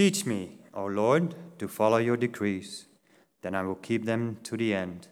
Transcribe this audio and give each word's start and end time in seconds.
Teach 0.00 0.24
me, 0.24 0.56
O 0.72 0.86
Lord, 0.86 1.34
to 1.58 1.68
follow 1.68 1.98
your 1.98 2.16
decrees, 2.16 2.86
then 3.42 3.54
I 3.54 3.62
will 3.64 3.74
keep 3.74 4.06
them 4.06 4.38
to 4.44 4.56
the 4.56 4.72
end. 4.72 5.08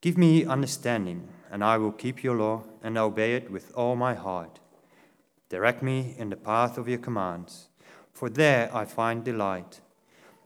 Give 0.00 0.16
me 0.16 0.44
understanding, 0.44 1.30
and 1.50 1.64
I 1.64 1.78
will 1.78 1.90
keep 1.90 2.22
your 2.22 2.36
law 2.36 2.62
and 2.80 2.96
obey 2.96 3.34
it 3.34 3.50
with 3.50 3.74
all 3.74 3.96
my 3.96 4.14
heart. 4.14 4.60
Direct 5.48 5.82
me 5.82 6.14
in 6.16 6.30
the 6.30 6.36
path 6.36 6.78
of 6.78 6.88
your 6.88 7.00
commands, 7.00 7.70
for 8.12 8.30
there 8.30 8.70
I 8.72 8.84
find 8.84 9.24
delight. 9.24 9.80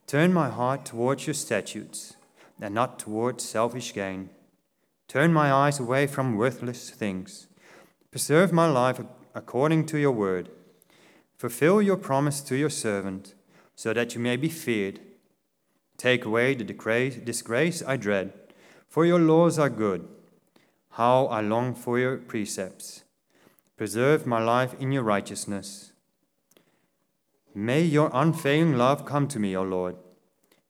Turn 0.06 0.32
my 0.32 0.48
heart 0.48 0.86
towards 0.86 1.26
your 1.26 1.34
statutes, 1.34 2.16
and 2.58 2.74
not 2.74 2.98
towards 2.98 3.44
selfish 3.44 3.92
gain. 3.92 4.30
Turn 5.08 5.30
my 5.30 5.52
eyes 5.52 5.78
away 5.78 6.06
from 6.06 6.38
worthless 6.38 6.88
things. 6.88 7.48
Preserve 8.10 8.50
my 8.50 8.66
life 8.66 8.98
according 9.34 9.84
to 9.88 9.98
your 9.98 10.12
word. 10.12 10.48
Fulfill 11.36 11.82
your 11.82 11.98
promise 11.98 12.40
to 12.40 12.56
your 12.56 12.70
servant 12.70 13.34
so 13.74 13.92
that 13.92 14.14
you 14.14 14.20
may 14.20 14.36
be 14.36 14.48
feared. 14.48 15.00
Take 15.96 16.24
away 16.24 16.54
the 16.54 16.64
disgrace 16.64 17.82
I 17.86 17.96
dread, 17.96 18.32
for 18.88 19.04
your 19.04 19.18
laws 19.18 19.58
are 19.58 19.70
good. 19.70 20.08
How 20.90 21.26
I 21.26 21.40
long 21.40 21.74
for 21.74 21.98
your 21.98 22.18
precepts. 22.18 23.04
Preserve 23.76 24.26
my 24.26 24.42
life 24.42 24.74
in 24.80 24.92
your 24.92 25.02
righteousness. 25.02 25.92
May 27.54 27.82
your 27.82 28.10
unfailing 28.12 28.76
love 28.76 29.04
come 29.04 29.28
to 29.28 29.38
me, 29.38 29.56
O 29.56 29.62
Lord, 29.62 29.96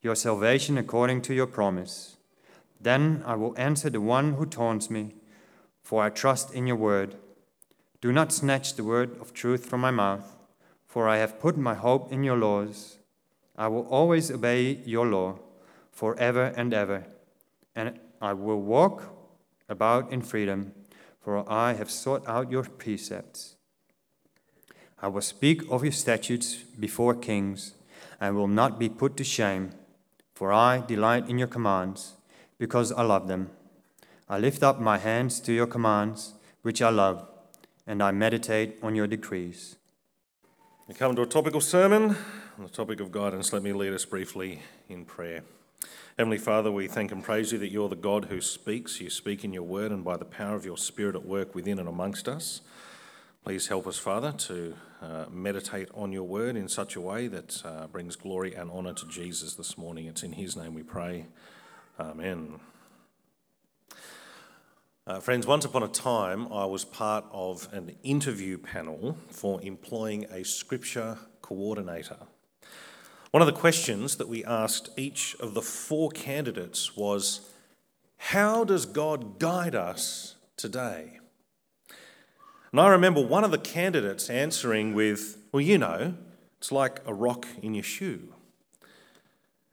your 0.00 0.14
salvation 0.14 0.78
according 0.78 1.22
to 1.22 1.34
your 1.34 1.46
promise. 1.46 2.16
Then 2.80 3.22
I 3.26 3.34
will 3.34 3.54
answer 3.58 3.88
the 3.88 4.00
one 4.00 4.34
who 4.34 4.46
taunts 4.46 4.90
me, 4.90 5.14
for 5.82 6.02
I 6.02 6.10
trust 6.10 6.52
in 6.54 6.66
your 6.66 6.76
word. 6.76 7.16
Do 8.00 8.12
not 8.12 8.32
snatch 8.32 8.74
the 8.74 8.84
word 8.84 9.18
of 9.20 9.32
truth 9.32 9.64
from 9.66 9.80
my 9.80 9.90
mouth 9.90 10.33
for 10.94 11.08
I 11.08 11.16
have 11.16 11.40
put 11.40 11.56
my 11.56 11.74
hope 11.74 12.12
in 12.12 12.22
your 12.22 12.36
laws. 12.36 12.98
I 13.58 13.66
will 13.66 13.84
always 13.88 14.30
obey 14.30 14.78
your 14.84 15.04
law 15.04 15.40
forever 15.90 16.52
and 16.56 16.72
ever, 16.72 17.06
and 17.74 17.98
I 18.22 18.32
will 18.32 18.60
walk 18.60 19.02
about 19.68 20.12
in 20.12 20.22
freedom, 20.22 20.70
for 21.20 21.50
I 21.50 21.72
have 21.72 21.90
sought 21.90 22.22
out 22.28 22.48
your 22.48 22.62
precepts. 22.62 23.56
I 25.02 25.08
will 25.08 25.20
speak 25.20 25.68
of 25.68 25.82
your 25.82 25.90
statutes 25.90 26.62
before 26.78 27.16
kings, 27.16 27.74
and 28.20 28.36
will 28.36 28.46
not 28.46 28.78
be 28.78 28.88
put 28.88 29.16
to 29.16 29.24
shame, 29.24 29.72
for 30.32 30.52
I 30.52 30.78
delight 30.78 31.28
in 31.28 31.38
your 31.38 31.48
commands, 31.48 32.14
because 32.56 32.92
I 32.92 33.02
love 33.02 33.26
them. 33.26 33.50
I 34.28 34.38
lift 34.38 34.62
up 34.62 34.78
my 34.78 34.98
hands 34.98 35.40
to 35.40 35.52
your 35.52 35.66
commands, 35.66 36.34
which 36.62 36.80
I 36.80 36.90
love, 36.90 37.26
and 37.84 38.00
I 38.00 38.12
meditate 38.12 38.78
on 38.80 38.94
your 38.94 39.08
decrees. 39.08 39.74
We 40.86 40.92
come 40.92 41.16
to 41.16 41.22
a 41.22 41.26
topical 41.26 41.62
sermon 41.62 42.10
on 42.58 42.64
the 42.64 42.68
topic 42.68 43.00
of 43.00 43.10
guidance. 43.10 43.54
Let 43.54 43.62
me 43.62 43.72
lead 43.72 43.94
us 43.94 44.04
briefly 44.04 44.60
in 44.86 45.06
prayer. 45.06 45.42
Heavenly 46.18 46.36
Father, 46.36 46.70
we 46.70 46.88
thank 46.88 47.10
and 47.10 47.24
praise 47.24 47.52
you 47.52 47.58
that 47.60 47.72
you're 47.72 47.88
the 47.88 47.96
God 47.96 48.26
who 48.26 48.42
speaks. 48.42 49.00
You 49.00 49.08
speak 49.08 49.44
in 49.44 49.54
your 49.54 49.62
word 49.62 49.92
and 49.92 50.04
by 50.04 50.18
the 50.18 50.26
power 50.26 50.54
of 50.54 50.66
your 50.66 50.76
Spirit 50.76 51.16
at 51.16 51.24
work 51.24 51.54
within 51.54 51.78
and 51.78 51.88
amongst 51.88 52.28
us. 52.28 52.60
Please 53.46 53.68
help 53.68 53.86
us, 53.86 53.96
Father, 53.96 54.32
to 54.32 54.74
uh, 55.00 55.24
meditate 55.30 55.88
on 55.94 56.12
your 56.12 56.24
word 56.24 56.54
in 56.54 56.68
such 56.68 56.96
a 56.96 57.00
way 57.00 57.28
that 57.28 57.64
uh, 57.64 57.86
brings 57.86 58.14
glory 58.14 58.54
and 58.54 58.70
honour 58.70 58.92
to 58.92 59.08
Jesus 59.08 59.54
this 59.54 59.78
morning. 59.78 60.04
It's 60.04 60.22
in 60.22 60.32
his 60.32 60.54
name 60.54 60.74
we 60.74 60.82
pray. 60.82 61.24
Amen. 61.98 62.60
Uh, 65.06 65.20
friends, 65.20 65.46
once 65.46 65.66
upon 65.66 65.82
a 65.82 65.88
time, 65.88 66.50
I 66.50 66.64
was 66.64 66.86
part 66.86 67.26
of 67.30 67.68
an 67.72 67.94
interview 68.02 68.56
panel 68.56 69.18
for 69.28 69.60
employing 69.60 70.24
a 70.30 70.42
scripture 70.46 71.18
coordinator. 71.42 72.16
One 73.30 73.42
of 73.42 73.46
the 73.46 73.52
questions 73.52 74.16
that 74.16 74.30
we 74.30 74.42
asked 74.46 74.88
each 74.96 75.36
of 75.40 75.52
the 75.52 75.60
four 75.60 76.08
candidates 76.08 76.96
was 76.96 77.50
How 78.16 78.64
does 78.64 78.86
God 78.86 79.38
guide 79.38 79.74
us 79.74 80.36
today? 80.56 81.18
And 82.72 82.80
I 82.80 82.88
remember 82.88 83.20
one 83.20 83.44
of 83.44 83.50
the 83.50 83.58
candidates 83.58 84.30
answering 84.30 84.94
with, 84.94 85.36
Well, 85.52 85.60
you 85.60 85.76
know, 85.76 86.14
it's 86.56 86.72
like 86.72 87.00
a 87.04 87.12
rock 87.12 87.46
in 87.60 87.74
your 87.74 87.84
shoe. 87.84 88.33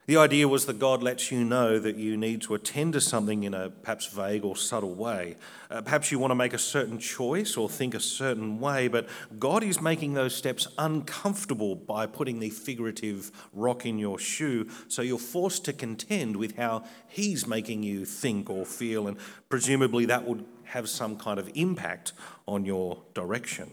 The 0.06 0.16
idea 0.16 0.48
was 0.48 0.66
that 0.66 0.80
God 0.80 1.00
lets 1.00 1.30
you 1.30 1.44
know 1.44 1.78
that 1.78 1.94
you 1.94 2.16
need 2.16 2.42
to 2.42 2.54
attend 2.54 2.94
to 2.94 3.00
something 3.00 3.44
in 3.44 3.54
a 3.54 3.70
perhaps 3.70 4.06
vague 4.06 4.44
or 4.44 4.56
subtle 4.56 4.96
way. 4.96 5.36
Uh, 5.70 5.80
perhaps 5.80 6.10
you 6.10 6.18
want 6.18 6.32
to 6.32 6.34
make 6.34 6.52
a 6.52 6.58
certain 6.58 6.98
choice 6.98 7.56
or 7.56 7.68
think 7.68 7.94
a 7.94 8.00
certain 8.00 8.58
way, 8.58 8.88
but 8.88 9.08
God 9.38 9.62
is 9.62 9.80
making 9.80 10.14
those 10.14 10.34
steps 10.34 10.66
uncomfortable 10.76 11.76
by 11.76 12.06
putting 12.06 12.40
the 12.40 12.50
figurative 12.50 13.30
rock 13.52 13.86
in 13.86 13.96
your 13.96 14.18
shoe, 14.18 14.68
so 14.88 15.02
you're 15.02 15.18
forced 15.18 15.64
to 15.66 15.72
contend 15.72 16.34
with 16.34 16.56
how 16.56 16.82
He's 17.06 17.46
making 17.46 17.84
you 17.84 18.04
think 18.04 18.50
or 18.50 18.66
feel, 18.66 19.06
and 19.06 19.16
presumably 19.48 20.04
that 20.06 20.24
would 20.24 20.44
have 20.64 20.88
some 20.88 21.16
kind 21.16 21.38
of 21.38 21.48
impact 21.54 22.12
on 22.48 22.64
your 22.64 23.02
direction. 23.14 23.70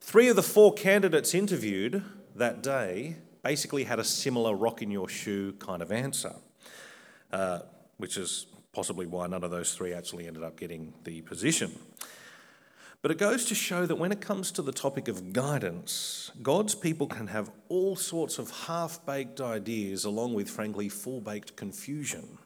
Three 0.00 0.28
of 0.28 0.36
the 0.36 0.42
four 0.44 0.72
candidates 0.72 1.34
interviewed 1.34 2.04
that 2.36 2.62
day 2.62 3.16
basically 3.42 3.84
had 3.84 3.98
a 3.98 4.04
similar 4.04 4.54
rock 4.54 4.82
in 4.82 4.90
your 4.90 5.08
shoe 5.08 5.52
kind 5.58 5.82
of 5.82 5.92
answer, 5.92 6.34
uh, 7.32 7.60
which 7.96 8.16
is 8.16 8.46
possibly 8.72 9.06
why 9.06 9.26
none 9.26 9.44
of 9.44 9.50
those 9.50 9.74
three 9.74 9.92
actually 9.92 10.26
ended 10.26 10.42
up 10.42 10.58
getting 10.58 10.92
the 11.04 11.20
position. 11.22 11.72
But 13.02 13.10
it 13.10 13.18
goes 13.18 13.46
to 13.46 13.54
show 13.54 13.86
that 13.86 13.96
when 13.96 14.12
it 14.12 14.20
comes 14.20 14.52
to 14.52 14.62
the 14.62 14.72
topic 14.72 15.08
of 15.08 15.32
guidance, 15.32 16.30
God's 16.42 16.74
people 16.74 17.06
can 17.06 17.28
have 17.28 17.50
all 17.68 17.96
sorts 17.96 18.38
of 18.38 18.50
half 18.66 19.04
baked 19.06 19.40
ideas 19.40 20.04
along 20.04 20.34
with, 20.34 20.50
frankly, 20.50 20.90
full 20.90 21.20
baked 21.20 21.56
confusion. 21.56 22.38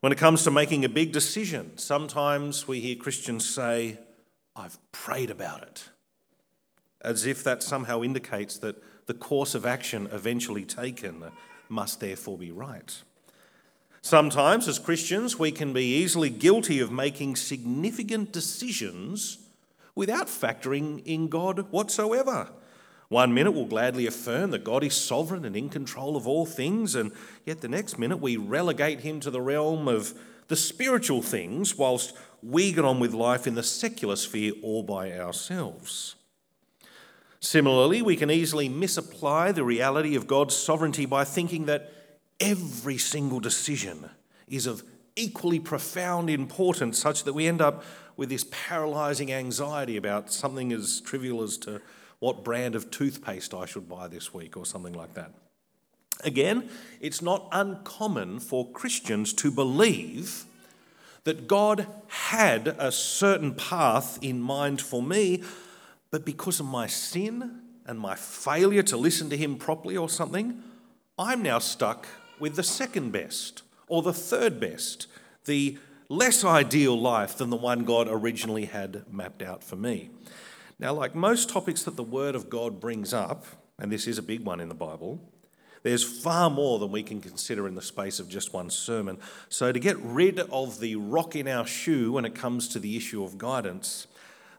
When 0.00 0.12
it 0.12 0.18
comes 0.18 0.44
to 0.44 0.50
making 0.50 0.84
a 0.84 0.88
big 0.88 1.12
decision, 1.12 1.78
sometimes 1.78 2.68
we 2.68 2.80
hear 2.80 2.94
Christians 2.94 3.48
say, 3.48 3.98
I've 4.54 4.78
prayed 4.92 5.30
about 5.30 5.62
it, 5.62 5.88
as 7.00 7.24
if 7.24 7.42
that 7.44 7.62
somehow 7.62 8.02
indicates 8.02 8.58
that 8.58 8.76
the 9.08 9.14
course 9.14 9.54
of 9.54 9.64
action 9.64 10.06
eventually 10.12 10.64
taken 10.64 11.24
must 11.70 11.98
therefore 11.98 12.36
be 12.36 12.52
right. 12.52 13.02
Sometimes, 14.02 14.68
as 14.68 14.78
Christians, 14.78 15.38
we 15.38 15.50
can 15.50 15.72
be 15.72 15.96
easily 15.96 16.28
guilty 16.28 16.78
of 16.78 16.92
making 16.92 17.36
significant 17.36 18.32
decisions 18.32 19.38
without 19.94 20.28
factoring 20.28 21.02
in 21.06 21.28
God 21.28 21.72
whatsoever. 21.72 22.50
One 23.08 23.32
minute 23.32 23.52
we'll 23.52 23.64
gladly 23.64 24.06
affirm 24.06 24.50
that 24.50 24.62
God 24.62 24.84
is 24.84 24.94
sovereign 24.94 25.46
and 25.46 25.56
in 25.56 25.70
control 25.70 26.14
of 26.14 26.28
all 26.28 26.44
things, 26.44 26.94
and 26.94 27.10
yet 27.46 27.62
the 27.62 27.68
next 27.68 27.98
minute 27.98 28.18
we 28.18 28.36
relegate 28.36 29.00
him 29.00 29.20
to 29.20 29.30
the 29.30 29.40
realm 29.40 29.88
of 29.88 30.12
the 30.48 30.56
spiritual 30.56 31.22
things 31.22 31.76
whilst 31.76 32.14
we 32.42 32.72
get 32.72 32.84
on 32.84 33.00
with 33.00 33.14
life 33.14 33.46
in 33.46 33.54
the 33.54 33.62
secular 33.62 34.16
sphere 34.16 34.52
all 34.62 34.82
by 34.82 35.12
ourselves. 35.12 36.14
Similarly, 37.40 38.02
we 38.02 38.16
can 38.16 38.30
easily 38.30 38.68
misapply 38.68 39.52
the 39.52 39.64
reality 39.64 40.16
of 40.16 40.26
God's 40.26 40.56
sovereignty 40.56 41.06
by 41.06 41.24
thinking 41.24 41.66
that 41.66 41.92
every 42.40 42.98
single 42.98 43.40
decision 43.40 44.10
is 44.48 44.66
of 44.66 44.82
equally 45.14 45.60
profound 45.60 46.30
importance, 46.30 46.98
such 46.98 47.24
that 47.24 47.32
we 47.32 47.46
end 47.46 47.60
up 47.60 47.84
with 48.16 48.28
this 48.28 48.46
paralyzing 48.50 49.32
anxiety 49.32 49.96
about 49.96 50.32
something 50.32 50.72
as 50.72 51.00
trivial 51.00 51.42
as 51.42 51.56
to 51.58 51.80
what 52.18 52.44
brand 52.44 52.74
of 52.74 52.90
toothpaste 52.90 53.54
I 53.54 53.66
should 53.66 53.88
buy 53.88 54.08
this 54.08 54.34
week 54.34 54.56
or 54.56 54.66
something 54.66 54.92
like 54.92 55.14
that. 55.14 55.32
Again, 56.24 56.68
it's 57.00 57.22
not 57.22 57.48
uncommon 57.52 58.40
for 58.40 58.68
Christians 58.72 59.32
to 59.34 59.52
believe 59.52 60.44
that 61.22 61.46
God 61.46 61.86
had 62.08 62.68
a 62.78 62.90
certain 62.90 63.54
path 63.54 64.18
in 64.20 64.40
mind 64.40 64.80
for 64.80 65.02
me, 65.02 65.44
but 66.10 66.24
because 66.24 66.60
of 66.60 66.66
my 66.66 66.86
sin 66.86 67.60
and 67.86 67.98
my 67.98 68.14
failure 68.14 68.82
to 68.84 68.96
listen 68.96 69.30
to 69.30 69.36
him 69.36 69.56
properly 69.56 69.96
or 69.96 70.08
something, 70.08 70.62
I'm 71.18 71.42
now 71.42 71.58
stuck 71.58 72.06
with 72.38 72.56
the 72.56 72.62
second 72.62 73.10
best 73.10 73.62
or 73.88 74.02
the 74.02 74.12
third 74.12 74.60
best, 74.60 75.06
the 75.44 75.78
less 76.08 76.44
ideal 76.44 76.98
life 76.98 77.36
than 77.36 77.50
the 77.50 77.56
one 77.56 77.84
God 77.84 78.08
originally 78.08 78.66
had 78.66 79.04
mapped 79.12 79.42
out 79.42 79.62
for 79.62 79.76
me. 79.76 80.10
Now, 80.78 80.94
like 80.94 81.14
most 81.14 81.48
topics 81.48 81.82
that 81.84 81.96
the 81.96 82.02
Word 82.02 82.34
of 82.34 82.48
God 82.48 82.80
brings 82.80 83.12
up, 83.12 83.44
and 83.78 83.90
this 83.90 84.06
is 84.06 84.18
a 84.18 84.22
big 84.22 84.44
one 84.44 84.60
in 84.60 84.68
the 84.68 84.74
Bible, 84.74 85.20
there's 85.82 86.04
far 86.04 86.50
more 86.50 86.78
than 86.78 86.90
we 86.90 87.02
can 87.02 87.20
consider 87.20 87.66
in 87.66 87.74
the 87.74 87.82
space 87.82 88.20
of 88.20 88.28
just 88.28 88.52
one 88.52 88.70
sermon. 88.70 89.18
So, 89.48 89.72
to 89.72 89.78
get 89.78 89.96
rid 89.98 90.40
of 90.40 90.80
the 90.80 90.96
rock 90.96 91.36
in 91.36 91.48
our 91.48 91.66
shoe 91.66 92.12
when 92.12 92.24
it 92.24 92.34
comes 92.34 92.68
to 92.68 92.78
the 92.78 92.96
issue 92.96 93.22
of 93.24 93.38
guidance, 93.38 94.06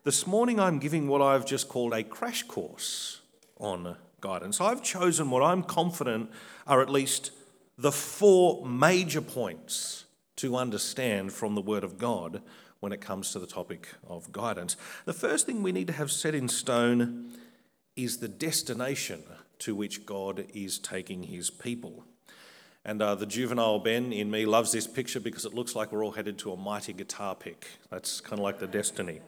this 0.04 0.26
morning 0.26 0.60
I'm 0.60 0.80
giving 0.80 1.08
what 1.08 1.22
I've 1.22 1.46
just 1.46 1.68
called 1.68 1.94
a 1.94 2.04
crash 2.04 2.44
course 2.44 3.22
on 3.58 3.98
guidance. 4.22 4.62
I've 4.62 4.84
chosen 4.84 5.30
what 5.30 5.44
I'm 5.44 5.64
confident 5.64 6.30
are 6.66 6.82
at 6.82 6.90
least 6.90 7.32
the 7.78 7.92
four 7.92 8.66
major 8.66 9.22
points 9.22 10.06
to 10.38 10.56
understand 10.56 11.34
from 11.34 11.56
the 11.56 11.62
Word 11.62 11.84
of 11.84 11.98
God 11.98 12.42
when 12.80 12.94
it 12.94 13.02
comes 13.02 13.32
to 13.32 13.40
the 13.40 13.48
topic 13.48 13.90
of 14.08 14.32
guidance. 14.32 14.78
The 15.06 15.14
first 15.14 15.46
thing 15.46 15.64
we 15.64 15.74
need 15.74 15.88
to 15.88 15.94
have 15.94 16.12
set 16.12 16.34
in 16.34 16.48
stone 16.48 17.32
is 17.96 18.18
the 18.18 18.30
destination 18.30 19.24
to 19.60 19.76
which 19.76 20.06
God 20.06 20.46
is 20.54 20.80
taking 20.80 21.24
his 21.24 21.50
people. 21.50 22.06
And 22.86 23.02
uh, 23.02 23.16
the 23.16 23.26
juvenile 23.26 23.80
Ben 23.80 24.14
in 24.14 24.32
me 24.32 24.46
loves 24.46 24.72
this 24.72 24.88
picture 24.88 25.20
because 25.20 25.44
it 25.44 25.54
looks 25.54 25.76
like 25.76 25.92
we're 25.92 26.06
all 26.06 26.12
headed 26.12 26.38
to 26.40 26.54
a 26.54 26.58
mighty 26.58 26.94
guitar 26.94 27.36
pick. 27.36 27.68
That's 27.90 28.22
kind 28.22 28.40
of 28.40 28.44
like 28.44 28.60
the 28.60 28.68
destiny. 28.68 29.20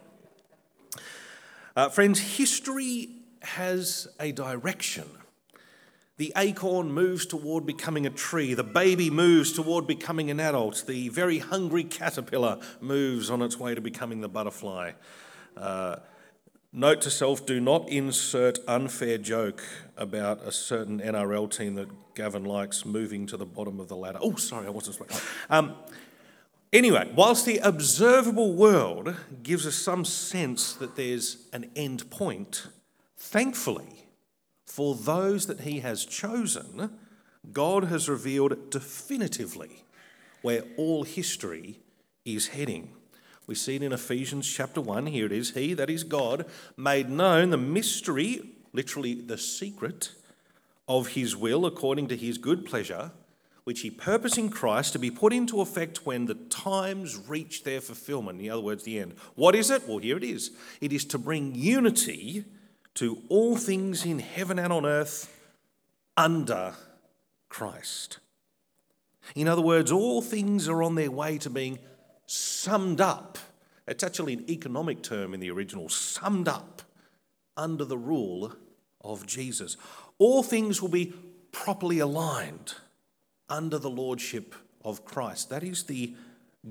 Uh, 1.75 1.89
friends, 1.89 2.19
history 2.19 3.09
has 3.41 4.07
a 4.19 4.31
direction. 4.31 5.05
The 6.17 6.33
acorn 6.35 6.91
moves 6.91 7.25
toward 7.25 7.65
becoming 7.65 8.05
a 8.05 8.09
tree. 8.09 8.53
The 8.53 8.63
baby 8.63 9.09
moves 9.09 9.51
toward 9.53 9.87
becoming 9.87 10.29
an 10.29 10.39
adult. 10.39 10.83
The 10.85 11.09
very 11.09 11.39
hungry 11.39 11.83
caterpillar 11.83 12.59
moves 12.79 13.29
on 13.29 13.41
its 13.41 13.57
way 13.57 13.73
to 13.73 13.81
becoming 13.81 14.21
the 14.21 14.29
butterfly. 14.29 14.91
Uh, 15.57 15.97
Note 16.73 17.01
to 17.01 17.09
self 17.09 17.45
do 17.45 17.59
not 17.59 17.89
insert 17.89 18.59
unfair 18.65 19.17
joke 19.17 19.61
about 19.97 20.41
a 20.41 20.53
certain 20.53 21.01
NRL 21.01 21.51
team 21.53 21.75
that 21.75 21.89
Gavin 22.15 22.45
likes 22.45 22.85
moving 22.85 23.27
to 23.27 23.35
the 23.35 23.45
bottom 23.45 23.81
of 23.81 23.89
the 23.89 23.97
ladder. 23.97 24.19
Oh, 24.21 24.35
sorry, 24.35 24.67
I 24.67 24.69
wasn't 24.69 24.97
um, 25.49 25.75
Anyway, 26.73 27.11
whilst 27.13 27.45
the 27.45 27.57
observable 27.57 28.53
world 28.53 29.13
gives 29.43 29.67
us 29.67 29.75
some 29.75 30.05
sense 30.05 30.71
that 30.73 30.95
there's 30.95 31.49
an 31.51 31.69
end 31.75 32.09
point, 32.09 32.67
thankfully, 33.17 34.07
for 34.65 34.95
those 34.95 35.47
that 35.47 35.61
He 35.61 35.81
has 35.81 36.05
chosen, 36.05 36.97
God 37.51 37.85
has 37.85 38.07
revealed 38.07 38.69
definitively 38.69 39.83
where 40.41 40.63
all 40.77 41.03
history 41.03 41.81
is 42.23 42.49
heading. 42.49 42.93
We 43.47 43.55
see 43.55 43.75
it 43.75 43.83
in 43.83 43.91
Ephesians 43.91 44.49
chapter 44.49 44.79
1. 44.79 45.07
Here 45.07 45.25
it 45.25 45.33
is 45.33 45.51
He, 45.51 45.73
that 45.73 45.89
is 45.89 46.05
God, 46.05 46.45
made 46.77 47.09
known 47.09 47.49
the 47.49 47.57
mystery, 47.57 48.53
literally 48.71 49.15
the 49.15 49.37
secret, 49.37 50.13
of 50.87 51.09
His 51.09 51.35
will 51.35 51.65
according 51.65 52.07
to 52.07 52.15
His 52.15 52.37
good 52.37 52.65
pleasure, 52.65 53.11
which 53.71 53.79
He 53.79 53.89
purposed 53.89 54.37
in 54.37 54.49
Christ 54.49 54.91
to 54.91 54.99
be 54.99 55.09
put 55.09 55.31
into 55.31 55.61
effect 55.61 56.05
when 56.05 56.25
the 56.25 56.35
times 56.35 57.17
reach 57.29 57.63
their 57.63 57.79
fulfillment. 57.79 58.41
In 58.41 58.51
other 58.51 58.61
words, 58.61 58.83
the 58.83 58.99
end. 58.99 59.15
What 59.35 59.55
is 59.55 59.69
it? 59.71 59.87
Well, 59.87 59.99
here 59.99 60.17
it 60.17 60.25
is 60.25 60.51
it 60.81 60.91
is 60.91 61.05
to 61.05 61.17
bring 61.17 61.55
unity 61.55 62.43
to 62.95 63.21
all 63.29 63.55
things 63.55 64.05
in 64.05 64.19
heaven 64.19 64.59
and 64.59 64.73
on 64.73 64.85
earth 64.85 65.33
under 66.17 66.73
Christ. 67.47 68.19
In 69.35 69.47
other 69.47 69.61
words, 69.61 69.89
all 69.89 70.21
things 70.21 70.67
are 70.67 70.83
on 70.83 70.95
their 70.95 71.09
way 71.09 71.37
to 71.37 71.49
being 71.49 71.79
summed 72.25 72.99
up. 72.99 73.37
It's 73.87 74.03
actually 74.03 74.33
an 74.33 74.51
economic 74.51 75.01
term 75.01 75.33
in 75.33 75.39
the 75.39 75.49
original, 75.49 75.87
summed 75.87 76.49
up 76.49 76.81
under 77.55 77.85
the 77.85 77.97
rule 77.97 78.53
of 78.99 79.25
Jesus. 79.25 79.77
All 80.17 80.43
things 80.43 80.81
will 80.81 80.89
be 80.89 81.13
properly 81.53 81.99
aligned 81.99 82.73
under 83.51 83.77
the 83.77 83.89
lordship 83.89 84.55
of 84.83 85.05
Christ. 85.05 85.49
That 85.49 85.63
is 85.63 85.83
the 85.83 86.15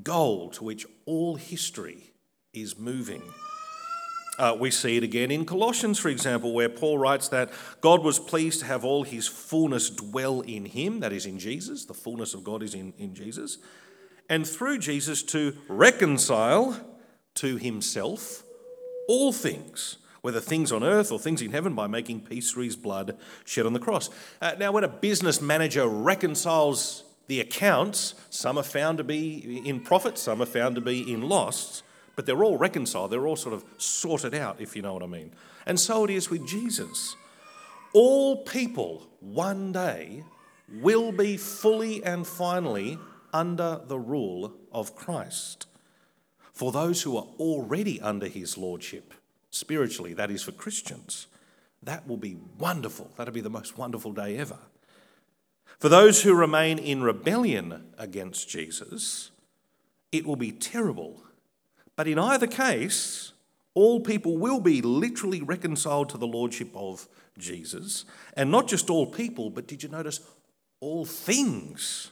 goal 0.03 0.51
to 0.51 0.65
which 0.65 0.87
all 1.07 1.37
history 1.37 2.13
is 2.53 2.79
moving. 2.79 3.23
Uh, 4.39 4.57
we 4.59 4.71
see 4.71 4.97
it 4.97 5.05
again 5.05 5.31
in 5.31 5.45
Colossians, 5.45 5.99
for 5.99 6.09
example, 6.09 6.53
where 6.53 6.69
Paul 6.69 6.99
writes 6.99 7.29
that 7.29 7.51
God 7.81 8.03
was 8.03 8.19
pleased 8.19 8.61
to 8.61 8.67
have 8.67 8.85
all 8.85 9.05
his 9.05 9.29
fullness 9.29 9.91
dwell 9.91 10.41
in 10.41 10.65
him, 10.65 11.01
that 11.01 11.13
is, 11.13 11.27
in 11.27 11.39
Jesus. 11.39 11.85
The 11.85 11.95
fullness 11.95 12.35
of 12.35 12.43
God 12.43 12.63
is 12.63 12.75
in, 12.75 12.93
in 12.99 13.15
Jesus 13.15 13.59
and 14.31 14.47
through 14.47 14.79
Jesus 14.79 15.23
to 15.25 15.55
reconcile 15.69 16.81
to 17.35 17.57
himself 17.57 18.45
all 19.09 19.33
things, 19.33 19.99
whether 20.23 20.41
things 20.41 20.71
on 20.73 20.83
earth 20.83 21.11
or 21.11 21.19
things 21.19 21.43
in 21.43 21.53
heaven, 21.53 21.75
by 21.75 21.87
making 21.87 22.21
peace 22.21 22.51
through 22.51 22.65
his 22.65 22.77
blood 22.77 23.17
shed 23.45 23.67
on 23.67 23.73
the 23.73 23.79
cross. 23.79 24.11
Uh, 24.41 24.53
now, 24.59 24.73
when 24.73 24.85
a 24.85 24.89
business 24.89 25.41
manager 25.41 25.87
reconciles 25.89 27.05
the 27.27 27.41
accounts, 27.41 28.15
some 28.29 28.59
are 28.59 28.65
found 28.65 28.99
to 28.99 29.05
be 29.05 29.63
in 29.65 29.81
profit, 29.81 30.19
some 30.19 30.43
are 30.43 30.47
found 30.47 30.75
to 30.75 30.81
be 30.81 31.13
in 31.13 31.23
loss, 31.23 31.83
but 32.17 32.27
they're 32.27 32.45
all 32.45 32.59
reconciled, 32.59 33.11
they're 33.11 33.27
all 33.27 33.37
sort 33.37 33.55
of 33.55 33.65
sorted 33.79 34.35
out, 34.35 34.61
if 34.61 34.77
you 34.77 34.83
know 34.83 34.93
what 34.93 35.03
I 35.03 35.07
mean. 35.07 35.33
And 35.65 35.79
so 35.79 36.05
it 36.05 36.11
is 36.11 36.29
with 36.29 36.47
Jesus. 36.47 37.17
All 37.93 38.45
people 38.45 39.09
one 39.21 39.73
day 39.73 40.25
will 40.81 41.13
be 41.13 41.37
fully 41.37 42.03
and 42.05 42.27
finally 42.27 42.99
under 43.33 43.81
the 43.87 43.99
rule 43.99 44.53
of 44.73 44.95
Christ. 44.95 45.67
For 46.53 46.73
those 46.73 47.03
who 47.03 47.17
are 47.17 47.27
already 47.39 48.01
under 48.01 48.27
his 48.27 48.59
lordship, 48.59 49.15
spiritually, 49.51 50.15
that 50.15 50.31
is 50.31 50.43
for 50.43 50.53
Christians, 50.53 51.27
that 51.83 52.07
will 52.07 52.17
be 52.17 52.37
wonderful. 52.59 53.11
That'll 53.17 53.35
be 53.35 53.41
the 53.41 53.51
most 53.51 53.79
wonderful 53.79 54.13
day 54.13 54.37
ever. 54.37 54.59
For 55.79 55.89
those 55.89 56.23
who 56.23 56.35
remain 56.35 56.79
in 56.79 57.03
rebellion 57.03 57.85
against 57.97 58.49
Jesus, 58.49 59.31
it 60.13 60.27
will 60.27 60.37
be 60.37 60.53
terrible. 60.53 61.23
But 61.97 62.07
in 62.07 62.19
either 62.19 62.47
case, 62.47 63.33
all 63.75 64.01
people 64.01 64.37
will 64.37 64.61
be 64.61 64.83
literally 64.83 65.41
reconciled 65.41 66.11
to 66.11 66.19
the 66.19 66.27
lordship 66.27 66.71
of 66.75 67.09
Jesus. 67.39 68.05
And 68.35 68.51
not 68.51 68.69
just 68.69 68.91
all 68.91 69.07
people, 69.07 69.49
but 69.49 69.67
did 69.67 69.83
you 69.83 69.89
notice 69.89 70.21
all 70.81 71.05
things 71.05 72.11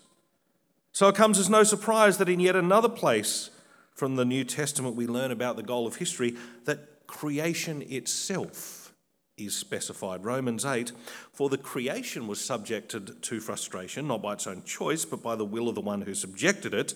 so 0.99 1.07
it 1.07 1.15
comes 1.15 1.39
as 1.39 1.49
no 1.49 1.63
surprise 1.63 2.19
that 2.19 2.29
in 2.29 2.41
yet 2.41 2.57
another 2.57 2.89
place 2.89 3.51
from 3.95 4.17
the 4.17 4.25
New 4.25 4.43
Testament 4.43 4.97
we 4.97 5.07
learn 5.07 5.31
about 5.31 5.55
the 5.55 5.63
goal 5.63 5.87
of 5.87 5.95
history 5.95 6.35
that 6.65 6.89
creation 7.09 7.83
itself 7.83 8.95
is 9.37 9.57
specified. 9.57 10.25
Romans 10.25 10.65
8 10.65 10.93
For 11.33 11.49
the 11.49 11.59
creation 11.59 12.29
was 12.29 12.41
subjected 12.41 13.21
to 13.23 13.41
frustration, 13.41 14.07
not 14.07 14.23
by 14.23 14.35
its 14.35 14.47
own 14.47 14.63
choice, 14.63 15.05
but 15.05 15.23
by 15.23 15.35
the 15.35 15.45
will 15.45 15.69
of 15.69 15.75
the 15.75 15.81
one 15.81 16.03
who 16.03 16.15
subjected 16.15 16.75
it, 16.75 16.95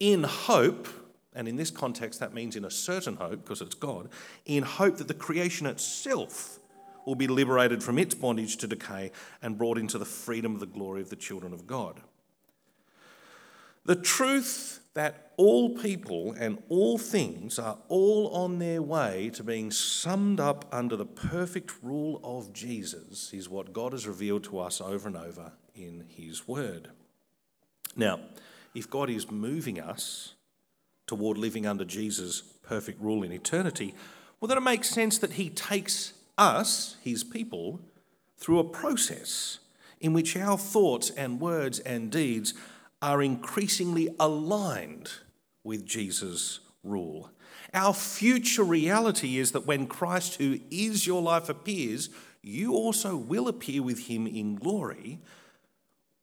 in 0.00 0.24
hope, 0.24 0.88
and 1.34 1.46
in 1.46 1.56
this 1.56 1.70
context 1.70 2.18
that 2.18 2.34
means 2.34 2.56
in 2.56 2.64
a 2.64 2.70
certain 2.70 3.16
hope, 3.16 3.42
because 3.42 3.60
it's 3.60 3.74
God, 3.74 4.08
in 4.46 4.64
hope 4.64 4.96
that 4.96 5.08
the 5.08 5.14
creation 5.14 5.66
itself 5.66 6.58
will 7.04 7.14
be 7.14 7.26
liberated 7.26 7.82
from 7.82 7.98
its 7.98 8.14
bondage 8.14 8.56
to 8.58 8.66
decay 8.66 9.10
and 9.42 9.58
brought 9.58 9.78
into 9.78 9.98
the 9.98 10.04
freedom 10.04 10.54
of 10.54 10.60
the 10.60 10.66
glory 10.66 11.00
of 11.00 11.10
the 11.10 11.16
children 11.16 11.52
of 11.52 11.66
God. 11.66 12.00
The 13.84 13.96
truth 13.96 14.80
that 14.98 15.30
all 15.36 15.70
people 15.70 16.34
and 16.40 16.60
all 16.68 16.98
things 16.98 17.56
are 17.56 17.78
all 17.86 18.34
on 18.34 18.58
their 18.58 18.82
way 18.82 19.30
to 19.32 19.44
being 19.44 19.70
summed 19.70 20.40
up 20.40 20.64
under 20.72 20.96
the 20.96 21.06
perfect 21.06 21.72
rule 21.84 22.20
of 22.24 22.52
Jesus 22.52 23.32
is 23.32 23.48
what 23.48 23.72
God 23.72 23.92
has 23.92 24.08
revealed 24.08 24.42
to 24.44 24.58
us 24.58 24.80
over 24.80 25.06
and 25.06 25.16
over 25.16 25.52
in 25.76 26.04
His 26.08 26.48
Word. 26.48 26.88
Now, 27.94 28.18
if 28.74 28.90
God 28.90 29.08
is 29.08 29.30
moving 29.30 29.78
us 29.78 30.34
toward 31.06 31.38
living 31.38 31.64
under 31.64 31.84
Jesus' 31.84 32.40
perfect 32.40 33.00
rule 33.00 33.22
in 33.22 33.30
eternity, 33.30 33.94
well, 34.40 34.48
then 34.48 34.58
it 34.58 34.62
makes 34.62 34.90
sense 34.90 35.16
that 35.18 35.34
He 35.34 35.48
takes 35.48 36.12
us, 36.36 36.96
His 37.04 37.22
people, 37.22 37.78
through 38.36 38.58
a 38.58 38.64
process 38.64 39.60
in 40.00 40.12
which 40.12 40.36
our 40.36 40.58
thoughts 40.58 41.10
and 41.10 41.40
words 41.40 41.78
and 41.78 42.10
deeds 42.10 42.52
are 43.00 43.22
increasingly 43.22 44.08
aligned 44.18 45.10
with 45.64 45.86
Jesus' 45.86 46.60
rule. 46.82 47.30
Our 47.74 47.92
future 47.92 48.64
reality 48.64 49.38
is 49.38 49.52
that 49.52 49.66
when 49.66 49.86
Christ, 49.86 50.36
who 50.36 50.58
is 50.70 51.06
your 51.06 51.22
life, 51.22 51.48
appears, 51.48 52.08
you 52.42 52.74
also 52.74 53.16
will 53.16 53.48
appear 53.48 53.82
with 53.82 54.06
him 54.06 54.26
in 54.26 54.56
glory, 54.56 55.20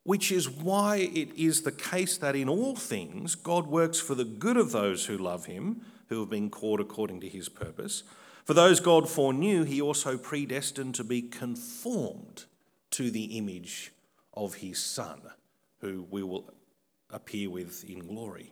which 0.03 0.31
is 0.31 0.49
why 0.49 0.97
it 0.97 1.29
is 1.35 1.61
the 1.61 1.71
case 1.71 2.17
that 2.17 2.35
in 2.35 2.49
all 2.49 2.75
things 2.75 3.35
God 3.35 3.67
works 3.67 3.99
for 3.99 4.15
the 4.15 4.25
good 4.25 4.57
of 4.57 4.71
those 4.71 5.05
who 5.05 5.17
love 5.17 5.45
him, 5.45 5.81
who 6.09 6.19
have 6.19 6.29
been 6.29 6.49
called 6.49 6.79
according 6.79 7.21
to 7.21 7.29
his 7.29 7.49
purpose. 7.49 8.03
For 8.43 8.53
those 8.53 8.79
God 8.79 9.09
foreknew, 9.09 9.63
he 9.63 9.81
also 9.81 10.17
predestined 10.17 10.95
to 10.95 11.03
be 11.03 11.21
conformed 11.23 12.45
to 12.91 13.09
the 13.09 13.37
image 13.37 13.91
of 14.33 14.55
his 14.55 14.81
Son, 14.81 15.21
who 15.81 16.05
we 16.09 16.21
will 16.21 16.51
appear 17.15 17.49
with 17.49 17.83
in 17.89 17.99
glory. 17.99 18.51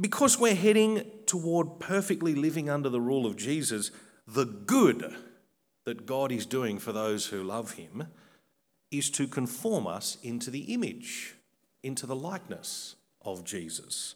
Because 0.00 0.38
we're 0.38 0.54
heading 0.54 1.04
toward 1.26 1.78
perfectly 1.78 2.34
living 2.34 2.70
under 2.70 2.88
the 2.88 3.00
rule 3.00 3.26
of 3.26 3.36
Jesus, 3.36 3.90
the 4.26 4.46
good 4.46 5.14
that 5.84 6.06
God 6.06 6.32
is 6.32 6.46
doing 6.46 6.78
for 6.78 6.92
those 6.92 7.26
who 7.26 7.42
love 7.42 7.72
Him 7.72 8.06
is 8.90 9.10
to 9.10 9.26
conform 9.26 9.86
us 9.86 10.16
into 10.22 10.50
the 10.50 10.72
image, 10.72 11.34
into 11.82 12.06
the 12.06 12.16
likeness 12.16 12.96
of 13.22 13.44
Jesus, 13.44 14.14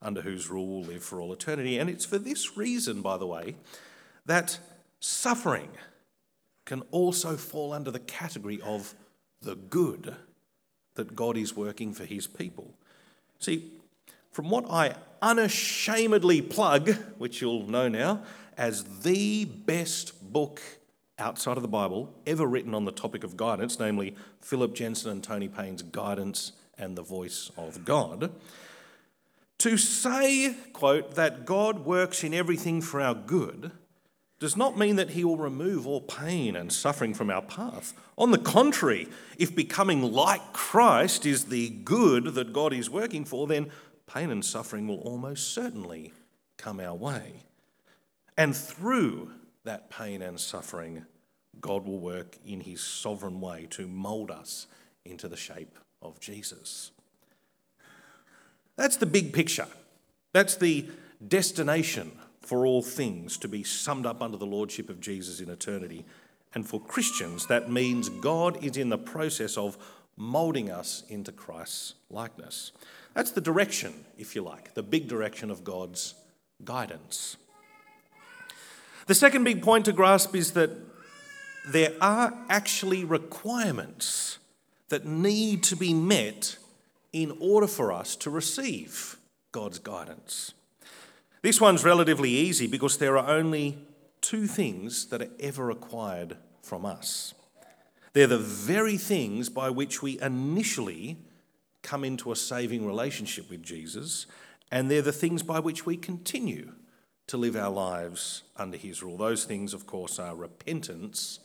under 0.00 0.22
whose 0.22 0.48
rule 0.48 0.66
we'll 0.66 0.88
live 0.88 1.04
for 1.04 1.20
all 1.20 1.32
eternity. 1.32 1.78
And 1.78 1.90
it's 1.90 2.04
for 2.04 2.18
this 2.18 2.56
reason, 2.56 3.02
by 3.02 3.16
the 3.16 3.26
way, 3.26 3.56
that 4.24 4.58
suffering 5.00 5.70
can 6.64 6.82
also 6.90 7.36
fall 7.36 7.72
under 7.72 7.90
the 7.90 8.00
category 8.00 8.60
of 8.62 8.94
the 9.40 9.54
good 9.54 10.16
that 10.96 11.14
God 11.14 11.36
is 11.36 11.56
working 11.56 11.92
for 11.92 12.04
his 12.04 12.26
people. 12.26 12.74
See, 13.38 13.70
from 14.30 14.50
what 14.50 14.68
I 14.70 14.96
unashamedly 15.22 16.42
plug, 16.42 16.90
which 17.18 17.40
you'll 17.40 17.68
know 17.68 17.88
now, 17.88 18.22
as 18.56 18.84
the 19.02 19.44
best 19.44 20.32
book 20.32 20.60
outside 21.18 21.56
of 21.56 21.62
the 21.62 21.68
Bible 21.68 22.12
ever 22.26 22.46
written 22.46 22.74
on 22.74 22.84
the 22.84 22.92
topic 22.92 23.24
of 23.24 23.36
guidance, 23.36 23.78
namely 23.78 24.14
Philip 24.40 24.74
Jensen 24.74 25.10
and 25.10 25.22
Tony 25.22 25.48
Payne's 25.48 25.82
Guidance 25.82 26.52
and 26.76 26.96
the 26.96 27.02
Voice 27.02 27.50
of 27.56 27.84
God. 27.84 28.32
To 29.58 29.78
say, 29.78 30.54
quote, 30.74 31.14
that 31.14 31.46
God 31.46 31.86
works 31.86 32.22
in 32.22 32.34
everything 32.34 32.82
for 32.82 33.00
our 33.00 33.14
good 33.14 33.72
does 34.38 34.56
not 34.56 34.76
mean 34.76 34.96
that 34.96 35.10
he 35.10 35.24
will 35.24 35.38
remove 35.38 35.86
all 35.86 36.00
pain 36.00 36.56
and 36.56 36.72
suffering 36.72 37.14
from 37.14 37.30
our 37.30 37.42
path. 37.42 37.94
On 38.18 38.30
the 38.30 38.38
contrary, 38.38 39.08
if 39.38 39.56
becoming 39.56 40.12
like 40.12 40.52
Christ 40.52 41.24
is 41.24 41.46
the 41.46 41.70
good 41.70 42.34
that 42.34 42.52
God 42.52 42.72
is 42.72 42.90
working 42.90 43.24
for, 43.24 43.46
then 43.46 43.70
pain 44.06 44.30
and 44.30 44.44
suffering 44.44 44.86
will 44.86 45.00
almost 45.00 45.54
certainly 45.54 46.12
come 46.58 46.80
our 46.80 46.94
way. 46.94 47.44
And 48.36 48.54
through 48.54 49.30
that 49.64 49.90
pain 49.90 50.20
and 50.20 50.38
suffering, 50.38 51.06
God 51.60 51.86
will 51.86 51.98
work 51.98 52.36
in 52.44 52.60
his 52.60 52.82
sovereign 52.82 53.40
way 53.40 53.66
to 53.70 53.86
mould 53.86 54.30
us 54.30 54.66
into 55.04 55.28
the 55.28 55.36
shape 55.36 55.78
of 56.02 56.20
Jesus. 56.20 56.90
That's 58.76 58.96
the 58.96 59.06
big 59.06 59.32
picture. 59.32 59.68
That's 60.34 60.56
the 60.56 60.90
destination 61.26 62.12
for 62.46 62.64
all 62.64 62.80
things 62.80 63.36
to 63.38 63.48
be 63.48 63.64
summed 63.64 64.06
up 64.06 64.22
under 64.22 64.36
the 64.36 64.46
lordship 64.46 64.88
of 64.88 65.00
Jesus 65.00 65.40
in 65.40 65.50
eternity. 65.50 66.04
And 66.54 66.66
for 66.66 66.80
Christians, 66.80 67.46
that 67.48 67.70
means 67.70 68.08
God 68.08 68.62
is 68.64 68.76
in 68.76 68.88
the 68.88 68.96
process 68.96 69.56
of 69.56 69.76
moulding 70.16 70.70
us 70.70 71.02
into 71.08 71.32
Christ's 71.32 71.94
likeness. 72.08 72.70
That's 73.14 73.32
the 73.32 73.40
direction, 73.40 74.04
if 74.16 74.36
you 74.36 74.42
like, 74.42 74.74
the 74.74 74.82
big 74.82 75.08
direction 75.08 75.50
of 75.50 75.64
God's 75.64 76.14
guidance. 76.64 77.36
The 79.06 79.14
second 79.14 79.42
big 79.42 79.60
point 79.60 79.84
to 79.86 79.92
grasp 79.92 80.36
is 80.36 80.52
that 80.52 80.70
there 81.68 81.94
are 82.00 82.32
actually 82.48 83.04
requirements 83.04 84.38
that 84.88 85.04
need 85.04 85.64
to 85.64 85.74
be 85.76 85.92
met 85.92 86.58
in 87.12 87.36
order 87.40 87.66
for 87.66 87.92
us 87.92 88.14
to 88.16 88.30
receive 88.30 89.18
God's 89.50 89.80
guidance. 89.80 90.52
This 91.46 91.60
one's 91.60 91.84
relatively 91.84 92.30
easy 92.30 92.66
because 92.66 92.98
there 92.98 93.16
are 93.16 93.28
only 93.28 93.78
two 94.20 94.48
things 94.48 95.06
that 95.10 95.22
are 95.22 95.30
ever 95.38 95.64
required 95.64 96.38
from 96.60 96.84
us. 96.84 97.34
They're 98.14 98.26
the 98.26 98.36
very 98.36 98.96
things 98.96 99.48
by 99.48 99.70
which 99.70 100.02
we 100.02 100.20
initially 100.20 101.18
come 101.84 102.02
into 102.02 102.32
a 102.32 102.36
saving 102.36 102.84
relationship 102.84 103.48
with 103.48 103.62
Jesus, 103.62 104.26
and 104.72 104.90
they're 104.90 105.02
the 105.02 105.12
things 105.12 105.44
by 105.44 105.60
which 105.60 105.86
we 105.86 105.96
continue 105.96 106.72
to 107.28 107.36
live 107.36 107.54
our 107.54 107.70
lives 107.70 108.42
under 108.56 108.76
his 108.76 109.00
rule. 109.00 109.16
Those 109.16 109.44
things, 109.44 109.72
of 109.72 109.86
course, 109.86 110.18
are 110.18 110.34
repentance 110.34 111.38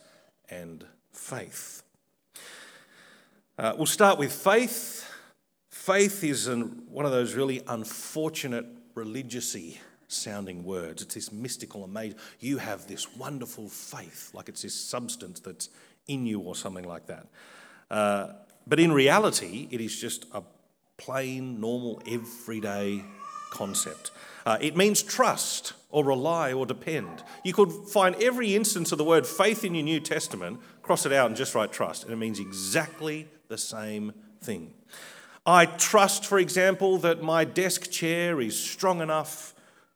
and 0.50 0.84
faith. 1.12 1.84
Uh, 3.55 3.75
we'll 3.77 3.86
start 3.86 4.17
with 4.17 4.34
faith. 4.34 5.08
Faith 5.70 6.24
is 6.24 6.48
an, 6.48 6.86
one 6.89 7.05
of 7.05 7.12
those 7.12 7.36
really 7.36 7.62
unfortunate 7.67 8.65
religiousy 8.96 9.77
sounding 10.12 10.63
words. 10.63 11.01
It's 11.01 11.15
this 11.15 11.32
mystical, 11.32 11.84
amazing. 11.84 12.18
You 12.39 12.58
have 12.58 12.88
this 12.88 13.15
wonderful 13.15 13.70
faith, 13.70 14.32
like 14.34 14.50
it's 14.50 14.62
this 14.62 14.75
substance 14.75 15.39
that's 15.39 15.70
in 16.08 16.25
you 16.25 16.39
or 16.39 16.56
something 16.56 16.88
like 16.88 17.08
that. 17.08 17.27
Uh, 17.89 18.34
but 18.68 18.80
in 18.80 18.91
reality, 18.91 19.68
it 19.72 19.82
is 19.82 20.00
just 20.00 20.25
a 20.34 20.44
plain, 20.98 21.60
normal, 21.60 22.01
everyday 22.08 23.03
concept. 23.51 24.12
Uh, 24.46 24.58
it 24.62 24.75
means 24.77 25.03
trust 25.03 25.74
or 25.89 26.03
rely 26.03 26.53
or 26.53 26.65
depend. 26.65 27.24
You 27.44 27.53
could 27.53 27.72
find 27.72 28.15
every 28.15 28.56
instance 28.56 28.91
of 28.91 28.98
the 28.98 29.03
word 29.03 29.27
faith 29.27 29.63
in 29.63 29.75
your 29.75 29.84
New 29.84 30.00
Testament, 30.00 30.60
cross 30.82 31.06
it 31.06 31.12
out 31.12 31.27
and 31.27 31.36
just 31.36 31.53
write 31.53 31.72
trust, 31.72 32.03
and 32.03 32.13
it 32.13 32.18
means 32.18 32.39
exactly 32.39 33.27
the 33.50 33.58
same 33.58 34.13
thing. 34.41 34.74
I 35.46 35.65
trust, 35.65 36.25
for 36.25 36.39
example, 36.39 36.98
that 37.00 37.22
my 37.22 37.46
desk 37.46 37.91
chair 37.91 38.39
is 38.39 38.58
strong 38.58 39.01
enough 39.01 39.50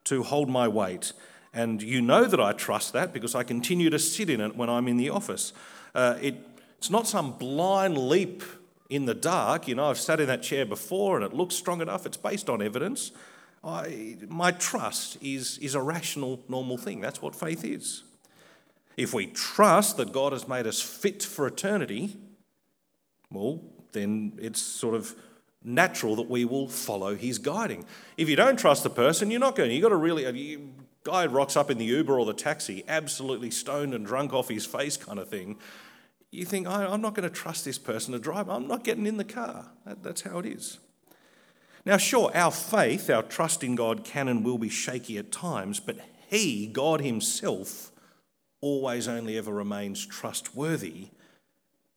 to 0.06 0.22
hold 0.22 0.48
my 0.48 0.66
weight. 0.66 1.12
And 1.52 1.82
you 1.82 2.00
know 2.00 2.24
that 2.24 2.40
I 2.40 2.52
trust 2.52 2.92
that 2.92 3.12
because 3.12 3.34
I 3.34 3.42
continue 3.42 3.90
to 3.90 3.98
sit 3.98 4.28
in 4.28 4.40
it 4.40 4.56
when 4.56 4.68
I'm 4.68 4.88
in 4.88 4.96
the 4.96 5.10
office. 5.10 5.52
Uh, 5.94 6.18
it, 6.20 6.34
it's 6.78 6.90
not 6.90 7.06
some 7.06 7.32
blind 7.32 7.96
leap 7.96 8.42
in 8.90 9.06
the 9.06 9.14
dark. 9.14 9.66
You 9.68 9.74
know, 9.74 9.90
I've 9.90 9.98
sat 9.98 10.20
in 10.20 10.26
that 10.26 10.42
chair 10.42 10.66
before 10.66 11.16
and 11.16 11.24
it 11.24 11.32
looks 11.32 11.54
strong 11.54 11.80
enough. 11.80 12.06
It's 12.06 12.16
based 12.16 12.50
on 12.50 12.60
evidence. 12.62 13.12
I, 13.64 14.18
my 14.28 14.52
trust 14.52 15.18
is, 15.22 15.58
is 15.58 15.74
a 15.74 15.80
rational, 15.80 16.40
normal 16.48 16.76
thing. 16.76 17.00
That's 17.00 17.20
what 17.20 17.34
faith 17.34 17.64
is. 17.64 18.04
If 18.96 19.12
we 19.12 19.26
trust 19.26 19.96
that 19.96 20.12
God 20.12 20.32
has 20.32 20.46
made 20.46 20.66
us 20.66 20.80
fit 20.80 21.22
for 21.22 21.46
eternity, 21.46 22.16
well, 23.30 23.62
then 23.92 24.32
it's 24.38 24.60
sort 24.60 24.94
of 24.94 25.14
natural 25.66 26.16
that 26.16 26.30
we 26.30 26.44
will 26.44 26.68
follow 26.68 27.16
his 27.16 27.38
guiding. 27.38 27.84
If 28.16 28.28
you 28.28 28.36
don't 28.36 28.58
trust 28.58 28.84
the 28.84 28.90
person, 28.90 29.30
you're 29.30 29.40
not 29.40 29.56
going. 29.56 29.72
You've 29.72 29.82
got 29.82 29.88
to 29.90 29.96
really. 29.96 30.24
A 30.24 30.58
guy 31.02 31.26
rocks 31.26 31.56
up 31.56 31.70
in 31.70 31.78
the 31.78 31.84
Uber 31.84 32.18
or 32.18 32.24
the 32.24 32.32
taxi, 32.32 32.84
absolutely 32.88 33.50
stoned 33.50 33.92
and 33.92 34.06
drunk 34.06 34.32
off 34.32 34.48
his 34.48 34.64
face, 34.64 34.96
kind 34.96 35.18
of 35.18 35.28
thing. 35.28 35.58
You 36.30 36.44
think, 36.44 36.66
I'm 36.66 37.00
not 37.00 37.14
going 37.14 37.28
to 37.28 37.34
trust 37.34 37.64
this 37.64 37.78
person 37.78 38.12
to 38.12 38.18
drive. 38.18 38.48
I'm 38.48 38.66
not 38.66 38.84
getting 38.84 39.06
in 39.06 39.16
the 39.16 39.24
car. 39.24 39.66
that's 39.84 40.22
how 40.22 40.38
it 40.38 40.46
is. 40.46 40.78
Now, 41.84 41.96
sure, 41.98 42.32
our 42.34 42.50
faith, 42.50 43.08
our 43.08 43.22
trust 43.22 43.62
in 43.62 43.76
God 43.76 44.04
can 44.04 44.26
and 44.26 44.44
will 44.44 44.58
be 44.58 44.68
shaky 44.68 45.18
at 45.18 45.30
times, 45.30 45.78
but 45.78 45.96
He, 46.28 46.66
God 46.66 47.00
Himself, 47.00 47.92
always 48.60 49.06
only 49.06 49.38
ever 49.38 49.52
remains 49.52 50.04
trustworthy. 50.04 51.10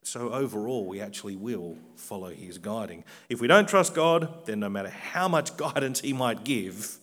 So, 0.03 0.31
overall, 0.31 0.85
we 0.85 1.01
actually 1.01 1.35
will 1.35 1.77
follow 1.95 2.29
His 2.29 2.57
guiding. 2.57 3.03
If 3.27 3.41
we 3.41 3.47
don't 3.47 3.67
trust 3.67 3.93
God, 3.93 4.45
then 4.45 4.59
no 4.59 4.69
matter 4.69 4.89
how 4.89 5.27
much 5.27 5.55
guidance 5.57 6.01
He 6.01 6.13
might 6.13 6.43
give, 6.43 6.97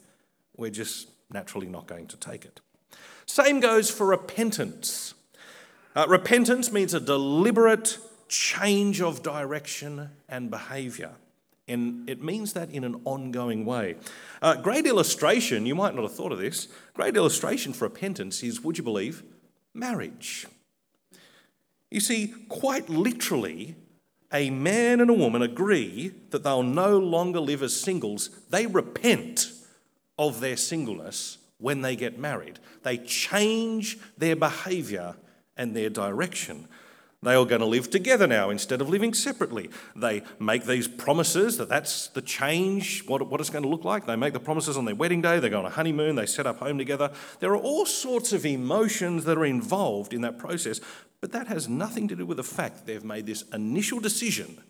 we're 0.57 0.71
just 0.71 1.09
naturally 1.31 1.69
not 1.69 1.87
going 1.87 2.07
to 2.09 2.17
take 2.17 2.45
it. 2.45 2.61
Same 3.27 3.61
goes 3.61 3.91
for 3.91 4.07
repentance. 4.07 5.15
Uh, 5.95 6.07
repentance 6.09 6.73
means 6.73 6.95
a 6.95 7.01
deliberate 7.01 7.99
change 8.29 9.01
of 9.01 9.23
direction 9.23 10.11
and 10.29 10.51
behaviour. 10.51 11.13
And 11.69 12.09
it 12.09 12.23
means 12.23 12.53
that 12.53 12.71
in 12.71 12.85
an 12.85 13.01
ongoing 13.05 13.65
way. 13.65 13.97
Uh, 14.41 14.55
great 14.55 14.87
illustration, 14.87 15.67
you 15.67 15.75
might 15.75 15.95
not 15.95 16.03
have 16.03 16.15
thought 16.15 16.33
of 16.33 16.39
this, 16.39 16.69
great 16.95 17.17
illustration 17.17 17.73
for 17.73 17.85
repentance 17.85 18.43
is, 18.43 18.63
would 18.63 18.79
you 18.79 18.85
believe, 18.85 19.25
marriage. 19.75 20.47
You 21.91 22.01
see, 22.01 22.35
quite 22.49 22.89
literally, 22.89 23.77
a 24.33 24.51
man 24.51 25.01
and 25.01 25.11
a 25.11 25.15
woman 25.15 25.43
agree 25.43 26.13
that 26.31 26.43
they'll 26.43 26.63
no 26.63 26.99
longer 26.99 27.41
live 27.41 27.63
as 27.63 27.79
singles. 27.79 28.31
They 28.51 28.67
repent 28.67 29.53
of 30.19 30.41
their 30.41 30.57
singleness 30.57 31.39
when 31.59 31.83
they 31.83 31.97
get 31.97 32.19
married. 32.19 32.59
They 32.83 32.99
change 32.99 33.99
their 34.19 34.37
behaviour 34.37 35.17
and 35.57 35.75
their 35.75 35.91
direction. 35.91 36.69
They 37.27 37.35
are 37.35 37.45
going 37.45 37.61
to 37.61 37.67
live 37.67 37.91
together 37.91 38.29
now 38.29 38.51
instead 38.51 38.81
of 38.81 38.89
living 38.89 39.13
separately. 39.13 39.69
They 39.97 40.23
make 40.39 40.65
these 40.65 40.87
promises 40.87 41.57
that 41.57 41.69
that's 41.69 42.07
the 42.07 42.23
change, 42.23 43.05
what, 43.09 43.29
what 43.29 43.41
it's 43.41 43.51
going 43.51 43.65
to 43.65 43.69
look 43.69 43.85
like. 43.85 44.07
They 44.07 44.15
make 44.15 44.33
the 44.33 44.39
promises 44.39 44.77
on 44.77 44.85
their 44.85 44.95
wedding 44.95 45.23
day, 45.23 45.41
they 45.41 45.49
go 45.49 45.59
on 45.59 45.67
a 45.67 45.71
honeymoon, 45.71 46.15
they 46.15 46.27
set 46.27 46.47
up 46.47 46.61
home 46.61 46.79
together. 46.79 47.11
There 47.41 47.51
are 47.51 47.57
all 47.57 47.85
sorts 47.85 48.33
of 48.33 48.47
emotions 48.47 49.25
that 49.25 49.37
are 49.37 49.45
involved 49.45 50.15
in 50.15 50.21
that 50.21 50.39
process, 50.39 50.81
but 51.21 51.33
that 51.33 51.49
has 51.49 51.69
nothing 51.69 52.07
to 52.07 52.15
do 52.15 52.25
with 52.25 52.37
the 52.37 52.45
fact 52.45 52.77
that 52.77 52.87
they've 52.87 53.03
made 53.03 53.27
this 53.27 53.43
initial 53.53 53.99
decision 53.99 54.63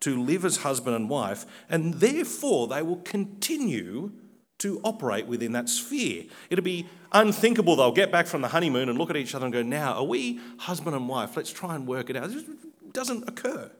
to 0.00 0.20
live 0.20 0.44
as 0.44 0.56
husband 0.56 0.96
and 0.96 1.08
wife, 1.08 1.46
and 1.70 1.94
therefore 1.94 2.66
they 2.66 2.82
will 2.82 2.96
continue 2.96 4.10
to 4.58 4.80
operate 4.84 5.26
within 5.26 5.52
that 5.52 5.68
sphere. 5.68 6.24
It'll 6.50 6.64
be 6.64 6.86
unthinkable 7.12 7.76
they'll 7.76 7.92
get 7.92 8.10
back 8.10 8.26
from 8.26 8.42
the 8.42 8.48
honeymoon 8.48 8.88
and 8.88 8.98
look 8.98 9.10
at 9.10 9.16
each 9.16 9.34
other 9.34 9.46
and 9.46 9.52
go, 9.52 9.62
Now, 9.62 9.94
are 9.94 10.04
we 10.04 10.40
husband 10.58 10.96
and 10.96 11.08
wife? 11.08 11.36
Let's 11.36 11.52
try 11.52 11.74
and 11.74 11.86
work 11.86 12.10
it 12.10 12.16
out. 12.16 12.30
It 12.30 12.92
doesn't 12.92 13.28
occur. 13.28 13.70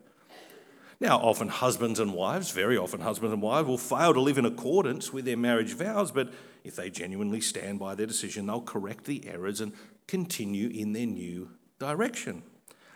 Now, 0.98 1.18
often 1.18 1.48
husbands 1.48 2.00
and 2.00 2.14
wives, 2.14 2.50
very 2.50 2.78
often 2.78 3.00
husbands 3.00 3.32
and 3.34 3.42
wives, 3.42 3.68
will 3.68 3.76
fail 3.76 4.14
to 4.14 4.20
live 4.20 4.38
in 4.38 4.46
accordance 4.46 5.12
with 5.12 5.26
their 5.26 5.36
marriage 5.36 5.74
vows, 5.74 6.10
but 6.10 6.32
if 6.64 6.74
they 6.76 6.88
genuinely 6.88 7.40
stand 7.42 7.78
by 7.78 7.94
their 7.94 8.06
decision, 8.06 8.46
they'll 8.46 8.62
correct 8.62 9.04
the 9.04 9.28
errors 9.28 9.60
and 9.60 9.74
continue 10.06 10.68
in 10.68 10.94
their 10.94 11.06
new 11.06 11.50
direction. 11.78 12.42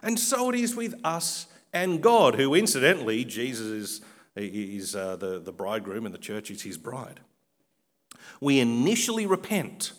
And 0.03 0.19
so 0.19 0.49
it 0.49 0.59
is 0.59 0.75
with 0.75 0.95
us 1.05 1.47
and 1.73 2.03
God, 2.03 2.35
who 2.35 2.55
incidentally, 2.55 3.25
Jesus 3.25 3.67
is, 3.67 4.01
is 4.35 4.97
uh, 4.97 5.17
the, 5.17 5.39
the 5.39 5.53
bridegroom 5.53 6.07
and 6.07 6.15
the 6.15 6.19
church 6.19 6.51
is 6.51 6.63
his 6.63 6.79
bride. 6.79 7.21
We 8.41 8.61
initially 8.61 9.27
repent, 9.27 9.93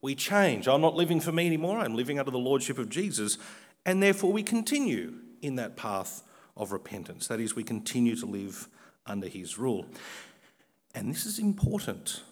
we 0.00 0.14
change. 0.14 0.68
I'm 0.68 0.80
not 0.80 0.94
living 0.94 1.20
for 1.20 1.32
me 1.32 1.46
anymore, 1.46 1.78
I'm 1.78 1.94
living 1.94 2.18
under 2.18 2.30
the 2.30 2.38
lordship 2.38 2.78
of 2.78 2.88
Jesus, 2.88 3.38
and 3.84 4.02
therefore 4.02 4.32
we 4.32 4.42
continue 4.42 5.14
in 5.42 5.56
that 5.56 5.76
path 5.76 6.22
of 6.56 6.72
repentance. 6.72 7.26
That 7.28 7.40
is, 7.40 7.56
we 7.56 7.64
continue 7.64 8.16
to 8.16 8.26
live 8.26 8.68
under 9.06 9.28
his 9.28 9.58
rule. 9.58 9.86
And 10.94 11.10
this 11.10 11.26
is 11.26 11.38
important 11.38 12.22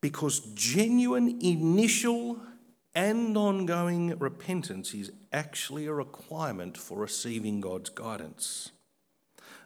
because 0.00 0.40
genuine 0.54 1.40
initial 1.40 2.40
and 2.94 3.36
ongoing 3.36 4.18
repentance 4.18 4.92
is 4.94 5.10
actually 5.32 5.86
a 5.86 5.92
requirement 5.92 6.76
for 6.76 6.98
receiving 6.98 7.60
God's 7.60 7.90
guidance. 7.90 8.70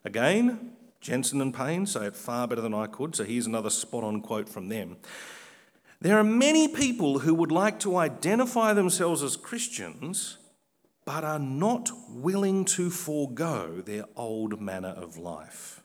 Again, 0.05 0.76
Jensen 1.07 1.41
and 1.41 1.55
Payne 1.55 1.87
say 1.87 2.07
it 2.07 2.17
far 2.17 2.49
better 2.49 2.61
than 2.61 2.75
I 2.75 2.89
could, 2.89 3.15
so 3.15 3.23
here's 3.23 3.47
another 3.47 3.71
spot 3.71 4.03
on 4.03 4.21
quote 4.21 4.49
from 4.49 4.69
them. 4.69 4.97
There 6.01 6.19
are 6.19 6.25
many 6.25 6.67
people 6.67 7.21
who 7.21 7.33
would 7.33 7.53
like 7.53 7.79
to 7.81 7.97
identify 7.97 8.73
themselves 8.73 9.23
as 9.23 9.37
Christians, 9.37 10.39
but 11.05 11.23
are 11.23 11.39
not 11.39 11.91
willing 12.11 12.65
to 12.65 12.91
forego 12.91 13.81
their 13.83 14.07
old 14.17 14.61
manner 14.61 14.89
of 14.89 15.17
life. 15.17 15.81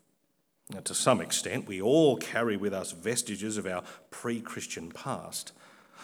Now, 0.72 0.80
to 0.80 0.96
some 0.96 1.22
extent, 1.22 1.68
we 1.68 1.80
all 1.80 2.18
carry 2.18 2.58
with 2.58 2.74
us 2.74 2.92
vestiges 2.92 3.58
of 3.58 3.68
our 3.68 3.84
pre 4.10 4.42
Christian 4.42 4.90
past, 4.90 5.52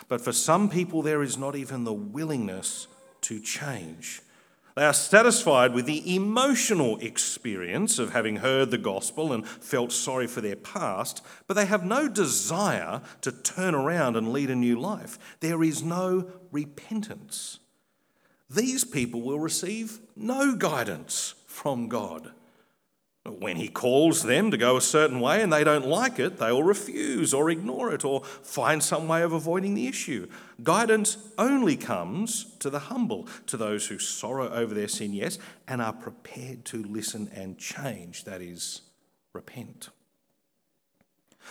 but 0.07 0.21
for 0.21 0.31
some 0.31 0.69
people, 0.69 1.01
there 1.01 1.23
is 1.23 1.39
not 1.39 1.55
even 1.55 1.85
the 1.85 1.91
willingness 1.93 2.85
to 3.21 3.39
change. 3.39 4.21
They 4.77 4.85
are 4.85 4.93
satisfied 4.93 5.73
with 5.73 5.87
the 5.87 6.15
emotional 6.15 6.99
experience 6.99 7.97
of 7.97 8.13
having 8.13 8.35
heard 8.35 8.69
the 8.69 8.77
gospel 8.77 9.33
and 9.33 9.47
felt 9.47 9.91
sorry 9.91 10.27
for 10.27 10.39
their 10.39 10.55
past, 10.55 11.25
but 11.47 11.55
they 11.55 11.65
have 11.65 11.83
no 11.83 12.07
desire 12.07 13.01
to 13.21 13.31
turn 13.31 13.73
around 13.73 14.15
and 14.15 14.31
lead 14.31 14.51
a 14.51 14.55
new 14.55 14.79
life. 14.79 15.17
There 15.39 15.63
is 15.63 15.81
no 15.81 16.29
repentance. 16.51 17.57
These 18.51 18.83
people 18.83 19.23
will 19.23 19.39
receive 19.39 19.99
no 20.15 20.55
guidance 20.55 21.33
from 21.47 21.87
God. 21.87 22.33
When 23.27 23.57
he 23.57 23.67
calls 23.67 24.23
them 24.23 24.51
to 24.51 24.57
go 24.57 24.77
a 24.77 24.81
certain 24.81 25.19
way 25.19 25.41
and 25.41 25.51
they 25.51 25.65
don't 25.65 25.85
like 25.85 26.17
it, 26.17 26.37
they 26.37 26.51
will 26.51 26.63
refuse 26.63 27.33
or 27.33 27.49
ignore 27.49 27.93
it 27.93 28.05
or 28.05 28.23
find 28.23 28.81
some 28.81 29.07
way 29.07 29.21
of 29.21 29.33
avoiding 29.33 29.73
the 29.73 29.87
issue. 29.87 30.29
Guidance 30.63 31.17
only 31.37 31.75
comes 31.75 32.55
to 32.59 32.69
the 32.69 32.79
humble, 32.79 33.27
to 33.47 33.57
those 33.57 33.87
who 33.87 33.99
sorrow 33.99 34.49
over 34.49 34.73
their 34.73 34.87
sin, 34.87 35.13
yes, 35.13 35.39
and 35.67 35.81
are 35.81 35.91
prepared 35.93 36.63
to 36.65 36.81
listen 36.83 37.29
and 37.33 37.57
change, 37.57 38.23
that 38.23 38.41
is, 38.41 38.81
repent. 39.33 39.89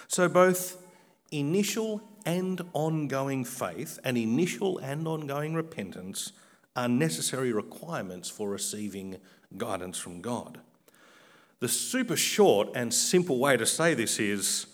So, 0.09 0.28
both 0.28 0.83
initial 1.30 2.02
and 2.25 2.62
ongoing 2.73 3.45
faith 3.45 3.99
and 4.02 4.16
initial 4.16 4.78
and 4.78 5.06
ongoing 5.06 5.54
repentance 5.54 6.33
are 6.75 6.88
necessary 6.88 7.52
requirements 7.52 8.30
for 8.30 8.49
receiving 8.49 9.18
guidance 9.56 9.99
from 9.99 10.21
God. 10.21 10.61
The 11.61 11.69
super 11.69 12.17
short 12.17 12.69
and 12.75 12.93
simple 12.93 13.39
way 13.39 13.57
to 13.57 13.67
say 13.67 13.95
this 13.95 14.19
is 14.19 14.67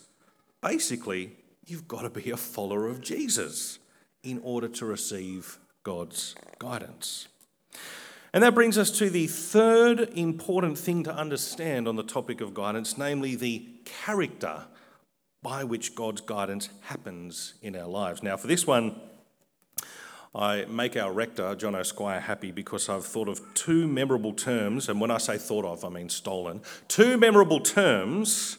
basically, 0.60 1.36
you've 1.64 1.86
got 1.86 2.02
to 2.02 2.10
be 2.10 2.30
a 2.30 2.36
follower 2.36 2.88
of 2.88 3.00
Jesus 3.00 3.78
in 4.22 4.40
order 4.42 4.68
to 4.68 4.86
receive 4.86 5.58
God's 5.84 6.34
guidance. 6.58 7.28
And 8.34 8.42
that 8.42 8.54
brings 8.54 8.78
us 8.78 8.90
to 8.98 9.10
the 9.10 9.26
third 9.26 10.00
important 10.14 10.78
thing 10.78 11.02
to 11.04 11.14
understand 11.14 11.86
on 11.86 11.96
the 11.96 12.02
topic 12.02 12.40
of 12.40 12.54
guidance, 12.54 12.96
namely 12.96 13.36
the 13.36 13.68
character 13.84 14.64
by 15.42 15.64
which 15.64 15.94
God's 15.94 16.20
guidance 16.20 16.68
happens 16.82 17.54
in 17.62 17.76
our 17.76 17.88
lives. 17.88 18.22
Now, 18.22 18.36
for 18.36 18.46
this 18.46 18.66
one, 18.66 19.00
I 20.34 20.64
make 20.64 20.96
our 20.96 21.12
rector, 21.12 21.54
John 21.54 21.74
O'Squire, 21.74 22.20
happy 22.20 22.52
because 22.52 22.88
I've 22.88 23.04
thought 23.04 23.28
of 23.28 23.42
two 23.52 23.86
memorable 23.86 24.32
terms, 24.32 24.88
and 24.88 24.98
when 24.98 25.10
I 25.10 25.18
say 25.18 25.36
thought 25.36 25.66
of, 25.66 25.84
I 25.84 25.90
mean 25.90 26.08
stolen, 26.08 26.62
two 26.88 27.18
memorable 27.18 27.60
terms 27.60 28.56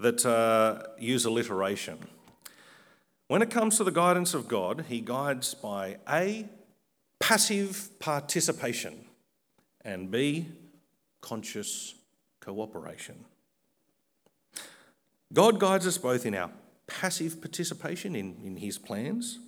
that 0.00 0.26
uh, 0.26 0.82
use 0.98 1.24
alliteration. 1.24 1.98
When 3.28 3.42
it 3.42 3.50
comes 3.50 3.76
to 3.76 3.84
the 3.84 3.92
guidance 3.92 4.34
of 4.34 4.48
God, 4.48 4.86
He 4.88 5.00
guides 5.00 5.54
by 5.54 5.98
A, 6.08 6.48
passive 7.20 7.90
participation, 8.00 9.04
and 9.84 10.10
B, 10.10 10.48
conscious 11.20 11.94
cooperation. 12.40 13.24
God 15.32 15.60
guides 15.60 15.86
us 15.86 15.98
both 15.98 16.26
in 16.26 16.34
our 16.34 16.50
passive 16.88 17.40
participation 17.40 18.16
in, 18.16 18.36
in 18.42 18.56
His 18.56 18.78
plans 18.78 19.38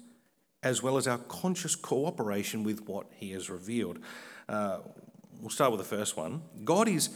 as 0.62 0.82
well 0.82 0.96
as 0.96 1.06
our 1.06 1.18
conscious 1.18 1.74
cooperation 1.74 2.64
with 2.64 2.86
what 2.86 3.06
He 3.12 3.32
has 3.32 3.48
revealed. 3.48 3.98
Uh, 4.48 4.78
we'll 5.40 5.50
start 5.50 5.72
with 5.72 5.80
the 5.80 5.96
first 5.96 6.16
one. 6.16 6.42
God 6.64 6.88
is 6.88 7.10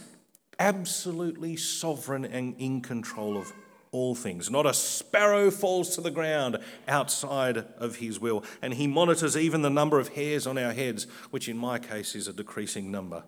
absolutely 0.59 1.55
sovereign 1.55 2.25
and 2.25 2.55
in 2.57 2.81
control 2.81 3.37
of 3.37 3.51
all 3.91 4.15
things. 4.15 4.49
Not 4.51 4.65
a 4.65 4.73
sparrow 4.73 5.49
falls 5.49 5.95
to 5.95 6.01
the 6.01 6.11
ground 6.11 6.57
outside 6.87 7.57
of 7.77 7.97
His 7.97 8.19
will. 8.19 8.43
And 8.61 8.73
He 8.73 8.87
monitors 8.87 9.37
even 9.37 9.61
the 9.61 9.69
number 9.69 9.99
of 9.99 10.09
hairs 10.09 10.47
on 10.47 10.57
our 10.57 10.73
heads, 10.73 11.07
which 11.31 11.47
in 11.47 11.57
my 11.57 11.79
case 11.79 12.15
is 12.15 12.27
a 12.27 12.33
decreasing 12.33 12.91
number. 12.91 13.23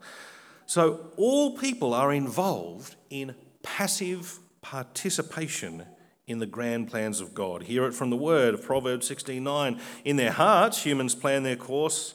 So 0.66 1.12
all 1.16 1.58
people 1.58 1.94
are 1.94 2.12
involved 2.12 2.96
in 3.10 3.36
passive 3.64 4.40
participation 4.62 5.86
in 6.28 6.40
the 6.40 6.46
grand 6.46 6.90
plans 6.90 7.22
of 7.22 7.34
God. 7.34 7.64
Hear 7.64 7.86
it 7.86 7.94
from 7.94 8.10
the 8.10 8.18
word 8.18 8.54
of 8.54 8.62
Proverbs 8.62 9.08
16:9. 9.08 9.80
In 10.04 10.18
their 10.18 10.34
hearts, 10.34 10.84
humans 10.84 11.16
plan 11.16 11.44
their 11.44 11.56
course, 11.56 12.14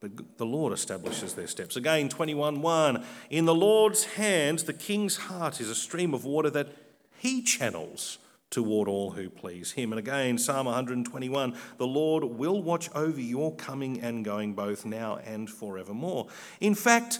but 0.00 0.38
the 0.38 0.46
Lord 0.46 0.72
establishes 0.72 1.34
their 1.34 1.48
steps. 1.48 1.76
Again, 1.76 2.08
21:1. 2.08 3.04
In 3.28 3.44
the 3.44 3.54
Lord's 3.54 4.04
hands, 4.04 4.64
the 4.64 4.72
king's 4.72 5.16
heart 5.16 5.60
is 5.60 5.68
a 5.68 5.74
stream 5.74 6.14
of 6.14 6.24
water 6.24 6.48
that 6.50 6.68
he 7.18 7.42
channels 7.42 8.18
toward 8.50 8.88
all 8.88 9.12
who 9.12 9.28
please 9.28 9.72
him. 9.72 9.92
And 9.92 9.98
again, 9.98 10.38
Psalm 10.38 10.66
121 10.66 11.54
The 11.78 11.86
Lord 11.86 12.24
will 12.24 12.62
watch 12.62 12.88
over 12.94 13.20
your 13.20 13.54
coming 13.56 14.00
and 14.00 14.24
going 14.24 14.54
both 14.54 14.84
now 14.84 15.16
and 15.16 15.50
forevermore. 15.50 16.28
In 16.60 16.74
fact, 16.74 17.18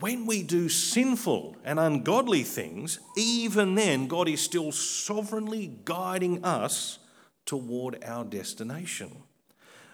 when 0.00 0.26
we 0.26 0.42
do 0.42 0.68
sinful 0.68 1.56
and 1.64 1.78
ungodly 1.78 2.42
things, 2.42 2.98
even 3.16 3.74
then, 3.74 4.06
God 4.06 4.28
is 4.28 4.40
still 4.40 4.72
sovereignly 4.72 5.78
guiding 5.84 6.44
us 6.44 6.98
toward 7.44 8.02
our 8.04 8.24
destination. 8.24 9.22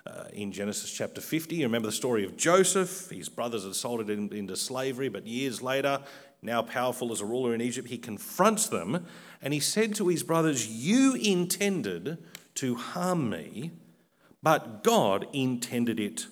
Uh, 0.07 0.25
in 0.33 0.53
Genesis 0.53 0.93
chapter 0.93 1.21
50, 1.21 1.57
you 1.57 1.65
remember 1.65 1.89
the 1.89 1.93
story 1.93 2.25
of 2.25 2.37
Joseph. 2.37 3.11
His 3.11 3.29
brothers 3.29 3.65
had 3.65 3.75
sold 3.75 4.09
him 4.09 4.31
into 4.33 4.55
slavery, 4.55 5.09
but 5.09 5.27
years 5.27 5.61
later, 5.61 6.01
now 6.43 6.63
powerful 6.63 7.11
as 7.11 7.21
a 7.21 7.27
ruler 7.27 7.55
in 7.55 7.61
Egypt, 7.61 7.89
he 7.89 7.99
confronts 7.99 8.69
them 8.69 9.05
and 9.43 9.53
he 9.53 9.59
said 9.59 9.97
to 9.97 10.07
his 10.07 10.23
brothers, 10.23 10.69
You 10.69 11.15
intended 11.15 12.19
to 12.55 12.77
harm 12.77 13.29
me, 13.29 13.73
but 14.43 14.85
God 14.85 15.27
intended 15.33 15.99
it 15.99 16.27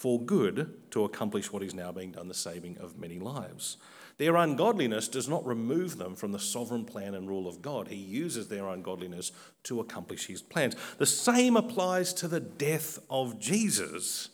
for 0.00 0.18
good 0.18 0.90
to 0.90 1.04
accomplish 1.04 1.52
what 1.52 1.62
is 1.62 1.74
now 1.74 1.92
being 1.92 2.10
done, 2.10 2.26
the 2.26 2.32
saving 2.32 2.78
of 2.78 2.98
many 2.98 3.18
lives. 3.18 3.76
Their 4.16 4.34
ungodliness 4.34 5.08
does 5.08 5.28
not 5.28 5.44
remove 5.44 5.98
them 5.98 6.16
from 6.16 6.32
the 6.32 6.38
sovereign 6.38 6.86
plan 6.86 7.14
and 7.14 7.28
rule 7.28 7.46
of 7.46 7.60
God. 7.60 7.88
He 7.88 7.96
uses 7.96 8.48
their 8.48 8.66
ungodliness 8.66 9.30
to 9.64 9.78
accomplish 9.78 10.26
his 10.26 10.40
plans. 10.40 10.74
The 10.96 11.04
same 11.04 11.54
applies 11.54 12.14
to 12.14 12.28
the 12.28 12.40
death 12.40 12.98
of 13.10 13.38
Jesus, 13.38 14.30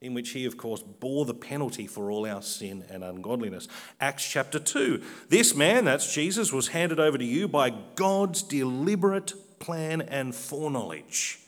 in 0.00 0.14
which 0.14 0.30
he, 0.30 0.46
of 0.46 0.56
course, 0.56 0.82
bore 0.82 1.26
the 1.26 1.34
penalty 1.34 1.86
for 1.86 2.10
all 2.10 2.24
our 2.26 2.40
sin 2.40 2.86
and 2.88 3.04
ungodliness. 3.04 3.68
Acts 4.00 4.26
chapter 4.26 4.58
2. 4.58 5.02
This 5.28 5.54
man, 5.54 5.84
that's 5.84 6.14
Jesus, 6.14 6.50
was 6.50 6.68
handed 6.68 6.98
over 6.98 7.18
to 7.18 7.24
you 7.26 7.46
by 7.46 7.74
God's 7.94 8.42
deliberate 8.42 9.34
plan 9.58 10.00
and 10.00 10.34
foreknowledge. 10.34 11.40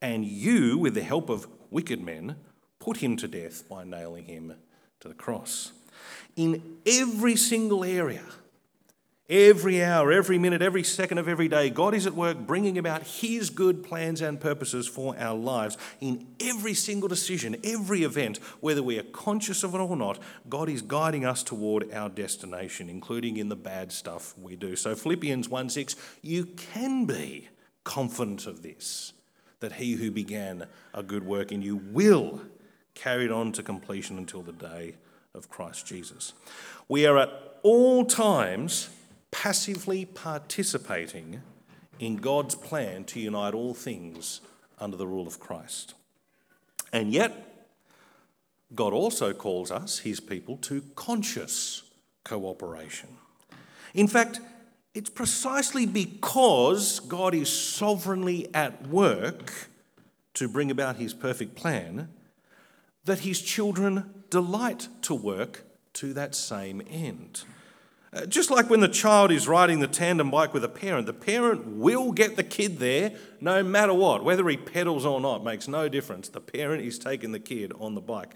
And 0.00 0.24
you, 0.24 0.78
with 0.78 0.94
the 0.94 1.02
help 1.02 1.28
of 1.28 1.48
wicked 1.72 2.00
men, 2.00 2.36
put 2.86 2.98
him 2.98 3.16
to 3.16 3.26
death 3.26 3.68
by 3.68 3.82
nailing 3.82 4.24
him 4.24 4.54
to 5.00 5.08
the 5.08 5.14
cross. 5.14 5.72
In 6.36 6.78
every 6.86 7.34
single 7.34 7.82
area, 7.82 8.22
every 9.28 9.82
hour, 9.82 10.12
every 10.12 10.38
minute, 10.38 10.62
every 10.62 10.84
second 10.84 11.18
of 11.18 11.26
every 11.26 11.48
day, 11.48 11.68
God 11.68 11.94
is 11.94 12.06
at 12.06 12.14
work 12.14 12.38
bringing 12.38 12.78
about 12.78 13.02
His 13.02 13.50
good 13.50 13.82
plans 13.82 14.20
and 14.20 14.40
purposes 14.40 14.86
for 14.86 15.18
our 15.18 15.36
lives. 15.36 15.76
In 16.00 16.28
every 16.40 16.74
single 16.74 17.08
decision, 17.08 17.56
every 17.64 18.04
event, 18.04 18.36
whether 18.60 18.84
we 18.84 19.00
are 19.00 19.04
conscious 19.04 19.64
of 19.64 19.74
it 19.74 19.78
or 19.78 19.96
not, 19.96 20.20
God 20.48 20.68
is 20.68 20.80
guiding 20.80 21.24
us 21.24 21.42
toward 21.42 21.92
our 21.92 22.08
destination, 22.08 22.88
including 22.88 23.36
in 23.36 23.48
the 23.48 23.56
bad 23.56 23.90
stuff 23.90 24.38
we 24.38 24.54
do. 24.54 24.76
So, 24.76 24.94
Philippians 24.94 25.48
1 25.48 25.70
6, 25.70 25.96
you 26.22 26.46
can 26.46 27.04
be 27.04 27.48
confident 27.82 28.46
of 28.46 28.62
this, 28.62 29.12
that 29.58 29.72
He 29.72 29.94
who 29.94 30.12
began 30.12 30.66
a 30.94 31.02
good 31.02 31.24
work 31.24 31.50
in 31.50 31.62
you 31.62 31.76
will 31.76 32.42
carried 32.96 33.30
on 33.30 33.52
to 33.52 33.62
completion 33.62 34.18
until 34.18 34.42
the 34.42 34.52
day 34.52 34.96
of 35.34 35.48
Christ 35.48 35.86
Jesus. 35.86 36.32
We 36.88 37.06
are 37.06 37.18
at 37.18 37.30
all 37.62 38.04
times 38.04 38.88
passively 39.30 40.04
participating 40.04 41.42
in 41.98 42.16
God's 42.16 42.54
plan 42.54 43.04
to 43.04 43.20
unite 43.20 43.54
all 43.54 43.74
things 43.74 44.40
under 44.80 44.96
the 44.96 45.06
rule 45.06 45.26
of 45.26 45.38
Christ. 45.38 45.94
And 46.92 47.12
yet, 47.12 47.68
God 48.74 48.92
also 48.92 49.32
calls 49.32 49.70
us, 49.70 50.00
his 50.00 50.20
people, 50.20 50.56
to 50.58 50.82
conscious 50.94 51.82
cooperation. 52.24 53.10
In 53.94 54.08
fact, 54.08 54.40
it's 54.94 55.10
precisely 55.10 55.86
because 55.86 57.00
God 57.00 57.34
is 57.34 57.50
sovereignly 57.50 58.48
at 58.54 58.86
work 58.88 59.52
to 60.34 60.48
bring 60.48 60.70
about 60.70 60.96
his 60.96 61.14
perfect 61.14 61.54
plan, 61.54 62.08
that 63.06 63.20
his 63.20 63.40
children 63.40 64.24
delight 64.30 64.88
to 65.02 65.14
work 65.14 65.64
to 65.94 66.12
that 66.12 66.34
same 66.34 66.82
end. 66.90 67.44
Uh, 68.12 68.24
just 68.26 68.50
like 68.50 68.70
when 68.70 68.80
the 68.80 68.88
child 68.88 69.30
is 69.30 69.48
riding 69.48 69.80
the 69.80 69.86
tandem 69.86 70.30
bike 70.30 70.54
with 70.54 70.64
a 70.64 70.68
parent, 70.68 71.06
the 71.06 71.12
parent 71.12 71.66
will 71.66 72.12
get 72.12 72.36
the 72.36 72.44
kid 72.44 72.78
there 72.78 73.12
no 73.40 73.62
matter 73.62 73.92
what. 73.92 74.24
Whether 74.24 74.48
he 74.48 74.56
pedals 74.56 75.04
or 75.04 75.20
not 75.20 75.44
makes 75.44 75.68
no 75.68 75.88
difference. 75.88 76.28
The 76.28 76.40
parent 76.40 76.84
is 76.84 76.98
taking 76.98 77.32
the 77.32 77.40
kid 77.40 77.72
on 77.78 77.94
the 77.94 78.00
bike. 78.00 78.34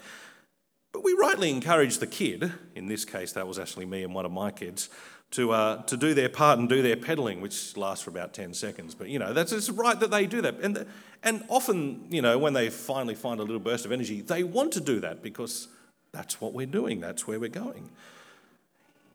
But 0.92 1.04
we 1.04 1.12
rightly 1.12 1.50
encourage 1.50 1.98
the 1.98 2.06
kid, 2.06 2.52
in 2.74 2.88
this 2.88 3.04
case, 3.04 3.32
that 3.32 3.46
was 3.46 3.58
actually 3.58 3.86
me 3.86 4.02
and 4.02 4.14
one 4.14 4.26
of 4.26 4.32
my 4.32 4.50
kids, 4.50 4.88
to, 5.32 5.52
uh, 5.52 5.82
to 5.82 5.96
do 5.96 6.12
their 6.12 6.28
part 6.28 6.58
and 6.58 6.68
do 6.68 6.82
their 6.82 6.96
pedaling, 6.96 7.40
which 7.40 7.76
lasts 7.76 8.04
for 8.04 8.10
about 8.10 8.34
10 8.34 8.52
seconds. 8.54 8.94
But, 8.94 9.08
you 9.08 9.18
know, 9.18 9.32
that's 9.32 9.52
it's 9.52 9.70
right 9.70 9.98
that 10.00 10.10
they 10.10 10.26
do 10.26 10.40
that. 10.42 10.58
And, 10.60 10.76
the, 10.76 10.86
and 11.22 11.44
often, 11.48 12.06
you 12.10 12.20
know, 12.20 12.38
when 12.38 12.52
they 12.52 12.68
finally 12.70 13.14
find 13.14 13.38
a 13.38 13.42
little 13.42 13.60
burst 13.60 13.84
of 13.84 13.92
energy, 13.92 14.20
they 14.20 14.42
want 14.42 14.72
to 14.72 14.80
do 14.80 14.98
that 15.00 15.22
because 15.22 15.68
that's 16.12 16.40
what 16.40 16.52
we're 16.52 16.66
doing, 16.66 17.00
that's 17.00 17.26
where 17.26 17.38
we're 17.38 17.48
going. 17.48 17.90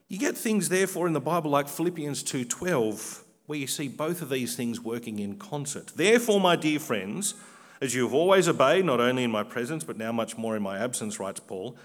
You 0.08 0.20
get 0.20 0.38
things, 0.38 0.70
therefore, 0.70 1.08
in 1.08 1.14
the 1.14 1.20
Bible 1.20 1.52
like 1.52 1.68
Philippians 1.68 2.24
2.12, 2.24 3.24
where 3.48 3.60
you 3.60 3.68
see 3.68 3.88
both 3.88 4.22
of 4.22 4.30
these 4.30 4.56
things 4.56 4.80
working 4.80 5.20
in 5.20 5.38
concert. 5.38 5.92
Therefore, 5.96 6.40
my 6.40 6.56
dear 6.56 6.80
friends, 6.80 7.34
as 7.82 7.94
you 7.94 8.04
have 8.04 8.14
always 8.14 8.48
obeyed, 8.48 8.86
not 8.86 9.02
only 9.02 9.24
in 9.24 9.32
my 9.32 9.44
presence, 9.44 9.84
but 9.84 9.98
now 9.98 10.12
much 10.12 10.38
more 10.38 10.56
in 10.56 10.64
my 10.64 10.78
absence, 10.78 11.20
writes 11.20 11.40
Paul, 11.40 11.76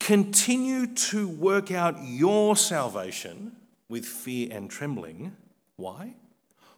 continue 0.00 0.86
to 0.86 1.28
work 1.28 1.70
out 1.70 1.96
your 2.02 2.56
salvation 2.56 3.52
with 3.88 4.04
fear 4.04 4.48
and 4.50 4.70
trembling. 4.70 5.36
Why? 5.76 6.14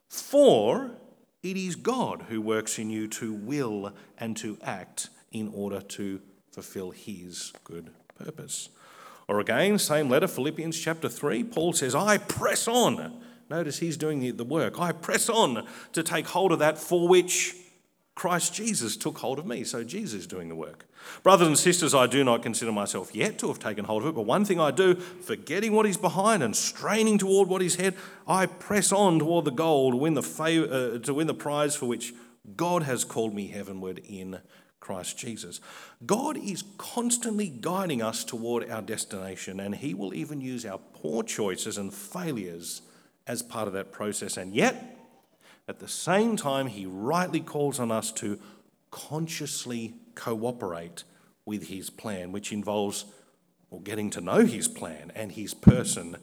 For 0.09 0.93
it 1.43 1.57
is 1.57 1.77
God 1.77 2.27
who 2.29 2.41
works 2.41 2.79
in 2.79 2.91
you 2.91 3.09
to 3.09 3.33
will 3.33 3.93
and 4.19 4.37
to 4.39 4.59
act 4.63 5.09
in 5.33 5.51
order 5.55 5.81
to 5.81 6.21
fulfill 6.53 6.91
his 6.91 7.53
good 7.65 7.91
purpose. 8.19 8.69
Or 9.29 9.41
again, 9.41 9.79
same 9.79 10.09
letter, 10.09 10.27
Philippians 10.27 10.79
chapter 10.79 11.09
3, 11.09 11.45
Paul 11.45 11.73
says, 11.73 11.95
I 11.95 12.19
press 12.19 12.67
on. 12.67 13.23
Notice 13.49 13.79
he's 13.79 13.97
doing 13.97 14.37
the 14.37 14.45
work. 14.45 14.81
I 14.81 14.93
press 14.93 15.29
on 15.29 15.67
to 15.93 16.03
take 16.03 16.27
hold 16.27 16.53
of 16.53 16.59
that 16.59 16.79
for 16.79 17.09
which 17.09 17.55
Christ 18.21 18.53
Jesus 18.53 18.99
took 18.99 19.17
hold 19.17 19.39
of 19.39 19.47
me. 19.47 19.65
So 19.65 19.83
Jesus 19.83 20.21
is 20.21 20.27
doing 20.27 20.51
the 20.51 20.55
work. 20.55 20.85
Brothers 21.23 21.47
and 21.49 21.59
sisters, 21.59 21.95
I 21.95 22.07
do 22.07 22.23
not 22.23 22.43
consider 22.43 22.71
myself 22.71 23.15
yet 23.15 23.39
to 23.39 23.49
have 23.49 23.59
taken 23.59 23.87
hold 23.87 24.03
of 24.03 24.11
it, 24.11 24.15
but 24.15 24.27
one 24.27 24.45
thing 24.45 24.61
I 24.61 24.73
do, 24.73 24.95
forgetting 24.95 25.73
what 25.73 25.87
is 25.87 25.97
behind 25.97 26.43
and 26.43 26.55
straining 26.55 27.17
toward 27.17 27.49
what 27.49 27.63
is 27.63 27.79
ahead, 27.79 27.95
I 28.29 28.45
press 28.45 28.93
on 28.93 29.21
toward 29.21 29.47
the 29.47 29.51
goal 29.51 29.93
to 29.93 29.97
win 29.97 30.13
the, 30.13 30.23
favor, 30.23 30.67
uh, 30.71 30.99
to 30.99 31.15
win 31.15 31.29
the 31.29 31.33
prize 31.35 31.75
for 31.75 31.87
which 31.87 32.13
God 32.57 32.83
has 32.83 33.05
called 33.05 33.35
me 33.35 33.49
heavenward 33.49 34.03
in 34.07 34.41
Christ 34.81 35.17
Jesus. 35.17 35.59
God 36.05 36.37
is 36.37 36.63
constantly 36.77 37.49
guiding 37.49 38.03
us 38.03 38.23
toward 38.23 38.69
our 38.69 38.83
destination, 38.83 39.61
and 39.61 39.77
He 39.77 39.95
will 39.95 40.13
even 40.13 40.43
use 40.43 40.67
our 40.67 40.81
poor 40.93 41.23
choices 41.23 41.79
and 41.79 41.91
failures 41.91 42.83
as 43.27 43.41
part 43.41 43.67
of 43.67 43.73
that 43.73 43.93
process. 43.93 44.37
And 44.37 44.55
yet, 44.55 45.00
at 45.71 45.79
the 45.79 45.89
same 45.89 46.37
time, 46.37 46.67
He 46.67 46.85
rightly 46.85 47.41
calls 47.41 47.79
on 47.79 47.93
us 47.93 48.11
to 48.13 48.41
consciously 48.91 49.95
cooperate 50.17 51.05
with 51.47 51.69
His 51.69 51.91
plan, 51.91 52.33
which 52.33 52.53
involves 52.53 53.05
well, 53.71 53.81
getting 53.81 54.11
to 54.11 54.21
know 54.21 54.45
His 54.45 54.67
plan 54.67 55.13
and 55.15 55.31
His 55.31 55.55
person 55.55 56.17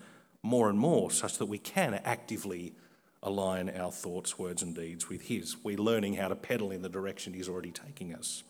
more 0.43 0.69
and 0.69 0.77
more, 0.77 1.09
such 1.09 1.37
that 1.37 1.45
we 1.45 1.57
can 1.57 1.95
actively 2.03 2.73
align 3.23 3.69
our 3.69 3.91
thoughts, 3.91 4.37
words, 4.37 4.61
and 4.61 4.75
deeds 4.75 5.07
with 5.07 5.21
His. 5.21 5.63
We're 5.63 5.77
learning 5.77 6.15
how 6.15 6.27
to 6.27 6.35
pedal 6.35 6.69
in 6.69 6.81
the 6.81 6.89
direction 6.89 7.33
He's 7.33 7.47
already 7.47 7.71
taking 7.71 8.13
us. 8.13 8.43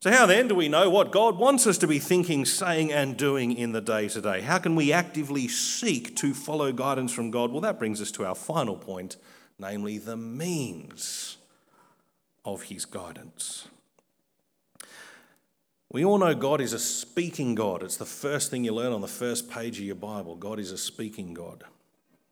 So, 0.00 0.10
how 0.10 0.26
then 0.26 0.48
do 0.48 0.54
we 0.54 0.68
know 0.68 0.90
what 0.90 1.10
God 1.10 1.38
wants 1.38 1.66
us 1.66 1.78
to 1.78 1.86
be 1.86 1.98
thinking, 1.98 2.44
saying, 2.44 2.92
and 2.92 3.16
doing 3.16 3.56
in 3.56 3.72
the 3.72 3.80
day 3.80 4.08
to 4.08 4.20
day? 4.20 4.42
How 4.42 4.58
can 4.58 4.76
we 4.76 4.92
actively 4.92 5.48
seek 5.48 6.14
to 6.16 6.34
follow 6.34 6.70
guidance 6.70 7.14
from 7.14 7.30
God? 7.30 7.50
Well, 7.50 7.62
that 7.62 7.78
brings 7.78 8.02
us 8.02 8.10
to 8.12 8.26
our 8.26 8.34
final 8.34 8.76
point, 8.76 9.16
namely 9.64 9.98
the 9.98 10.16
means 10.16 11.38
of 12.44 12.64
His 12.64 12.84
guidance. 12.84 13.68
We 15.90 16.04
all 16.04 16.18
know 16.18 16.34
God 16.34 16.60
is 16.60 16.72
a 16.72 16.78
speaking 16.78 17.54
God. 17.54 17.82
It's 17.82 17.96
the 17.96 18.04
first 18.04 18.50
thing 18.50 18.64
you 18.64 18.74
learn 18.74 18.92
on 18.92 19.00
the 19.00 19.08
first 19.08 19.50
page 19.50 19.78
of 19.78 19.84
your 19.84 19.94
Bible. 19.94 20.34
God 20.34 20.58
is 20.58 20.72
a 20.72 20.78
speaking 20.78 21.34
God. 21.34 21.64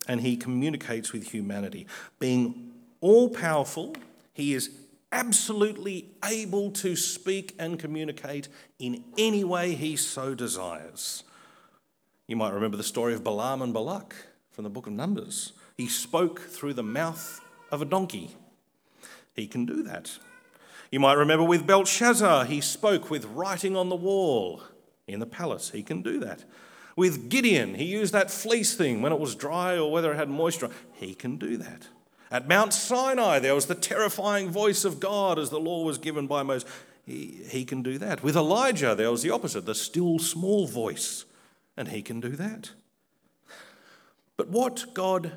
And 0.09 0.21
He 0.21 0.37
communicates 0.37 1.13
with 1.13 1.31
humanity. 1.31 1.87
Being 2.19 2.73
all 3.01 3.29
powerful, 3.29 3.95
He 4.35 4.53
is 4.53 4.71
absolutely 5.13 6.09
able 6.25 6.71
to 6.71 6.97
speak 6.97 7.55
and 7.59 7.79
communicate 7.79 8.49
in 8.79 9.05
any 9.19 9.45
way 9.45 9.75
he 9.75 9.95
so 9.95 10.35
desires. 10.35 11.23
You 12.27 12.37
might 12.37 12.55
remember 12.55 12.79
the 12.79 12.83
story 12.83 13.13
of 13.13 13.23
Balaam 13.23 13.61
and 13.61 13.75
Balak 13.75 14.17
from 14.51 14.65
the 14.65 14.71
book 14.71 14.87
of 14.87 14.95
Numbers. 14.95 15.53
He 15.83 15.89
spoke 15.89 16.39
through 16.39 16.75
the 16.75 16.85
mouth 16.85 17.41
of 17.73 17.83
a 17.83 17.85
donkey. 17.85 18.37
He 19.35 19.49
can 19.49 19.67
do 19.67 19.83
that. 19.83 20.17
You 20.93 21.01
might 21.01 21.15
remember 21.15 21.45
with 21.45 21.67
Belshazzar, 21.67 22.45
he 22.45 22.61
spoke 22.61 23.11
with 23.11 23.25
writing 23.25 23.75
on 23.77 23.89
the 23.89 23.97
wall 23.97 24.63
in 25.09 25.19
the 25.19 25.27
palace. 25.27 25.71
He 25.71 25.83
can 25.83 26.01
do 26.01 26.21
that. 26.21 26.45
With 26.95 27.29
Gideon, 27.29 27.75
he 27.75 27.87
used 27.87 28.13
that 28.13 28.31
fleece 28.31 28.77
thing 28.77 29.03
when 29.03 29.11
it 29.11 29.19
was 29.19 29.35
dry 29.35 29.77
or 29.77 29.91
whether 29.91 30.13
it 30.13 30.19
had 30.19 30.29
moisture. 30.29 30.71
He 30.93 31.15
can 31.15 31.37
do 31.37 31.57
that. 31.57 31.89
At 32.31 32.47
Mount 32.47 32.73
Sinai, 32.73 33.41
there 33.41 33.57
was 33.57 33.67
the 33.67 33.75
terrifying 33.75 34.51
voice 34.51 34.85
of 34.85 35.01
God 35.01 35.37
as 35.37 35.51
the 35.51 35.59
law 35.59 35.83
was 35.83 35.99
given 35.99 36.29
by 36.29 36.45
Moses. 36.45 36.71
He, 37.05 37.41
he 37.49 37.65
can 37.65 37.83
do 37.83 37.99
that. 37.99 38.23
With 38.23 38.37
Elijah, 38.37 38.95
there 38.95 39.11
was 39.11 39.25
the 39.25 39.31
opposite, 39.31 39.67
the 39.67 39.75
still 39.75 40.21
small 40.21 40.69
voice, 40.69 41.25
and 41.77 41.89
he 41.89 42.03
can 42.03 42.21
do 42.21 42.37
that. 42.37 42.71
But 44.37 44.49
what 44.49 44.95
God 44.95 45.33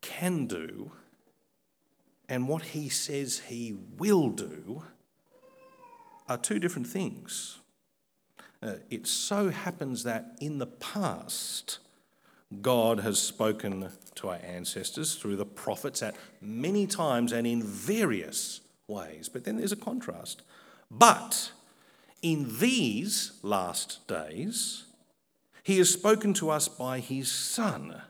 can 0.00 0.46
do 0.46 0.92
and 2.30 2.46
what 2.46 2.62
he 2.62 2.88
says 2.88 3.40
he 3.48 3.76
will 3.98 4.28
do 4.28 4.84
are 6.28 6.38
two 6.38 6.60
different 6.60 6.86
things. 6.86 7.58
Uh, 8.62 8.74
it 8.88 9.06
so 9.06 9.48
happens 9.50 10.04
that 10.04 10.36
in 10.40 10.58
the 10.58 10.66
past, 10.66 11.80
God 12.62 13.00
has 13.00 13.18
spoken 13.18 13.90
to 14.14 14.28
our 14.28 14.38
ancestors 14.44 15.16
through 15.16 15.36
the 15.36 15.44
prophets 15.44 16.02
at 16.04 16.14
many 16.40 16.86
times 16.86 17.32
and 17.32 17.48
in 17.48 17.64
various 17.64 18.60
ways. 18.86 19.28
But 19.28 19.44
then 19.44 19.56
there's 19.56 19.72
a 19.72 19.76
contrast. 19.76 20.42
But 20.88 21.50
in 22.22 22.58
these 22.60 23.32
last 23.42 24.06
days, 24.06 24.84
he 25.64 25.78
has 25.78 25.90
spoken 25.90 26.32
to 26.34 26.50
us 26.50 26.68
by 26.68 27.00
his 27.00 27.30
Son, 27.30 28.02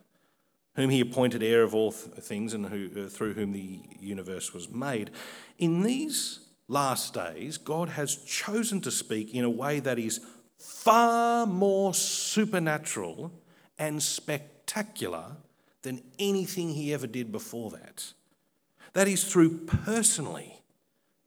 whom 0.77 0.91
he 0.91 1.01
appointed 1.01 1.43
heir 1.43 1.63
of 1.63 1.75
all 1.75 1.91
things 1.91 2.55
and 2.55 2.67
who, 2.67 2.89
uh, 2.97 3.09
through 3.09 3.35
whom 3.35 3.53
the 3.53 3.81
universe 3.99 4.53
was 4.55 4.69
made. 4.71 5.11
In 5.59 5.83
these 5.83 6.41
last 6.69 7.15
days, 7.15 7.59
God 7.59 7.91
has 7.91 8.17
chosen 8.17 8.81
to 8.83 8.91
speak 8.91 9.35
in 9.35 9.45
a 9.45 9.51
way 9.51 9.81
that 9.81 9.99
is 9.99 10.21
far 10.59 11.47
more 11.47 11.93
supernatural 11.95 13.33
and 13.79 14.03
spectacular 14.03 15.37
than 15.83 16.03
anything 16.19 16.71
he 16.71 16.93
ever 16.93 17.07
did 17.07 17.33
before 17.33 17.71
that. 17.71 18.13
That 18.93 19.09
is 19.09 19.25
through 19.25 19.67
personally 19.67 20.63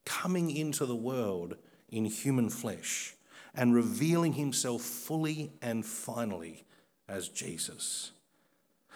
coming 0.05 0.51
into 0.51 0.85
the 0.85 0.95
world 0.95 1.55
in 1.89 2.05
human 2.05 2.49
flesh 2.49 3.15
and 3.55 3.73
revealing 3.73 4.33
himself 4.33 4.81
fully 4.81 5.51
and 5.61 5.85
finally 5.85 6.65
as 7.07 7.29
Jesus. 7.29 8.11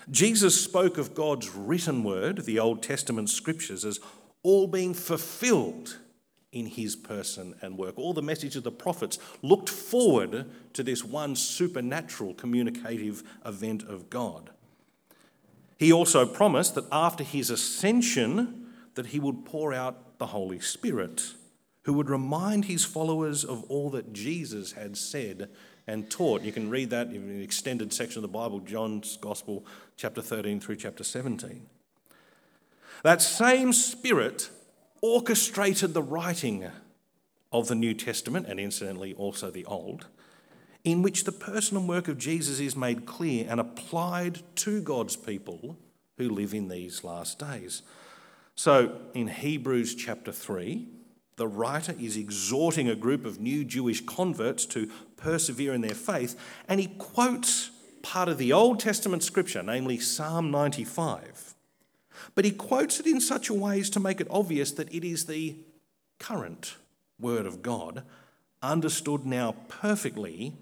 Jesus 0.10 0.62
spoke 0.62 0.98
of 0.98 1.14
God's 1.14 1.54
written 1.54 2.04
word, 2.04 2.46
the 2.46 2.60
Old 2.60 2.82
Testament 2.82 3.30
scriptures, 3.30 3.84
as 3.84 4.00
all 4.42 4.68
being 4.68 4.94
fulfilled 4.94 5.98
in 6.54 6.66
his 6.66 6.96
person 6.96 7.56
and 7.62 7.78
work. 7.78 7.98
All 7.98 8.14
the 8.14 8.22
message 8.22 8.56
of 8.56 8.64
the 8.64 8.72
prophets 8.72 9.20
looked 9.42 9.70
forward 9.70 10.46
to 10.74 10.84
this 10.84 11.04
one 11.04 11.36
supernatural 11.36 12.34
communicative 12.34 13.24
event 13.46 13.84
of 13.84 14.10
God. 14.10 14.52
He 15.78 15.92
also 15.92 16.26
promised 16.26 16.76
that 16.76 16.86
after 16.92 17.24
his 17.24 17.50
ascension 17.50 18.68
that 18.96 19.08
he 19.08 19.20
would 19.20 19.46
pour 19.46 19.74
out 19.74 20.18
the 20.18 20.28
Holy 20.28 20.60
Spirit 20.60 21.34
who 21.84 21.94
would 21.94 22.10
remind 22.10 22.66
his 22.66 22.84
followers 22.84 23.46
of 23.46 23.64
all 23.70 23.90
that 23.92 24.12
Jesus 24.12 24.74
had 24.74 24.98
said 24.98 25.50
and 25.88 26.10
taught. 26.12 26.42
You 26.42 26.52
can 26.52 26.70
read 26.70 26.90
that 26.90 27.08
in 27.08 27.16
an 27.16 27.42
extended 27.42 27.94
section 27.94 28.20
of 28.20 28.22
the 28.24 28.38
Bible, 28.38 28.60
John's 28.60 29.18
Gospel, 29.18 29.66
chapter 29.96 30.22
13 30.22 30.60
through 30.60 30.76
chapter 30.76 31.04
17. 31.04 31.66
That 33.04 33.22
same 33.22 33.72
Spirit 33.74 34.50
orchestrated 35.02 35.94
the 35.94 36.04
writing 36.04 36.70
of 37.52 37.68
the 37.68 37.76
New 37.76 37.94
Testament, 37.94 38.48
and 38.48 38.60
incidentally 38.60 39.14
also 39.14 39.50
the 39.50 39.66
Old, 39.66 40.08
in 40.84 41.02
which 41.02 41.24
the 41.24 41.32
person 41.32 41.78
and 41.78 41.88
work 41.88 42.08
of 42.08 42.18
Jesus 42.18 42.60
is 42.60 42.76
made 42.76 43.06
clear 43.06 43.46
and 43.50 43.60
applied 43.60 44.42
to 44.58 44.82
God's 44.82 45.16
people 45.16 45.78
who 46.18 46.30
live 46.30 46.54
in 46.54 46.68
these 46.68 47.04
last 47.04 47.40
days. 47.40 47.84
So, 48.56 49.00
in 49.14 49.28
Hebrews 49.28 49.96
chapter 49.96 50.32
3, 50.32 50.88
the 51.38 51.48
writer 51.48 51.96
is 52.00 52.18
exhorting 52.18 52.90
a 52.90 52.96
group 52.96 53.26
of 53.26 53.40
new 53.40 53.64
Jewish 53.64 54.02
converts 54.06 54.66
to 54.68 54.90
persevere 55.16 55.74
in 55.74 55.82
their 55.82 55.96
faith, 55.96 56.36
and 56.68 56.80
he 56.80 56.88
quotes 56.88 57.72
part 58.02 58.28
of 58.28 58.38
the 58.38 58.52
Old 58.52 58.80
Testament 58.80 59.24
scripture, 59.24 59.64
namely 59.64 60.00
Psalm 60.00 60.52
95. 60.52 61.56
But 62.36 62.46
he 62.46 62.52
quotes 62.52 63.00
it 63.00 63.06
in 63.06 63.22
such 63.22 63.50
a 63.50 63.54
way 63.54 63.80
as 63.80 63.90
to 63.92 64.00
make 64.00 64.20
it 64.20 64.28
obvious 64.30 64.72
that 64.72 64.94
it 64.94 65.04
is 65.04 65.26
the 65.26 65.56
current 66.20 66.76
word 67.20 67.46
of 67.46 67.62
God, 67.62 68.04
understood 68.62 69.26
now 69.26 69.56
perfectly 69.68 70.54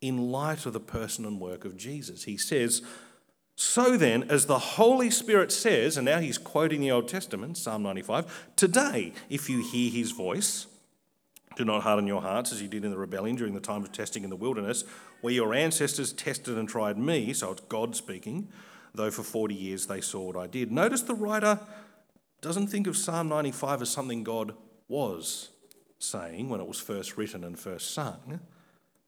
in 0.00 0.30
light 0.30 0.66
of 0.66 0.72
the 0.72 0.80
person 0.80 1.24
and 1.24 1.40
work 1.40 1.64
of 1.64 1.76
Jesus. 1.76 2.24
He 2.24 2.36
says, 2.36 2.82
So 3.62 3.98
then, 3.98 4.22
as 4.30 4.46
the 4.46 4.58
Holy 4.58 5.10
Spirit 5.10 5.52
says, 5.52 5.98
and 5.98 6.06
now 6.06 6.18
he's 6.18 6.38
quoting 6.38 6.80
the 6.80 6.92
Old 6.92 7.08
Testament, 7.08 7.58
Psalm 7.58 7.82
95, 7.82 8.48
today, 8.56 9.12
if 9.28 9.50
you 9.50 9.62
hear 9.62 9.90
his 9.90 10.12
voice, 10.12 10.66
do 11.56 11.66
not 11.66 11.82
harden 11.82 12.06
your 12.06 12.22
hearts 12.22 12.52
as 12.52 12.62
you 12.62 12.68
did 12.68 12.86
in 12.86 12.90
the 12.90 12.96
rebellion 12.96 13.36
during 13.36 13.52
the 13.52 13.60
time 13.60 13.82
of 13.82 13.92
testing 13.92 14.24
in 14.24 14.30
the 14.30 14.34
wilderness, 14.34 14.84
where 15.20 15.34
your 15.34 15.52
ancestors 15.52 16.14
tested 16.14 16.56
and 16.56 16.70
tried 16.70 16.96
me, 16.96 17.34
so 17.34 17.52
it's 17.52 17.60
God 17.68 17.94
speaking, 17.94 18.48
though 18.94 19.10
for 19.10 19.22
40 19.22 19.54
years 19.54 19.86
they 19.86 20.00
saw 20.00 20.22
what 20.22 20.38
I 20.38 20.46
did. 20.46 20.72
Notice 20.72 21.02
the 21.02 21.12
writer 21.12 21.60
doesn't 22.40 22.68
think 22.68 22.86
of 22.86 22.96
Psalm 22.96 23.28
95 23.28 23.82
as 23.82 23.90
something 23.90 24.24
God 24.24 24.54
was 24.88 25.50
saying 25.98 26.48
when 26.48 26.62
it 26.62 26.66
was 26.66 26.80
first 26.80 27.18
written 27.18 27.44
and 27.44 27.58
first 27.58 27.92
sung, 27.92 28.40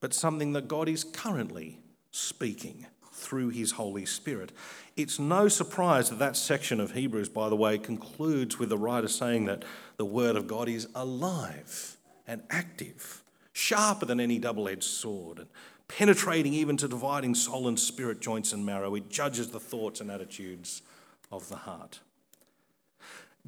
but 0.00 0.12
something 0.12 0.52
that 0.52 0.68
God 0.68 0.90
is 0.90 1.04
currently 1.04 1.78
speaking 2.10 2.84
through 3.22 3.50
his 3.50 3.72
Holy 3.72 4.04
Spirit. 4.04 4.52
It's 4.96 5.18
no 5.18 5.48
surprise 5.48 6.10
that 6.10 6.18
that 6.18 6.36
section 6.36 6.80
of 6.80 6.92
Hebrews, 6.92 7.28
by 7.28 7.48
the 7.48 7.56
way, 7.56 7.78
concludes 7.78 8.58
with 8.58 8.68
the 8.68 8.76
writer 8.76 9.08
saying 9.08 9.46
that 9.46 9.64
the 9.96 10.04
Word 10.04 10.36
of 10.36 10.46
God 10.46 10.68
is 10.68 10.88
alive 10.94 11.96
and 12.26 12.42
active, 12.50 13.22
sharper 13.52 14.04
than 14.04 14.20
any 14.20 14.38
double 14.38 14.68
edged 14.68 14.84
sword, 14.84 15.38
and 15.38 15.48
penetrating 15.88 16.52
even 16.52 16.76
to 16.78 16.88
dividing 16.88 17.34
soul 17.34 17.68
and 17.68 17.78
spirit, 17.78 18.20
joints 18.20 18.52
and 18.52 18.66
marrow. 18.66 18.94
It 18.94 19.08
judges 19.08 19.50
the 19.50 19.60
thoughts 19.60 20.00
and 20.00 20.10
attitudes 20.10 20.82
of 21.30 21.48
the 21.48 21.56
heart. 21.56 22.00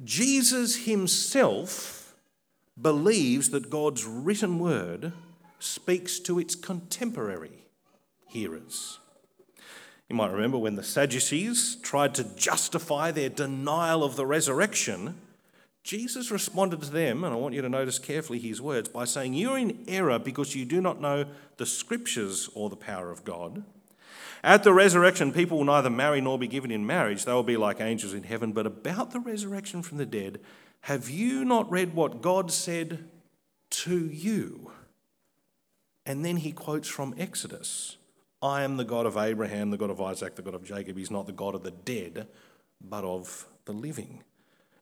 Jesus 0.03 0.85
himself 0.85 2.15
believes 2.79 3.51
that 3.51 3.69
God's 3.69 4.05
written 4.05 4.59
word 4.59 5.13
speaks 5.59 6.19
to 6.19 6.39
its 6.39 6.55
contemporary 6.55 7.65
hearers. 8.27 8.99
You 10.09 10.15
might 10.15 10.31
remember 10.31 10.57
when 10.57 10.75
the 10.75 10.83
Sadducees 10.83 11.77
tried 11.81 12.13
to 12.15 12.23
justify 12.35 13.11
their 13.11 13.29
denial 13.29 14.03
of 14.03 14.15
the 14.15 14.25
resurrection, 14.25 15.15
Jesus 15.83 16.31
responded 16.31 16.81
to 16.81 16.91
them, 16.91 17.23
and 17.23 17.33
I 17.33 17.37
want 17.37 17.53
you 17.53 17.61
to 17.61 17.69
notice 17.69 17.99
carefully 17.99 18.39
his 18.39 18.61
words, 18.61 18.89
by 18.89 19.05
saying, 19.05 19.33
You're 19.33 19.57
in 19.57 19.83
error 19.87 20.17
because 20.19 20.55
you 20.55 20.65
do 20.65 20.81
not 20.81 21.01
know 21.01 21.25
the 21.57 21.65
scriptures 21.65 22.49
or 22.53 22.69
the 22.69 22.75
power 22.75 23.11
of 23.11 23.23
God. 23.23 23.63
At 24.43 24.63
the 24.63 24.73
resurrection, 24.73 25.33
people 25.33 25.57
will 25.57 25.65
neither 25.65 25.89
marry 25.89 26.21
nor 26.21 26.37
be 26.37 26.47
given 26.47 26.69
in 26.69 26.85
marriage. 26.85 27.25
They 27.25 27.31
will 27.31 27.43
be 27.43 27.57
like 27.57 27.81
angels 27.81 28.13
in 28.13 28.23
heaven. 28.23 28.51
But 28.51 28.67
about 28.67 29.11
the 29.11 29.19
resurrection 29.19 29.81
from 29.81 29.97
the 29.97 30.05
dead, 30.05 30.39
have 30.81 31.09
you 31.09 31.43
not 31.43 31.71
read 31.71 31.95
what 31.95 32.21
God 32.21 32.51
said 32.51 33.05
to 33.71 34.07
you? 34.07 34.71
And 36.05 36.23
then 36.23 36.37
he 36.37 36.51
quotes 36.51 36.87
from 36.87 37.15
Exodus 37.17 37.97
I 38.41 38.63
am 38.63 38.77
the 38.77 38.83
God 38.83 39.05
of 39.05 39.17
Abraham, 39.17 39.71
the 39.71 39.77
God 39.77 39.89
of 39.89 40.01
Isaac, 40.01 40.35
the 40.35 40.41
God 40.41 40.55
of 40.55 40.63
Jacob. 40.63 40.97
He's 40.97 41.11
not 41.11 41.25
the 41.25 41.31
God 41.31 41.55
of 41.55 41.63
the 41.63 41.71
dead, 41.71 42.27
but 42.81 43.03
of 43.03 43.47
the 43.65 43.73
living. 43.73 44.23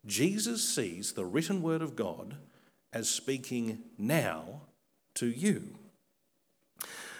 Jesus 0.05 0.67
sees 0.67 1.13
the 1.13 1.25
written 1.25 1.61
word 1.61 1.81
of 1.81 1.95
God 1.95 2.35
as 2.91 3.09
speaking 3.09 3.79
now 3.97 4.61
to 5.15 5.27
you. 5.27 5.75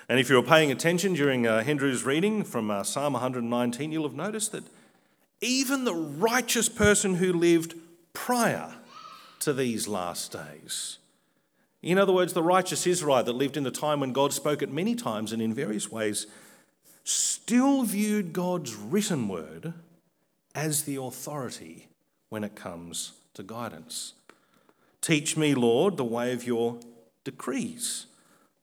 And 0.09 0.19
if 0.19 0.29
you 0.29 0.35
were 0.35 0.43
paying 0.43 0.71
attention 0.71 1.13
during 1.13 1.47
uh, 1.47 1.63
Andrew's 1.65 2.03
reading 2.03 2.43
from 2.43 2.69
uh, 2.69 2.83
Psalm 2.83 3.13
119, 3.13 3.91
you'll 3.91 4.03
have 4.03 4.13
noticed 4.13 4.51
that 4.51 4.65
even 5.39 5.85
the 5.85 5.95
righteous 5.95 6.67
person 6.67 7.15
who 7.15 7.31
lived 7.31 7.75
prior 8.13 8.75
to 9.39 9.53
these 9.53 9.87
last 9.87 10.31
days 10.31 10.97
in 11.83 11.97
other 11.97 12.13
words, 12.13 12.31
the 12.31 12.41
righteous 12.41 12.87
Israelite 12.87 13.25
that 13.25 13.33
lived 13.33 13.57
in 13.57 13.63
the 13.63 13.71
time 13.71 13.99
when 13.99 14.13
God 14.13 14.31
spoke 14.31 14.63
at 14.63 14.71
many 14.71 14.95
times 14.95 15.33
and 15.33 15.41
in 15.41 15.53
various 15.53 15.91
ways 15.91 16.27
still 17.03 17.83
viewed 17.83 18.31
God's 18.31 18.73
written 18.73 19.27
word 19.27 19.73
as 20.55 20.83
the 20.83 20.95
authority 20.95 21.89
when 22.29 22.45
it 22.45 22.55
comes 22.55 23.11
to 23.33 23.43
guidance. 23.43 24.13
Teach 25.01 25.35
me, 25.35 25.53
Lord, 25.53 25.97
the 25.97 26.05
way 26.05 26.31
of 26.31 26.47
your 26.47 26.79
decrees, 27.25 28.05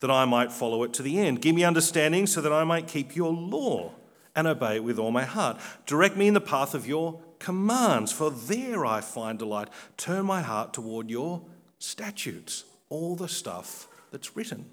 that 0.01 0.11
I 0.11 0.25
might 0.25 0.51
follow 0.51 0.83
it 0.83 0.95
to 0.95 1.03
the 1.03 1.19
end. 1.19 1.43
Give 1.43 1.55
me 1.55 1.63
understanding 1.65 2.27
so 2.27 2.41
that 2.41 2.53
I 2.53 2.65
might 2.65 2.89
keep 2.89 3.15
your 3.15 3.33
law 3.33 3.93
and 4.35 4.47
obey 4.47 4.77
it 4.77 4.85
with 4.85 4.99
all 4.99 5.11
my 5.11 5.25
heart. 5.25 5.61
Direct 5.85 6.17
me 6.17 6.29
in 6.29 6.35
the 6.35 6.41
path 6.41 6.75
of 6.75 6.87
your 6.87 7.21
commands, 7.39 8.13
for 8.13 8.31
there 8.31 8.87
I 8.87 9.03
find 9.03 9.39
delight. 9.39 9.69
Turn 9.99 10.25
my 10.25 10.41
heart 10.41 10.73
toward 10.73 11.11
your 11.11 11.43
statutes 11.79 12.65
all 12.91 13.17
the 13.17 13.29
stuff 13.29 13.89
that's 14.11 14.37
written. 14.37 14.67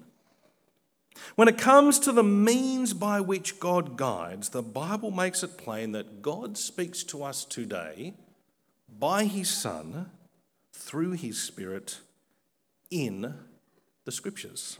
When 1.34 1.48
it 1.48 1.58
comes 1.58 1.98
to 2.00 2.12
the 2.12 2.22
means 2.22 2.92
by 2.92 3.20
which 3.20 3.58
God 3.58 3.96
guides, 3.96 4.50
the 4.50 4.62
Bible 4.62 5.10
makes 5.10 5.42
it 5.42 5.58
plain 5.58 5.92
that 5.92 6.22
God 6.22 6.58
speaks 6.58 7.02
to 7.04 7.22
us 7.24 7.44
today 7.44 8.14
by 8.98 9.24
His 9.24 9.48
Son 9.48 10.10
through 10.72 11.12
His 11.12 11.40
Spirit 11.40 11.98
in 12.90 13.34
the 14.04 14.12
Scriptures. 14.12 14.78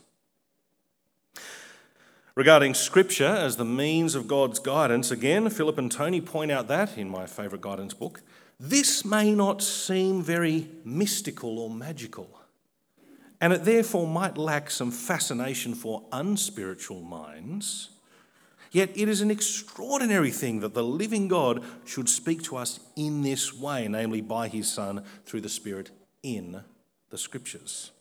Regarding 2.35 2.73
Scripture 2.73 3.27
as 3.27 3.57
the 3.57 3.65
means 3.65 4.15
of 4.15 4.29
God's 4.29 4.61
guidance, 4.61 5.11
again, 5.11 5.51
Philip 5.51 5.77
and 5.77 5.91
Tony 5.91 6.21
point 6.21 6.53
out 6.53 6.69
that 6.69 6.97
in 6.97 7.09
my 7.09 7.27
favourite 7.27 7.63
guidance 7.63 7.95
book, 7.95 8.23
this 8.61 9.05
may 9.05 9.33
not 9.35 9.61
seem 9.61 10.23
very 10.23 10.69
mystical 10.85 11.59
or 11.59 11.69
magical 11.69 12.38
and 13.41 13.53
it 13.53 13.65
therefore 13.65 14.07
might 14.07 14.37
lack 14.37 14.71
some 14.71 14.91
fascination 14.91 15.75
for 15.75 16.05
unspiritual 16.13 17.03
minds. 17.03 17.91
Yet 18.71 18.91
it 18.95 19.09
is 19.09 19.21
an 19.21 19.31
extraordinary 19.31 20.31
thing 20.31 20.61
that 20.61 20.75
the 20.75 20.85
living 20.85 21.29
God 21.29 21.65
should 21.87 22.09
speak 22.09 22.43
to 22.45 22.57
us 22.57 22.81
in 22.97 23.23
this 23.23 23.55
way, 23.55 23.89
namely 23.89 24.21
by 24.21 24.49
his 24.49 24.71
Son 24.71 25.05
through 25.25 25.41
the 25.41 25.49
Spirit 25.49 25.91
in 26.23 26.63
the 27.11 27.19
Scriptures. 27.19 27.93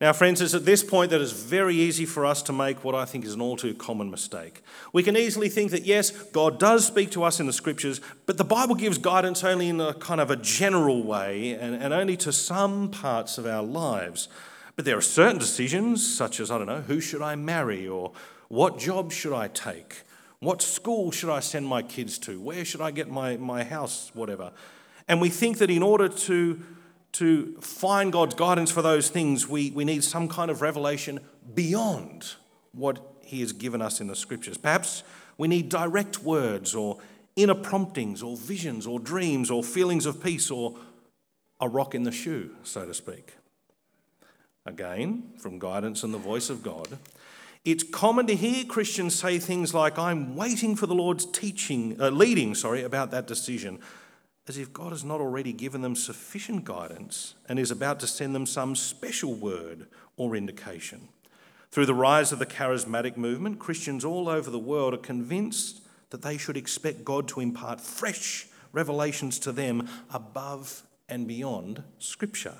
Now, 0.00 0.12
friends, 0.12 0.40
it's 0.40 0.54
at 0.54 0.64
this 0.64 0.82
point 0.82 1.10
that 1.10 1.20
it's 1.20 1.32
very 1.32 1.76
easy 1.76 2.04
for 2.04 2.26
us 2.26 2.42
to 2.42 2.52
make 2.52 2.82
what 2.82 2.94
I 2.96 3.04
think 3.04 3.24
is 3.24 3.34
an 3.34 3.40
all 3.40 3.56
too 3.56 3.74
common 3.74 4.10
mistake. 4.10 4.62
We 4.92 5.02
can 5.02 5.16
easily 5.16 5.48
think 5.48 5.70
that, 5.70 5.84
yes, 5.84 6.10
God 6.10 6.58
does 6.58 6.84
speak 6.86 7.12
to 7.12 7.22
us 7.22 7.38
in 7.38 7.46
the 7.46 7.52
scriptures, 7.52 8.00
but 8.26 8.36
the 8.36 8.44
Bible 8.44 8.74
gives 8.74 8.98
guidance 8.98 9.44
only 9.44 9.68
in 9.68 9.80
a 9.80 9.94
kind 9.94 10.20
of 10.20 10.30
a 10.30 10.36
general 10.36 11.04
way 11.04 11.52
and, 11.52 11.74
and 11.76 11.94
only 11.94 12.16
to 12.18 12.32
some 12.32 12.90
parts 12.90 13.38
of 13.38 13.46
our 13.46 13.62
lives. 13.62 14.28
But 14.74 14.84
there 14.84 14.98
are 14.98 15.02
certain 15.02 15.38
decisions, 15.38 16.16
such 16.16 16.40
as, 16.40 16.50
I 16.50 16.58
don't 16.58 16.66
know, 16.66 16.80
who 16.80 17.00
should 17.00 17.22
I 17.22 17.36
marry 17.36 17.86
or 17.86 18.12
what 18.48 18.78
job 18.78 19.12
should 19.12 19.32
I 19.32 19.46
take? 19.48 20.02
What 20.40 20.60
school 20.60 21.12
should 21.12 21.30
I 21.30 21.40
send 21.40 21.66
my 21.66 21.82
kids 21.82 22.18
to? 22.18 22.40
Where 22.40 22.64
should 22.64 22.80
I 22.80 22.90
get 22.90 23.08
my, 23.08 23.36
my 23.36 23.62
house? 23.62 24.10
Whatever. 24.14 24.50
And 25.06 25.20
we 25.20 25.28
think 25.28 25.58
that 25.58 25.70
in 25.70 25.82
order 25.82 26.08
to 26.08 26.60
to 27.14 27.56
find 27.60 28.12
God's 28.12 28.34
guidance 28.34 28.70
for 28.70 28.82
those 28.82 29.08
things, 29.08 29.48
we, 29.48 29.70
we 29.70 29.84
need 29.84 30.04
some 30.04 30.28
kind 30.28 30.50
of 30.50 30.60
revelation 30.60 31.20
beyond 31.54 32.34
what 32.72 32.98
He 33.22 33.40
has 33.40 33.52
given 33.52 33.80
us 33.80 34.00
in 34.00 34.08
the 34.08 34.16
scriptures. 34.16 34.58
Perhaps 34.58 35.04
we 35.38 35.48
need 35.48 35.68
direct 35.68 36.22
words 36.22 36.74
or 36.74 36.98
inner 37.36 37.54
promptings 37.54 38.22
or 38.22 38.36
visions 38.36 38.86
or 38.86 38.98
dreams 38.98 39.50
or 39.50 39.62
feelings 39.62 40.06
of 40.06 40.22
peace 40.22 40.50
or 40.50 40.76
a 41.60 41.68
rock 41.68 41.94
in 41.94 42.02
the 42.02 42.12
shoe, 42.12 42.50
so 42.62 42.84
to 42.84 42.94
speak. 42.94 43.34
Again, 44.66 45.34
from 45.38 45.58
guidance 45.58 46.02
and 46.02 46.12
the 46.12 46.18
voice 46.18 46.50
of 46.50 46.62
God, 46.62 46.98
it's 47.64 47.84
common 47.84 48.26
to 48.26 48.34
hear 48.34 48.64
Christians 48.64 49.14
say 49.14 49.38
things 49.38 49.72
like, 49.72 49.98
I'm 49.98 50.36
waiting 50.36 50.74
for 50.74 50.86
the 50.86 50.94
Lord's 50.94 51.24
teaching, 51.26 51.96
uh, 52.00 52.10
leading, 52.10 52.54
sorry, 52.54 52.82
about 52.82 53.10
that 53.12 53.26
decision 53.26 53.78
as 54.46 54.58
if 54.58 54.72
God 54.72 54.92
has 54.92 55.04
not 55.04 55.20
already 55.20 55.52
given 55.52 55.80
them 55.80 55.96
sufficient 55.96 56.64
guidance 56.64 57.34
and 57.48 57.58
is 57.58 57.70
about 57.70 58.00
to 58.00 58.06
send 58.06 58.34
them 58.34 58.46
some 58.46 58.76
special 58.76 59.34
word 59.34 59.86
or 60.16 60.36
indication. 60.36 61.08
Through 61.70 61.86
the 61.86 61.94
rise 61.94 62.30
of 62.30 62.38
the 62.38 62.46
charismatic 62.46 63.16
movement, 63.16 63.58
Christians 63.58 64.04
all 64.04 64.28
over 64.28 64.50
the 64.50 64.58
world 64.58 64.94
are 64.94 64.98
convinced 64.98 65.80
that 66.10 66.22
they 66.22 66.36
should 66.36 66.56
expect 66.56 67.04
God 67.04 67.26
to 67.28 67.40
impart 67.40 67.80
fresh 67.80 68.46
revelations 68.72 69.38
to 69.40 69.52
them 69.52 69.88
above 70.12 70.82
and 71.08 71.26
beyond 71.26 71.82
Scripture, 71.98 72.58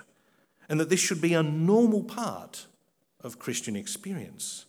and 0.68 0.80
that 0.80 0.88
this 0.88 1.00
should 1.00 1.20
be 1.20 1.34
a 1.34 1.42
normal 1.42 2.02
part 2.02 2.66
of 3.20 3.38
Christian 3.38 3.76
experience. 3.76 4.66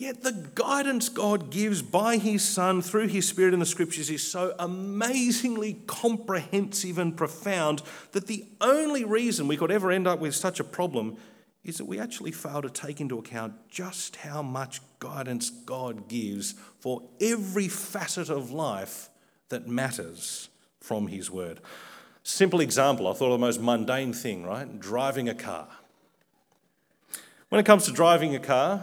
Yet 0.00 0.22
the 0.22 0.48
guidance 0.54 1.10
God 1.10 1.50
gives 1.50 1.82
by 1.82 2.16
His 2.16 2.42
Son 2.42 2.80
through 2.80 3.08
His 3.08 3.28
Spirit 3.28 3.52
in 3.52 3.60
the 3.60 3.66
Scriptures 3.66 4.08
is 4.08 4.26
so 4.26 4.54
amazingly 4.58 5.74
comprehensive 5.86 6.96
and 6.96 7.14
profound 7.14 7.82
that 8.12 8.26
the 8.26 8.46
only 8.62 9.04
reason 9.04 9.46
we 9.46 9.58
could 9.58 9.70
ever 9.70 9.90
end 9.90 10.06
up 10.06 10.18
with 10.18 10.34
such 10.34 10.58
a 10.58 10.64
problem 10.64 11.18
is 11.64 11.76
that 11.76 11.84
we 11.84 12.00
actually 12.00 12.32
fail 12.32 12.62
to 12.62 12.70
take 12.70 12.98
into 13.02 13.18
account 13.18 13.52
just 13.68 14.16
how 14.16 14.40
much 14.40 14.80
guidance 15.00 15.50
God 15.50 16.08
gives 16.08 16.54
for 16.78 17.02
every 17.20 17.68
facet 17.68 18.30
of 18.30 18.50
life 18.50 19.10
that 19.50 19.68
matters 19.68 20.48
from 20.80 21.08
His 21.08 21.30
Word. 21.30 21.60
Simple 22.22 22.62
example, 22.62 23.06
I 23.06 23.12
thought 23.12 23.26
of 23.26 23.32
the 23.32 23.46
most 23.46 23.60
mundane 23.60 24.14
thing, 24.14 24.46
right? 24.46 24.80
Driving 24.80 25.28
a 25.28 25.34
car. 25.34 25.68
When 27.50 27.60
it 27.60 27.66
comes 27.66 27.84
to 27.84 27.92
driving 27.92 28.34
a 28.34 28.38
car, 28.38 28.82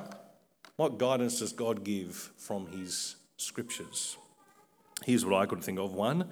what 0.77 0.97
guidance 0.97 1.39
does 1.39 1.51
God 1.53 1.83
give 1.83 2.31
from 2.37 2.67
His 2.67 3.15
scriptures? 3.35 4.17
Here's 5.05 5.25
what 5.25 5.35
I 5.35 5.45
could 5.45 5.63
think 5.63 5.79
of 5.79 5.93
one 5.93 6.29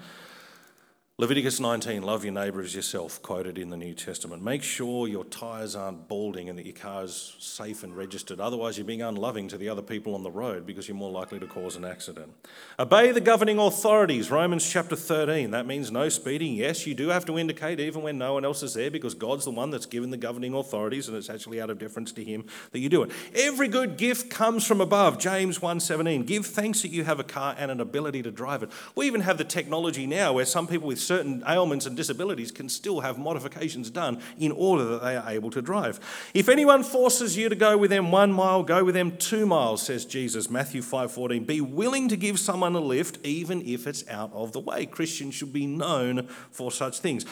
Leviticus 1.18 1.62
19, 1.62 2.04
love 2.04 2.26
your 2.26 2.34
neighbour 2.34 2.60
as 2.60 2.76
yourself, 2.76 3.22
quoted 3.22 3.58
in 3.58 3.70
the 3.70 3.78
New 3.78 3.94
Testament. 3.94 4.44
Make 4.44 4.62
sure 4.62 5.08
your 5.08 5.24
tyres 5.24 5.74
aren't 5.74 6.10
balding 6.10 6.50
and 6.50 6.60
that 6.60 6.66
your 6.66 6.76
car 6.76 7.06
is 7.06 7.38
safe 7.40 7.84
and 7.84 7.96
registered. 7.96 8.42
Otherwise, 8.42 8.78
you're 8.78 8.86
being 8.86 9.02
unloving 9.02 9.48
to 9.48 9.58
the 9.58 9.70
other 9.70 9.82
people 9.82 10.14
on 10.14 10.24
the 10.24 10.30
road 10.30 10.66
because 10.66 10.90
you're 10.90 10.98
more 10.98 11.14
likely 11.14 11.40
to 11.40 11.48
cause 11.48 11.78
an 11.78 11.86
accident. 11.86 12.34
Obey 12.78 13.14
the 13.14 13.22
governing 13.22 13.58
authorities, 13.58 14.30
Romans 14.30 14.70
chapter 14.70 14.98
13. 14.98 15.52
That 15.52 15.66
means 15.66 15.90
no 15.90 16.10
speeding. 16.10 16.54
Yes, 16.54 16.86
you 16.86 16.94
do 16.94 17.08
have 17.08 17.24
to 17.28 17.40
indicate 17.40 17.80
even 17.80 18.02
when 18.02 18.18
no 18.18 18.34
one 18.34 18.44
else 18.44 18.62
is 18.62 18.74
there 18.74 18.92
because 18.92 19.14
God's 19.14 19.46
the 19.46 19.52
one 19.52 19.70
that's 19.72 19.86
given 19.86 20.10
the 20.10 20.18
governing 20.18 20.54
authorities 20.54 21.08
and 21.08 21.16
it's 21.16 21.30
actually 21.30 21.62
out 21.62 21.70
of 21.70 21.80
deference 21.80 22.12
to 22.12 22.26
Him 22.26 22.44
that 22.74 22.80
you 22.80 22.90
do 22.90 23.04
it. 23.04 23.12
Every 23.34 23.70
good 23.70 23.96
gift 23.96 24.30
comes 24.30 24.68
from 24.68 24.82
above, 24.82 25.18
James 25.20 25.60
1.17. 25.60 26.26
Give 26.26 26.46
thanks 26.46 26.82
that 26.82 26.92
you 26.92 27.06
have 27.06 27.22
a 27.22 27.24
car 27.24 27.56
and 27.58 27.72
an 27.72 27.80
ability 27.80 28.22
to 28.24 28.32
drive 28.32 28.64
it. 28.64 28.70
We 28.96 29.08
even 29.08 29.22
have 29.22 29.38
the 29.38 29.46
technology 29.46 30.06
now 30.06 30.34
where 30.34 30.44
some 30.44 30.68
people 30.68 30.90
with 30.90 31.05
certain 31.06 31.44
ailments 31.48 31.86
and 31.86 31.96
disabilities 31.96 32.52
can 32.52 32.70
still 32.70 33.02
have 33.02 33.18
modifications 33.18 33.90
done 33.90 34.22
in 34.38 34.52
order 34.52 34.86
that 34.86 35.04
they 35.04 35.16
are 35.16 35.30
able 35.30 35.52
to 35.52 35.62
drive. 35.62 36.00
If 36.34 36.50
anyone 36.50 36.84
forces 36.84 37.38
you 37.38 37.50
to 37.50 37.56
go 37.56 37.78
with 37.78 37.92
them 37.92 38.12
one 38.12 38.32
mile, 38.32 38.64
go 38.64 38.84
with 38.84 38.96
them 38.96 39.18
two 39.18 39.46
miles, 39.46 39.82
says 39.82 40.06
Jesus, 40.06 40.50
Matthew 40.50 40.82
5:14. 40.82 41.46
Be 41.46 41.62
willing 41.62 42.10
to 42.10 42.18
give 42.18 42.40
someone 42.40 42.76
a 42.76 42.80
lift 42.80 43.20
even 43.26 43.62
if 43.66 43.88
it's 43.88 44.08
out 44.08 44.32
of 44.34 44.52
the 44.52 44.60
way. 44.60 44.86
Christians 44.86 45.36
should 45.36 45.54
be 45.54 45.66
known 45.66 46.28
for 46.52 46.72
such 46.72 47.00
things. 47.00 47.26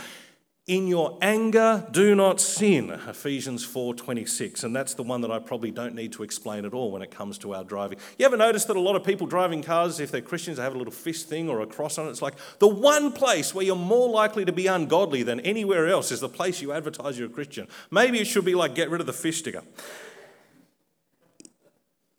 In 0.65 0.87
your 0.87 1.17
anger, 1.21 1.85
do 1.91 2.15
not 2.15 2.39
sin, 2.39 2.89
Ephesians 2.89 3.65
4:26, 3.65 4.63
and 4.63 4.73
that's 4.73 4.93
the 4.93 5.03
one 5.03 5.19
that 5.19 5.29
I 5.29 5.39
probably 5.39 5.71
don't 5.71 5.93
need 5.93 6.13
to 6.13 6.23
explain 6.23 6.63
at 6.63 6.73
all 6.73 6.89
when 6.89 7.01
it 7.01 7.11
comes 7.11 7.37
to 7.39 7.53
our 7.53 7.65
driving. 7.65 7.97
You 8.17 8.25
ever 8.25 8.37
notice 8.37 8.63
that 8.65 8.77
a 8.77 8.79
lot 8.79 8.95
of 8.95 9.03
people 9.03 9.27
driving 9.27 9.61
cars, 9.61 9.99
if 9.99 10.09
they're 10.09 10.21
Christians, 10.21 10.55
they 10.55 10.63
have 10.63 10.73
a 10.73 10.77
little 10.77 10.93
fist 10.93 11.27
thing 11.27 11.49
or 11.49 11.59
a 11.59 11.67
cross 11.67 11.97
on 11.97 12.07
it? 12.07 12.11
It's 12.11 12.21
like 12.21 12.35
the 12.59 12.67
one 12.69 13.11
place 13.11 13.53
where 13.53 13.65
you're 13.65 13.75
more 13.75 14.09
likely 14.09 14.45
to 14.45 14.53
be 14.53 14.67
ungodly 14.67 15.21
than 15.21 15.41
anywhere 15.41 15.89
else 15.89 16.13
is 16.13 16.21
the 16.21 16.29
place 16.29 16.61
you 16.61 16.71
advertise 16.71 17.19
you're 17.19 17.27
a 17.27 17.31
Christian. 17.31 17.67
Maybe 17.91 18.21
it 18.21 18.25
should 18.25 18.45
be 18.45 18.55
like 18.55 18.73
get 18.73 18.89
rid 18.89 19.01
of 19.01 19.07
the 19.07 19.11
fist 19.11 19.39
sticker. 19.39 19.63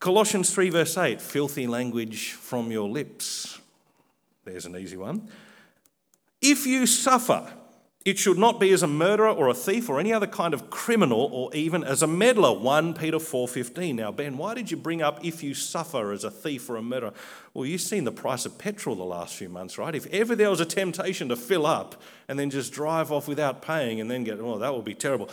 Colossians 0.01 0.53
3, 0.53 0.69
verse 0.69 0.99
8, 0.99 1.19
filthy 1.19 1.67
language 1.67 2.33
from 2.33 2.71
your 2.71 2.91
lips. 2.91 3.59
There's 4.45 4.67
an 4.67 4.77
easy 4.77 4.99
one. 4.99 5.31
If 6.43 6.67
you 6.67 6.87
suffer, 6.87 7.51
it 8.05 8.19
should 8.19 8.37
not 8.37 8.61
be 8.61 8.71
as 8.71 8.83
a 8.83 8.87
murderer 8.87 9.31
or 9.31 9.49
a 9.49 9.55
thief 9.55 9.89
or 9.89 9.99
any 9.99 10.13
other 10.13 10.27
kind 10.27 10.53
of 10.53 10.69
criminal 10.69 11.31
or 11.33 11.55
even 11.55 11.83
as 11.83 12.03
a 12.03 12.07
meddler. 12.07 12.53
1 12.53 12.93
Peter 12.95 13.19
4:15. 13.19 13.97
Now, 13.97 14.13
Ben, 14.13 14.37
why 14.37 14.53
did 14.55 14.71
you 14.71 14.77
bring 14.77 15.01
up 15.01 15.25
if 15.25 15.43
you 15.43 15.55
suffer 15.55 16.13
as 16.13 16.23
a 16.23 16.31
thief 16.31 16.69
or 16.69 16.77
a 16.77 16.83
murderer? 16.83 17.15
Well, 17.55 17.65
you've 17.65 17.81
seen 17.81 18.05
the 18.05 18.13
price 18.13 18.45
of 18.45 18.59
petrol 18.59 18.95
the 18.95 19.05
last 19.05 19.35
few 19.35 19.49
months, 19.49 19.79
right? 19.79 19.95
If 19.95 20.07
ever 20.13 20.37
there 20.37 20.51
was 20.51 20.61
a 20.61 20.67
temptation 20.67 21.31
to 21.31 21.37
fill 21.37 21.65
up 21.65 22.01
and 22.29 22.39
then 22.39 22.51
just 22.51 22.73
drive 22.73 23.11
off 23.11 23.27
without 23.27 23.63
paying 23.63 24.01
and 24.01 24.11
then 24.11 24.23
get, 24.25 24.43
well, 24.43 24.59
that 24.59 24.75
would 24.75 24.85
be 24.85 24.95
terrible. 24.95 25.31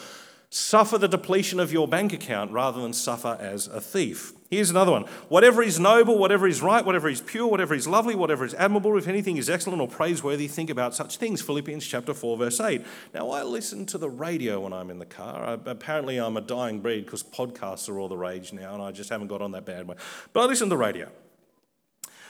Suffer 0.50 0.98
the 0.98 1.08
depletion 1.10 1.60
of 1.60 1.74
your 1.74 1.90
bank 1.90 2.14
account 2.14 2.52
rather 2.52 2.82
than 2.82 2.94
suffer 2.94 3.38
as 3.40 3.68
a 3.68 3.82
thief. 3.82 4.34
Here's 4.52 4.70
another 4.70 4.92
one. 4.92 5.06
Whatever 5.30 5.64
is 5.64 5.80
noble, 5.80 6.18
whatever 6.18 6.46
is 6.46 6.62
right, 6.62 6.86
whatever 6.86 7.08
is 7.08 7.22
pure, 7.22 7.48
whatever 7.48 7.74
is 7.74 7.88
lovely, 7.88 8.16
whatever 8.16 8.44
is 8.44 8.54
admirable, 8.56 8.98
if 8.98 9.08
anything 9.08 9.38
is 9.38 9.50
excellent 9.50 9.82
or 9.82 9.88
praiseworthy, 9.88 10.50
think 10.50 10.70
about 10.70 10.94
such 10.94 11.16
things. 11.16 11.42
Philippians 11.42 11.88
chapter 11.88 12.14
4, 12.14 12.36
verse 12.36 12.60
8. 12.60 12.86
Now, 13.14 13.30
I 13.30 13.44
listen 13.44 13.86
to 13.86 13.98
the 13.98 14.10
radio 14.10 14.60
when 14.60 14.74
I'm 14.74 14.90
in 14.90 15.00
the 15.00 15.06
car. 15.06 15.46
I, 15.46 15.54
apparently, 15.54 16.18
I'm 16.18 16.36
a 16.36 16.42
dying 16.42 16.82
breed 16.82 17.06
because 17.06 17.24
podcasts 17.24 17.88
are 17.88 17.98
all 17.98 18.10
the 18.10 18.18
rage 18.18 18.52
now, 18.52 18.74
and 18.74 18.84
I 18.84 18.92
just 18.92 19.10
haven't 19.10 19.28
got 19.28 19.42
on 19.42 19.52
that 19.54 19.64
bad 19.64 19.88
way. 19.88 19.96
But 20.34 20.42
I 20.42 20.46
listen 20.48 20.68
to 20.68 20.72
the 20.72 20.78
radio. 20.78 21.10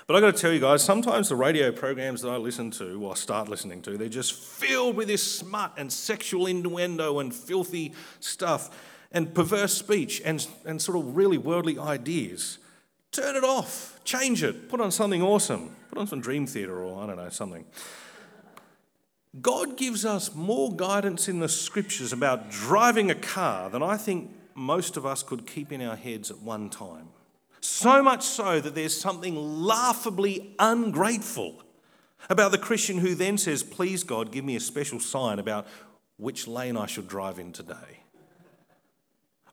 But 0.05 0.15
I've 0.15 0.21
got 0.21 0.35
to 0.35 0.41
tell 0.41 0.53
you 0.53 0.59
guys, 0.59 0.83
sometimes 0.83 1.27
the 1.29 1.35
radio 1.35 1.71
programs 1.71 2.21
that 2.21 2.29
I 2.29 2.37
listen 2.37 2.69
to, 2.71 3.03
or 3.03 3.15
start 3.15 3.49
listening 3.49 3.81
to, 3.81 3.97
they're 3.97 4.09
just 4.09 4.33
filled 4.33 4.95
with 4.95 5.07
this 5.07 5.23
smut 5.23 5.73
and 5.75 5.91
sexual 5.91 6.45
innuendo 6.45 7.17
and 7.17 7.33
filthy 7.33 7.93
stuff 8.19 8.69
and 9.11 9.33
perverse 9.33 9.73
speech 9.73 10.21
and, 10.23 10.47
and 10.65 10.81
sort 10.81 10.97
of 10.97 11.15
really 11.15 11.37
worldly 11.37 11.77
ideas. 11.77 12.57
Turn 13.11 13.35
it 13.35 13.43
off, 13.43 13.99
change 14.03 14.43
it, 14.43 14.69
put 14.69 14.79
on 14.79 14.91
something 14.91 15.21
awesome, 15.21 15.75
put 15.89 15.97
on 15.97 16.07
some 16.07 16.21
Dream 16.21 16.47
Theater 16.47 16.83
or 16.83 17.03
I 17.03 17.07
don't 17.07 17.17
know, 17.17 17.29
something. 17.29 17.65
God 19.41 19.77
gives 19.77 20.05
us 20.05 20.35
more 20.35 20.73
guidance 20.75 21.29
in 21.29 21.39
the 21.39 21.47
scriptures 21.47 22.11
about 22.11 22.51
driving 22.51 23.09
a 23.09 23.15
car 23.15 23.69
than 23.69 23.81
I 23.81 23.95
think 23.97 24.31
most 24.55 24.97
of 24.97 25.05
us 25.05 25.23
could 25.23 25.47
keep 25.47 25.71
in 25.71 25.81
our 25.81 25.95
heads 25.95 26.31
at 26.31 26.39
one 26.39 26.69
time. 26.69 27.07
So 27.61 28.01
much 28.01 28.23
so 28.23 28.59
that 28.59 28.75
there's 28.75 28.99
something 28.99 29.35
laughably 29.35 30.53
ungrateful 30.59 31.63
about 32.29 32.51
the 32.51 32.57
Christian 32.57 32.97
who 32.97 33.15
then 33.15 33.37
says, 33.37 33.63
Please, 33.63 34.03
God, 34.03 34.31
give 34.31 34.43
me 34.43 34.55
a 34.55 34.59
special 34.59 34.99
sign 34.99 35.39
about 35.39 35.67
which 36.17 36.47
lane 36.47 36.75
I 36.75 36.85
should 36.85 37.07
drive 37.07 37.39
in 37.39 37.51
today. 37.53 38.03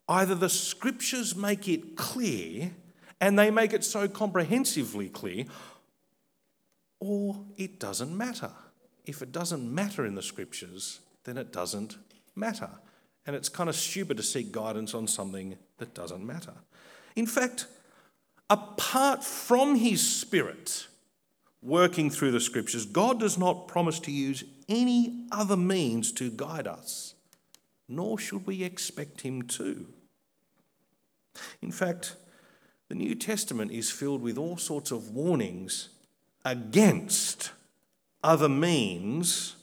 Either 0.08 0.34
the 0.34 0.48
scriptures 0.48 1.36
make 1.36 1.68
it 1.68 1.96
clear, 1.96 2.72
and 3.20 3.38
they 3.38 3.50
make 3.50 3.72
it 3.72 3.84
so 3.84 4.08
comprehensively 4.08 5.08
clear, 5.08 5.44
or 7.00 7.44
it 7.56 7.78
doesn't 7.78 8.16
matter. 8.16 8.50
If 9.04 9.22
it 9.22 9.32
doesn't 9.32 9.72
matter 9.72 10.06
in 10.06 10.14
the 10.14 10.22
scriptures, 10.22 11.00
then 11.24 11.36
it 11.36 11.52
doesn't 11.52 11.98
matter. 12.34 12.70
And 13.26 13.36
it's 13.36 13.48
kind 13.48 13.68
of 13.68 13.76
stupid 13.76 14.16
to 14.16 14.22
seek 14.22 14.52
guidance 14.52 14.94
on 14.94 15.06
something 15.06 15.58
that 15.76 15.94
doesn't 15.94 16.24
matter. 16.24 16.54
In 17.14 17.26
fact, 17.26 17.66
apart 18.48 19.22
from 19.22 19.74
His 19.74 20.00
Spirit 20.00 20.86
working 21.60 22.08
through 22.08 22.30
the 22.30 22.40
Scriptures, 22.40 22.86
God 22.86 23.20
does 23.20 23.36
not 23.36 23.68
promise 23.68 24.00
to 24.00 24.12
use 24.12 24.44
any 24.68 25.26
other 25.30 25.56
means 25.56 26.12
to 26.12 26.30
guide 26.30 26.66
us, 26.66 27.14
nor 27.88 28.18
should 28.18 28.46
we 28.46 28.62
expect 28.62 29.20
Him 29.22 29.42
to. 29.42 29.86
In 31.62 31.72
fact, 31.72 32.16
the 32.88 32.94
New 32.94 33.14
Testament 33.14 33.70
is 33.70 33.90
filled 33.90 34.22
with 34.22 34.38
all 34.38 34.56
sorts 34.56 34.90
of 34.90 35.10
warnings 35.10 35.90
against 36.44 37.52
other 38.22 38.48
means 38.48 39.56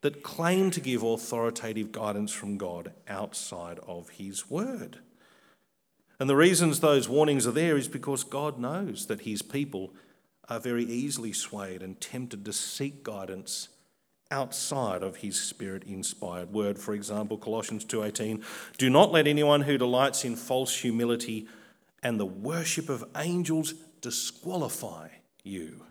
that 0.00 0.22
claim 0.22 0.70
to 0.70 0.80
give 0.80 1.02
authoritative 1.02 1.92
guidance 1.92 2.32
from 2.32 2.56
God 2.56 2.92
outside 3.08 3.78
of 3.86 4.08
His 4.10 4.50
Word. 4.50 4.98
And 6.22 6.30
the 6.30 6.36
reasons 6.36 6.78
those 6.78 7.08
warnings 7.08 7.48
are 7.48 7.52
there 7.52 7.76
is 7.76 7.88
because 7.88 8.22
God 8.22 8.56
knows 8.56 9.06
that 9.06 9.22
his 9.22 9.42
people 9.42 9.92
are 10.48 10.60
very 10.60 10.84
easily 10.84 11.32
swayed 11.32 11.82
and 11.82 12.00
tempted 12.00 12.44
to 12.44 12.52
seek 12.52 13.02
guidance 13.02 13.68
outside 14.32 15.02
of 15.02 15.16
his 15.16 15.40
spirit 15.40 15.84
inspired 15.84 16.52
word. 16.52 16.78
For 16.78 16.94
example 16.94 17.38
Colossians 17.38 17.84
2:18 17.84 18.42
do 18.78 18.90
not 18.90 19.12
let 19.12 19.28
anyone 19.28 19.62
who 19.62 19.78
delights 19.78 20.24
in 20.24 20.34
false 20.34 20.74
humility 20.78 21.46
and 22.02 22.18
the 22.18 22.26
worship 22.26 22.88
of 22.88 23.04
angels 23.16 23.74
disqualify 24.00 25.08
you. 25.44 25.84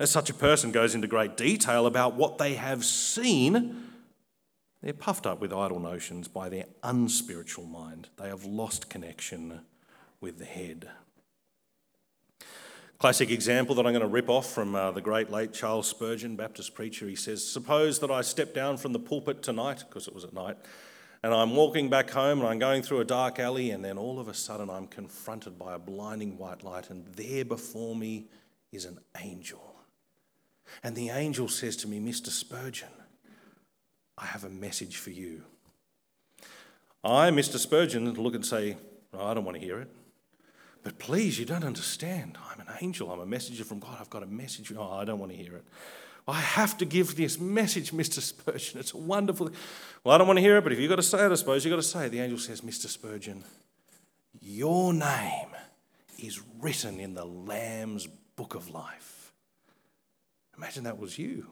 As 0.00 0.10
such 0.10 0.30
a 0.30 0.34
person 0.34 0.72
goes 0.72 0.94
into 0.94 1.06
great 1.06 1.36
detail 1.36 1.86
about 1.86 2.14
what 2.14 2.38
they 2.38 2.54
have 2.54 2.84
seen 2.84 3.90
they're 4.82 4.92
puffed 4.92 5.26
up 5.26 5.40
with 5.40 5.52
idle 5.52 5.78
notions 5.78 6.26
by 6.26 6.48
their 6.48 6.64
unspiritual 6.82 7.66
mind. 7.66 8.08
They 8.16 8.26
have 8.28 8.44
lost 8.44 8.90
connection 8.90 9.60
with 10.20 10.38
the 10.38 10.44
head. 10.44 10.90
Classic 13.02 13.32
example 13.32 13.74
that 13.74 13.84
I'm 13.84 13.92
going 13.92 14.02
to 14.02 14.06
rip 14.06 14.28
off 14.28 14.52
from 14.52 14.76
uh, 14.76 14.92
the 14.92 15.00
great 15.00 15.28
late 15.28 15.52
Charles 15.52 15.88
Spurgeon, 15.88 16.36
Baptist 16.36 16.72
preacher. 16.72 17.08
He 17.08 17.16
says, 17.16 17.44
Suppose 17.44 17.98
that 17.98 18.12
I 18.12 18.20
step 18.20 18.54
down 18.54 18.76
from 18.76 18.92
the 18.92 19.00
pulpit 19.00 19.42
tonight, 19.42 19.82
because 19.88 20.06
it 20.06 20.14
was 20.14 20.22
at 20.22 20.32
night, 20.32 20.56
and 21.24 21.34
I'm 21.34 21.56
walking 21.56 21.90
back 21.90 22.10
home 22.10 22.38
and 22.38 22.46
I'm 22.46 22.60
going 22.60 22.80
through 22.80 23.00
a 23.00 23.04
dark 23.04 23.40
alley, 23.40 23.72
and 23.72 23.84
then 23.84 23.98
all 23.98 24.20
of 24.20 24.28
a 24.28 24.34
sudden 24.34 24.70
I'm 24.70 24.86
confronted 24.86 25.58
by 25.58 25.74
a 25.74 25.80
blinding 25.80 26.38
white 26.38 26.62
light, 26.62 26.90
and 26.90 27.04
there 27.16 27.44
before 27.44 27.96
me 27.96 28.26
is 28.70 28.84
an 28.84 29.00
angel. 29.20 29.74
And 30.84 30.94
the 30.94 31.08
angel 31.08 31.48
says 31.48 31.76
to 31.78 31.88
me, 31.88 31.98
Mr. 31.98 32.28
Spurgeon, 32.28 32.86
I 34.16 34.26
have 34.26 34.44
a 34.44 34.48
message 34.48 34.98
for 34.98 35.10
you. 35.10 35.42
I, 37.02 37.30
Mr. 37.30 37.58
Spurgeon, 37.58 38.14
look 38.14 38.36
and 38.36 38.46
say, 38.46 38.76
I 39.12 39.34
don't 39.34 39.44
want 39.44 39.58
to 39.58 39.64
hear 39.64 39.80
it. 39.80 39.88
But 40.84 40.98
please, 40.98 41.38
you 41.38 41.44
don't 41.44 41.64
understand. 41.64 42.38
An 42.66 42.74
angel. 42.80 43.10
I'm 43.10 43.20
a 43.20 43.26
messenger 43.26 43.64
from 43.64 43.78
God. 43.78 43.96
I've 44.00 44.10
got 44.10 44.22
a 44.22 44.26
message. 44.26 44.72
Oh, 44.76 44.92
I 44.92 45.04
don't 45.04 45.18
want 45.18 45.32
to 45.32 45.38
hear 45.38 45.56
it. 45.56 45.64
I 46.26 46.40
have 46.40 46.78
to 46.78 46.84
give 46.84 47.16
this 47.16 47.40
message, 47.40 47.90
Mr. 47.90 48.20
Spurgeon. 48.20 48.78
It's 48.78 48.94
a 48.94 48.96
wonderful. 48.96 49.50
Well, 50.04 50.14
I 50.14 50.18
don't 50.18 50.28
want 50.28 50.38
to 50.38 50.42
hear 50.42 50.56
it, 50.56 50.62
but 50.62 50.72
if 50.72 50.78
you've 50.78 50.88
got 50.88 50.96
to 50.96 51.02
say 51.02 51.24
it, 51.24 51.32
I 51.32 51.34
suppose 51.34 51.64
you've 51.64 51.72
got 51.72 51.76
to 51.76 51.82
say 51.82 52.06
it. 52.06 52.10
The 52.10 52.20
angel 52.20 52.38
says, 52.38 52.60
Mr. 52.60 52.86
Spurgeon, 52.86 53.42
your 54.40 54.92
name 54.92 55.48
is 56.22 56.40
written 56.60 57.00
in 57.00 57.14
the 57.14 57.24
Lamb's 57.24 58.06
book 58.36 58.54
of 58.54 58.70
life. 58.70 59.32
Imagine 60.56 60.84
that 60.84 60.98
was 60.98 61.18
you. 61.18 61.46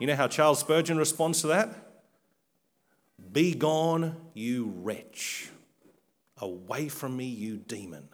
You 0.00 0.06
know 0.06 0.16
how 0.16 0.28
Charles 0.28 0.60
Spurgeon 0.60 0.98
responds 0.98 1.40
to 1.40 1.48
that? 1.48 1.74
Be 3.32 3.54
gone, 3.54 4.16
you 4.34 4.72
wretch. 4.76 5.48
Away 6.38 6.88
from 6.88 7.16
me, 7.16 7.24
you 7.24 7.56
demon. 7.56 8.08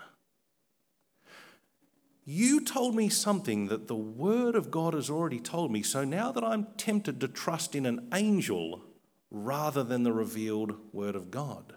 You 2.24 2.60
told 2.60 2.94
me 2.94 3.08
something 3.08 3.68
that 3.68 3.86
the 3.86 3.94
Word 3.94 4.54
of 4.54 4.70
God 4.70 4.94
has 4.94 5.10
already 5.10 5.40
told 5.40 5.70
me, 5.70 5.82
so 5.82 6.04
now 6.04 6.32
that 6.32 6.42
I'm 6.42 6.68
tempted 6.76 7.20
to 7.20 7.28
trust 7.28 7.74
in 7.74 7.84
an 7.84 8.08
angel 8.14 8.82
rather 9.30 9.82
than 9.82 10.04
the 10.04 10.12
revealed 10.12 10.74
Word 10.92 11.16
of 11.16 11.30
God. 11.30 11.74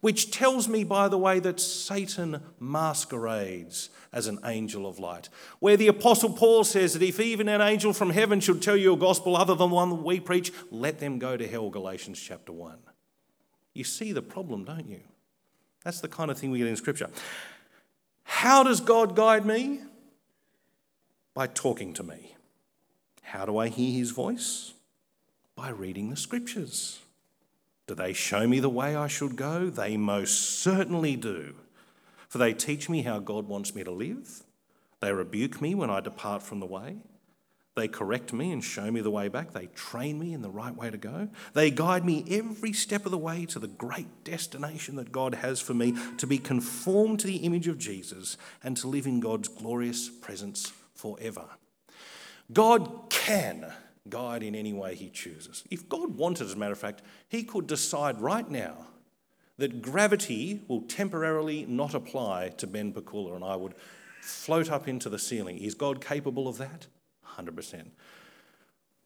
Which 0.00 0.30
tells 0.32 0.68
me, 0.68 0.84
by 0.84 1.08
the 1.08 1.16
way, 1.16 1.38
that 1.40 1.60
Satan 1.60 2.40
masquerades 2.58 3.88
as 4.12 4.26
an 4.26 4.40
angel 4.44 4.86
of 4.86 4.98
light. 4.98 5.28
Where 5.60 5.76
the 5.76 5.88
Apostle 5.88 6.30
Paul 6.30 6.64
says 6.64 6.92
that 6.92 7.02
if 7.02 7.20
even 7.20 7.48
an 7.48 7.60
angel 7.60 7.92
from 7.92 8.10
heaven 8.10 8.40
should 8.40 8.60
tell 8.60 8.76
you 8.76 8.92
a 8.92 8.98
gospel 8.98 9.36
other 9.36 9.54
than 9.54 9.70
one 9.70 9.90
that 9.90 9.94
we 9.96 10.20
preach, 10.20 10.52
let 10.70 10.98
them 10.98 11.18
go 11.18 11.36
to 11.36 11.46
hell, 11.46 11.70
Galatians 11.70 12.20
chapter 12.20 12.52
1. 12.52 12.76
You 13.74 13.84
see 13.84 14.12
the 14.12 14.22
problem, 14.22 14.64
don't 14.64 14.88
you? 14.88 15.00
That's 15.84 16.00
the 16.00 16.08
kind 16.08 16.30
of 16.30 16.38
thing 16.38 16.50
we 16.50 16.58
get 16.58 16.66
in 16.66 16.76
Scripture. 16.76 17.08
How 18.26 18.64
does 18.64 18.80
God 18.80 19.14
guide 19.14 19.46
me? 19.46 19.80
By 21.32 21.46
talking 21.46 21.94
to 21.94 22.02
me. 22.02 22.34
How 23.22 23.46
do 23.46 23.56
I 23.56 23.68
hear 23.68 23.96
his 23.96 24.10
voice? 24.10 24.74
By 25.54 25.70
reading 25.70 26.10
the 26.10 26.16
Scriptures. 26.16 27.00
Do 27.86 27.94
they 27.94 28.12
show 28.12 28.48
me 28.48 28.58
the 28.58 28.68
way 28.68 28.96
I 28.96 29.06
should 29.06 29.36
go? 29.36 29.70
They 29.70 29.96
most 29.96 30.60
certainly 30.60 31.16
do. 31.16 31.54
For 32.28 32.38
they 32.38 32.52
teach 32.52 32.88
me 32.88 33.02
how 33.02 33.20
God 33.20 33.46
wants 33.46 33.74
me 33.74 33.84
to 33.84 33.92
live. 33.92 34.42
They 35.00 35.12
rebuke 35.12 35.62
me 35.62 35.74
when 35.76 35.88
I 35.88 36.00
depart 36.00 36.42
from 36.42 36.58
the 36.58 36.66
way. 36.66 36.96
They 37.76 37.88
correct 37.88 38.32
me 38.32 38.52
and 38.52 38.64
show 38.64 38.90
me 38.90 39.02
the 39.02 39.10
way 39.10 39.28
back. 39.28 39.52
They 39.52 39.66
train 39.66 40.18
me 40.18 40.32
in 40.32 40.40
the 40.40 40.48
right 40.48 40.74
way 40.74 40.88
to 40.88 40.96
go. 40.96 41.28
They 41.52 41.70
guide 41.70 42.06
me 42.06 42.24
every 42.30 42.72
step 42.72 43.04
of 43.04 43.10
the 43.10 43.18
way 43.18 43.44
to 43.46 43.58
the 43.58 43.68
great 43.68 44.24
destination 44.24 44.96
that 44.96 45.12
God 45.12 45.34
has 45.34 45.60
for 45.60 45.74
me 45.74 45.94
to 46.16 46.26
be 46.26 46.38
conformed 46.38 47.20
to 47.20 47.26
the 47.26 47.36
image 47.36 47.68
of 47.68 47.76
Jesus 47.76 48.38
and 48.64 48.78
to 48.78 48.88
live 48.88 49.06
in 49.06 49.20
God's 49.20 49.48
glorious 49.48 50.08
presence 50.08 50.72
forever. 50.94 51.44
God 52.50 53.10
can 53.10 53.70
guide 54.08 54.42
in 54.42 54.54
any 54.54 54.72
way 54.72 54.94
He 54.94 55.10
chooses. 55.10 55.62
If 55.70 55.86
God 55.86 56.16
wanted, 56.16 56.44
as 56.44 56.54
a 56.54 56.56
matter 56.56 56.72
of 56.72 56.78
fact, 56.78 57.02
He 57.28 57.42
could 57.42 57.66
decide 57.66 58.22
right 58.22 58.50
now 58.50 58.86
that 59.58 59.82
gravity 59.82 60.62
will 60.66 60.80
temporarily 60.80 61.66
not 61.66 61.92
apply 61.92 62.54
to 62.56 62.66
Ben 62.66 62.94
Pakula 62.94 63.34
and 63.34 63.44
I 63.44 63.56
would 63.56 63.74
float 64.22 64.70
up 64.70 64.88
into 64.88 65.10
the 65.10 65.18
ceiling. 65.18 65.58
Is 65.58 65.74
God 65.74 66.02
capable 66.02 66.48
of 66.48 66.56
that? 66.56 66.86
100%. 67.38 67.86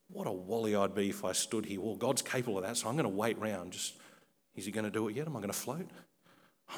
What 0.08 0.26
a 0.26 0.32
wally 0.32 0.74
I'd 0.74 0.94
be 0.94 1.10
if 1.10 1.24
I 1.24 1.32
stood 1.32 1.66
here. 1.66 1.80
Well, 1.80 1.96
God's 1.96 2.22
capable 2.22 2.58
of 2.58 2.64
that, 2.64 2.76
so 2.76 2.88
I'm 2.88 2.94
going 2.94 3.04
to 3.04 3.08
wait 3.08 3.38
round. 3.38 3.72
Just, 3.72 3.94
is 4.56 4.64
he 4.64 4.72
going 4.72 4.84
to 4.84 4.90
do 4.90 5.08
it 5.08 5.16
yet? 5.16 5.26
Am 5.26 5.36
I 5.36 5.40
going 5.40 5.52
to 5.52 5.58
float? 5.58 5.88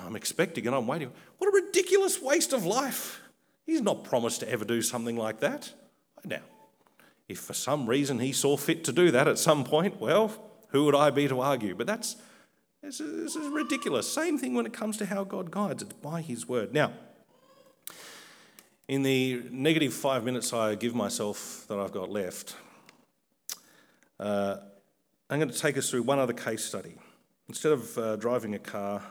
I'm 0.00 0.16
expecting 0.16 0.66
and 0.66 0.76
I'm 0.76 0.86
waiting. 0.86 1.12
What 1.38 1.48
a 1.48 1.64
ridiculous 1.64 2.20
waste 2.20 2.53
of 2.53 2.64
life. 2.64 3.20
He's 3.64 3.80
not 3.80 4.05
promised 4.05 4.40
to 4.40 4.48
ever 4.48 4.64
do 4.64 4.82
something 4.82 5.16
like 5.16 5.40
that. 5.40 5.72
Now, 6.24 6.40
if 7.28 7.40
for 7.40 7.55
some 7.55 7.86
reason 7.86 8.18
he 8.18 8.32
saw 8.32 8.57
fit 8.57 8.84
to 8.84 8.92
do 8.92 9.11
that 9.11 9.28
at 9.28 9.38
some 9.38 9.64
point, 9.64 10.00
well, 10.00 10.32
who 10.68 10.84
would 10.84 10.94
I 10.94 11.11
be 11.11 11.28
to 11.28 11.40
argue? 11.40 11.74
But 11.74 11.86
that's 11.86 12.16
this 12.82 13.00
is, 13.00 13.22
this 13.22 13.36
is 13.36 13.48
ridiculous. 13.48 14.12
Same 14.12 14.38
thing 14.38 14.55
when 14.55 14.66
it 14.66 14.72
comes 14.72 14.96
to 14.98 15.07
how 15.07 15.24
God 15.24 15.50
guides, 15.50 15.82
it's 15.82 15.92
by 15.92 16.20
his 16.20 16.48
word. 16.48 16.74
Now, 16.74 16.92
in 18.93 19.03
the 19.03 19.43
negative 19.51 19.95
five 19.95 20.22
minutes 20.22 20.53
I 20.53 20.74
give 20.74 20.95
myself 20.95 21.64
that 21.68 21.78
I've 21.78 21.93
got 21.93 22.11
left, 22.11 22.57
uh, 24.20 24.59
I'm 25.30 25.38
going 25.38 25.51
to 25.51 25.59
take 25.59 25.78
us 25.78 25.88
through 25.88 26.03
one 26.03 26.18
other 26.18 26.34
case 26.34 26.62
study. 26.62 26.97
Instead 27.49 27.72
of 27.72 27.97
uh, 27.97 28.16
driving 28.16 28.55
a 28.55 28.59
car, 28.59 29.03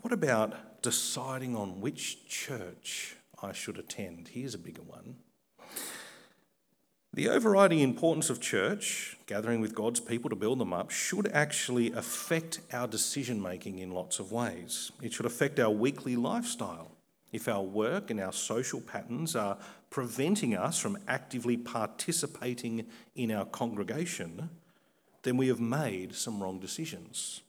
what 0.00 0.12
about 0.12 0.82
deciding 0.82 1.54
on 1.54 1.80
which 1.80 2.28
church 2.28 3.14
I 3.40 3.52
should 3.52 3.78
attend? 3.78 4.30
Here's 4.32 4.54
a 4.56 4.58
bigger 4.58 4.82
one. 4.82 5.14
The 7.14 7.28
overriding 7.28 7.78
importance 7.78 8.30
of 8.30 8.40
church, 8.40 9.16
gathering 9.26 9.60
with 9.60 9.76
God's 9.76 10.00
people 10.00 10.28
to 10.28 10.34
build 10.34 10.58
them 10.58 10.72
up, 10.72 10.90
should 10.90 11.28
actually 11.28 11.92
affect 11.92 12.58
our 12.72 12.88
decision 12.88 13.40
making 13.40 13.78
in 13.78 13.92
lots 13.92 14.18
of 14.18 14.32
ways. 14.32 14.90
It 15.00 15.12
should 15.12 15.26
affect 15.26 15.60
our 15.60 15.70
weekly 15.70 16.16
lifestyle. 16.16 16.90
If 17.32 17.48
our 17.48 17.62
work 17.62 18.10
and 18.10 18.20
our 18.20 18.32
social 18.32 18.80
patterns 18.80 19.34
are 19.34 19.56
preventing 19.90 20.54
us 20.54 20.78
from 20.78 20.98
actively 21.08 21.56
participating 21.56 22.86
in 23.14 23.32
our 23.32 23.46
congregation, 23.46 24.50
then 25.22 25.36
we 25.36 25.48
have 25.48 25.60
made 25.60 26.14
some 26.14 26.42
wrong 26.42 26.60
decisions. 26.60 27.40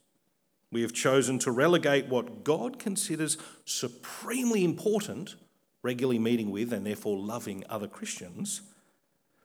We 0.70 0.82
have 0.82 0.92
chosen 0.92 1.38
to 1.40 1.52
relegate 1.52 2.08
what 2.08 2.44
God 2.44 2.78
considers 2.78 3.36
supremely 3.64 4.64
important, 4.64 5.36
regularly 5.82 6.18
meeting 6.18 6.50
with 6.50 6.72
and 6.72 6.86
therefore 6.86 7.18
loving 7.18 7.64
other 7.68 7.86
Christians, 7.86 8.62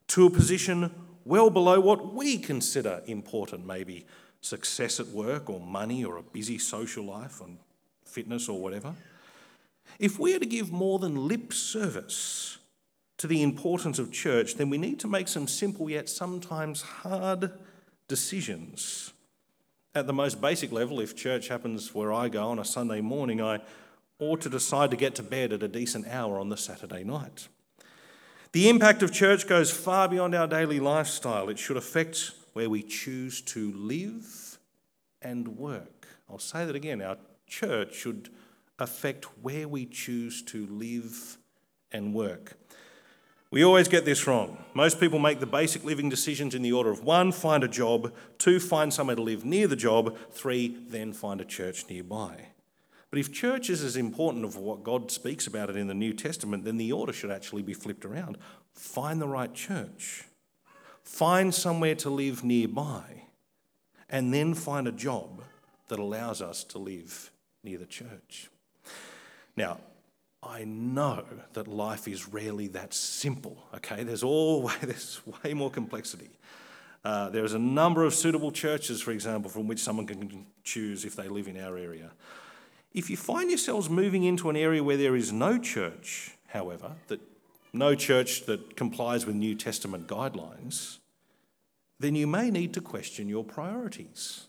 to 0.07 0.25
a 0.25 0.29
position 0.29 0.91
well 1.25 1.49
below 1.49 1.79
what 1.79 2.13
we 2.13 2.37
consider 2.37 3.03
important, 3.05 3.67
maybe 3.67 4.05
success 4.41 4.99
at 4.99 5.07
work 5.07 5.49
or 5.49 5.59
money 5.59 6.03
or 6.03 6.17
a 6.17 6.23
busy 6.23 6.57
social 6.57 7.03
life 7.03 7.41
and 7.41 7.57
fitness 8.05 8.49
or 8.49 8.59
whatever. 8.59 8.95
If 9.99 10.17
we 10.17 10.33
are 10.33 10.39
to 10.39 10.45
give 10.45 10.71
more 10.71 10.97
than 10.97 11.27
lip 11.27 11.51
service 11.51 12.57
to 13.17 13.27
the 13.27 13.43
importance 13.43 13.99
of 13.99 14.13
church, 14.13 14.55
then 14.55 14.69
we 14.69 14.77
need 14.77 14.99
to 15.01 15.07
make 15.07 15.27
some 15.27 15.45
simple 15.45 15.89
yet 15.89 16.07
sometimes 16.07 16.81
hard 16.81 17.51
decisions. 18.07 19.11
At 19.93 20.07
the 20.07 20.13
most 20.13 20.39
basic 20.39 20.71
level, 20.71 21.01
if 21.01 21.17
church 21.17 21.49
happens 21.49 21.93
where 21.93 22.13
I 22.13 22.29
go 22.29 22.47
on 22.47 22.59
a 22.59 22.65
Sunday 22.65 23.01
morning, 23.01 23.41
I 23.41 23.59
ought 24.19 24.39
to 24.41 24.49
decide 24.49 24.91
to 24.91 24.97
get 24.97 25.15
to 25.15 25.23
bed 25.23 25.51
at 25.51 25.63
a 25.63 25.67
decent 25.67 26.07
hour 26.07 26.39
on 26.39 26.47
the 26.47 26.57
Saturday 26.57 27.03
night. 27.03 27.49
The 28.53 28.69
impact 28.69 29.03
of 29.03 29.11
church 29.11 29.47
goes 29.47 29.69
far 29.69 30.07
beyond 30.07 30.33
our 30.33 30.47
daily 30.47 30.79
lifestyle. 30.79 31.49
It 31.49 31.59
should 31.59 31.77
affect 31.77 32.31
where 32.53 32.69
we 32.69 32.83
choose 32.83 33.41
to 33.41 33.71
live 33.73 34.57
and 35.21 35.57
work. 35.57 36.07
I'll 36.29 36.39
say 36.39 36.65
that 36.65 36.75
again. 36.75 37.01
Our 37.01 37.17
church 37.47 37.95
should 37.95 38.29
affect 38.79 39.25
where 39.41 39.67
we 39.67 39.85
choose 39.85 40.41
to 40.43 40.65
live 40.67 41.37
and 41.91 42.13
work. 42.13 42.57
We 43.51 43.63
always 43.63 43.87
get 43.87 44.05
this 44.05 44.27
wrong. 44.27 44.63
Most 44.75 44.99
people 44.99 45.17
make 45.17 45.39
the 45.39 45.47
basic 45.47 45.83
living 45.83 46.07
decisions 46.07 46.53
in 46.53 46.61
the 46.61 46.71
order 46.71 46.91
of 46.91 47.03
one, 47.03 47.31
find 47.31 47.63
a 47.63 47.67
job, 47.67 48.13
two, 48.37 48.59
find 48.59 48.93
somewhere 48.93 49.15
to 49.15 49.23
live 49.23 49.43
near 49.43 49.67
the 49.67 49.75
job, 49.75 50.15
three, 50.31 50.77
then 50.87 51.13
find 51.13 51.41
a 51.41 51.45
church 51.45 51.89
nearby. 51.89 52.49
But 53.09 53.17
if 53.17 53.33
church 53.33 53.71
is 53.71 53.83
as 53.83 53.95
important 53.95 54.45
of 54.45 54.55
what 54.55 54.83
God 54.83 55.09
speaks 55.09 55.47
about 55.47 55.71
it 55.71 55.75
in 55.75 55.87
the 55.87 55.95
New 55.95 56.13
Testament, 56.13 56.63
then 56.63 56.77
the 56.77 56.91
order 56.91 57.11
should 57.11 57.31
actually 57.31 57.63
be 57.63 57.73
flipped 57.73 58.05
around. 58.05 58.37
Find 58.73 59.19
the 59.19 59.27
right 59.27 59.51
church, 59.51 60.25
find 61.01 61.53
somewhere 61.53 61.95
to 61.95 62.09
live 62.11 62.43
nearby, 62.43 63.23
and 64.11 64.31
then 64.31 64.53
find 64.53 64.87
a 64.87 64.91
job 64.91 65.41
that 65.87 65.97
allows 65.97 66.39
us 66.39 66.63
to 66.65 66.77
live 66.77 67.31
near 67.63 67.79
the 67.79 67.87
church. 67.87 68.49
Now, 69.59 69.77
I 70.41 70.63
know 70.63 71.25
that 71.51 71.67
life 71.67 72.07
is 72.07 72.29
rarely 72.29 72.69
that 72.69 72.93
simple, 72.93 73.61
okay? 73.75 74.03
There's 74.03 74.23
always 74.23 74.77
there's 74.81 75.21
way 75.43 75.53
more 75.53 75.69
complexity. 75.69 76.29
Uh, 77.03 77.29
there's 77.29 77.53
a 77.53 77.59
number 77.59 78.05
of 78.05 78.13
suitable 78.13 78.51
churches, 78.51 79.01
for 79.01 79.11
example, 79.11 79.51
from 79.51 79.67
which 79.67 79.79
someone 79.79 80.07
can 80.07 80.45
choose 80.63 81.03
if 81.03 81.15
they 81.15 81.27
live 81.27 81.49
in 81.49 81.59
our 81.59 81.77
area. 81.77 82.11
If 82.93 83.09
you 83.09 83.17
find 83.17 83.49
yourselves 83.49 83.89
moving 83.89 84.23
into 84.23 84.49
an 84.49 84.55
area 84.55 84.81
where 84.81 84.97
there 84.97 85.15
is 85.15 85.33
no 85.33 85.57
church, 85.59 86.31
however, 86.47 86.93
that 87.07 87.19
no 87.73 87.95
church 87.95 88.45
that 88.45 88.77
complies 88.77 89.25
with 89.25 89.35
New 89.35 89.55
Testament 89.55 90.07
guidelines, 90.07 90.99
then 91.99 92.15
you 92.15 92.27
may 92.27 92.49
need 92.49 92.73
to 92.75 92.81
question 92.81 93.27
your 93.27 93.43
priorities. 93.43 94.47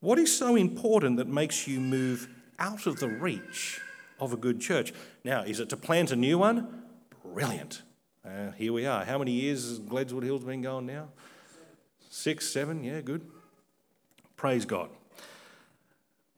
What 0.00 0.18
is 0.18 0.36
so 0.36 0.54
important 0.54 1.16
that 1.16 1.28
makes 1.28 1.66
you 1.66 1.80
move 1.80 2.28
out 2.60 2.86
of 2.86 3.00
the 3.00 3.08
reach 3.08 3.80
of 4.20 4.32
a 4.32 4.36
good 4.36 4.60
church. 4.60 4.92
Now, 5.24 5.42
is 5.42 5.58
it 5.58 5.70
to 5.70 5.76
plant 5.76 6.12
a 6.12 6.16
new 6.16 6.38
one? 6.38 6.84
Brilliant. 7.24 7.82
Uh, 8.24 8.52
here 8.52 8.72
we 8.72 8.86
are. 8.86 9.04
How 9.04 9.18
many 9.18 9.32
years 9.32 9.68
has 9.68 9.80
Gledswood 9.80 10.22
Hills 10.22 10.44
been 10.44 10.62
going 10.62 10.86
now? 10.86 11.08
Six, 12.10 12.48
seven? 12.48 12.84
Yeah, 12.84 13.00
good. 13.00 13.26
Praise 14.36 14.64
God. 14.64 14.90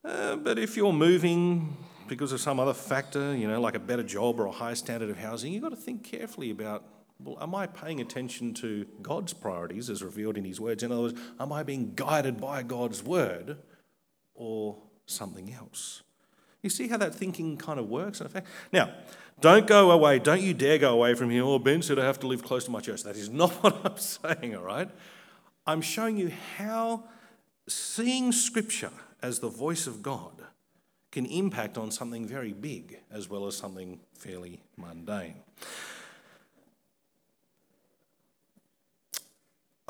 Uh, 0.05 0.37
but 0.37 0.59
if 0.59 0.77
you're 0.77 0.93
moving 0.93 1.77
because 2.09 2.33
of 2.33 2.41
some 2.41 2.61
other 2.61 2.75
factor, 2.75 3.35
you 3.35 3.49
know, 3.49 3.61
like 3.61 3.75
a 3.75 3.81
better 3.81 4.03
job 4.03 4.39
or 4.39 4.47
a 4.47 4.51
higher 4.53 4.75
standard 4.75 5.11
of 5.11 5.18
housing, 5.18 5.53
you've 5.53 5.62
got 5.62 5.70
to 5.70 5.77
think 5.77 6.05
carefully 6.05 6.51
about 6.51 6.85
well, 7.25 7.39
am 7.41 7.55
I 7.55 7.66
paying 7.66 8.01
attention 8.01 8.53
to 8.55 8.85
God's 9.01 9.33
priorities 9.33 9.89
as 9.89 10.03
revealed 10.03 10.37
in 10.37 10.45
His 10.45 10.61
words? 10.61 10.83
In 10.83 10.91
other 10.91 11.03
words, 11.03 11.20
am 11.39 11.53
I 11.53 11.62
being 11.62 11.93
guided 11.95 12.41
by 12.41 12.62
God's 12.64 13.03
word 13.03 13.59
or 14.35 14.79
something 15.07 15.53
else? 15.53 16.03
You 16.63 16.71
see 16.71 16.89
how 16.89 16.97
that 16.99 17.15
thinking 17.15 17.57
kind 17.57 17.81
of 17.81 17.89
works? 17.89 18.23
Now, 18.73 18.93
don't 19.41 19.67
go 19.67 19.91
away. 19.91 20.21
Don't 20.21 20.41
you 20.41 20.55
dare 20.55 20.79
go 20.79 20.93
away 20.93 21.15
from 21.15 21.31
here. 21.31 21.43
Oh, 21.43 21.59
Ben 21.59 21.83
said 21.83 21.99
I 21.99 22.05
have 22.05 22.21
to 22.21 22.29
live 22.29 22.45
close 22.45 22.65
to 22.67 22.71
my 22.71 22.81
church. 22.81 23.03
That 23.03 23.17
is 23.17 23.29
not 23.29 23.51
what 23.63 23.85
I'm 23.85 23.97
saying, 23.97 24.55
all 24.57 24.63
right? 24.63 24.89
I'm 25.67 25.81
showing 25.81 26.17
you 26.17 26.33
how 26.57 27.05
seeing 27.69 28.33
Scripture 28.33 28.93
as 29.23 29.41
the 29.41 29.49
voice 29.49 29.87
of 29.87 30.03
God 30.03 30.33
can 31.11 31.27
impact 31.27 31.77
on 31.77 31.91
something 31.91 32.27
very 32.27 32.53
big 32.53 32.99
as 33.11 33.29
well 33.29 33.47
as 33.47 33.57
something 33.57 34.01
fairly 34.15 34.61
mundane. 34.77 35.35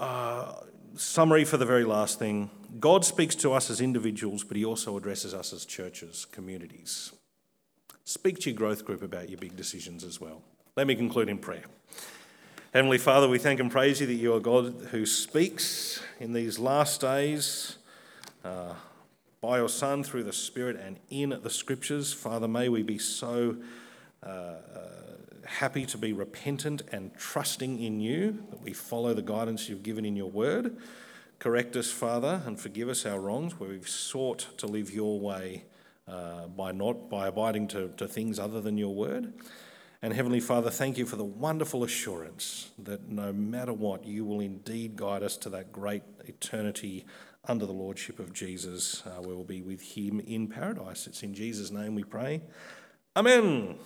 Uh, 0.02 0.54
summary 0.96 1.44
for 1.44 1.56
the 1.58 1.64
very 1.64 1.84
last 1.84 2.18
thing 2.18 2.50
God 2.80 3.04
speaks 3.04 3.36
to 3.36 3.52
us 3.52 3.70
as 3.70 3.80
individuals, 3.80 4.42
but 4.42 4.56
He 4.56 4.64
also 4.64 4.96
addresses 4.96 5.32
us 5.32 5.52
as 5.52 5.64
churches, 5.64 6.26
communities. 6.32 7.12
Speak 8.02 8.40
to 8.40 8.50
your 8.50 8.56
growth 8.56 8.84
group 8.84 9.00
about 9.00 9.28
your 9.28 9.38
big 9.38 9.56
decisions 9.56 10.02
as 10.02 10.20
well. 10.20 10.42
Let 10.74 10.88
me 10.88 10.96
conclude 10.96 11.28
in 11.28 11.38
prayer. 11.38 11.62
Heavenly 12.74 12.98
Father, 12.98 13.28
we 13.28 13.38
thank 13.38 13.60
and 13.60 13.70
praise 13.70 14.00
you 14.00 14.08
that 14.08 14.14
you 14.14 14.34
are 14.34 14.40
God 14.40 14.88
who 14.90 15.06
speaks 15.06 16.02
in 16.18 16.32
these 16.32 16.58
last 16.58 17.00
days 17.00 17.76
uh, 18.44 18.74
by 19.40 19.58
your 19.58 19.68
Son 19.68 20.02
through 20.02 20.24
the 20.24 20.32
Spirit 20.32 20.80
and 20.84 20.96
in 21.10 21.38
the 21.44 21.50
Scriptures. 21.50 22.12
Father, 22.12 22.48
may 22.48 22.68
we 22.68 22.82
be 22.82 22.98
so 22.98 23.56
uh, 24.26 24.28
uh, 24.28 24.56
happy 25.58 25.86
to 25.86 25.98
be 25.98 26.12
repentant 26.12 26.82
and 26.92 27.14
trusting 27.16 27.82
in 27.82 28.00
you, 28.00 28.44
that 28.50 28.62
we 28.62 28.72
follow 28.72 29.14
the 29.14 29.22
guidance 29.22 29.68
you've 29.68 29.82
given 29.82 30.04
in 30.04 30.16
your 30.16 30.30
word. 30.30 30.76
Correct 31.38 31.76
us, 31.76 31.90
Father, 31.90 32.42
and 32.46 32.58
forgive 32.58 32.88
us 32.88 33.04
our 33.04 33.20
wrongs 33.20 33.58
where 33.58 33.70
we've 33.70 33.88
sought 33.88 34.46
to 34.58 34.66
live 34.66 34.90
your 34.92 35.20
way 35.20 35.64
uh, 36.08 36.46
by 36.46 36.72
not 36.72 37.10
by 37.10 37.28
abiding 37.28 37.68
to, 37.68 37.88
to 37.96 38.08
things 38.08 38.38
other 38.38 38.60
than 38.60 38.78
your 38.78 38.94
word. 38.94 39.32
And 40.00 40.12
Heavenly 40.12 40.40
Father, 40.40 40.70
thank 40.70 40.98
you 40.98 41.06
for 41.06 41.16
the 41.16 41.24
wonderful 41.24 41.84
assurance 41.84 42.70
that 42.78 43.08
no 43.08 43.32
matter 43.32 43.72
what, 43.72 44.04
you 44.04 44.24
will 44.24 44.40
indeed 44.40 44.96
guide 44.96 45.22
us 45.22 45.36
to 45.38 45.50
that 45.50 45.70
great 45.70 46.02
eternity 46.24 47.04
under 47.46 47.66
the 47.66 47.72
Lordship 47.72 48.18
of 48.18 48.32
Jesus. 48.32 49.02
Uh, 49.06 49.20
we 49.20 49.34
will 49.34 49.44
be 49.44 49.62
with 49.62 49.82
him 49.82 50.20
in 50.20 50.48
paradise. 50.48 51.06
It's 51.06 51.22
in 51.22 51.34
Jesus' 51.34 51.70
name 51.70 51.94
we 51.94 52.04
pray. 52.04 52.42
Amen. 53.16 53.76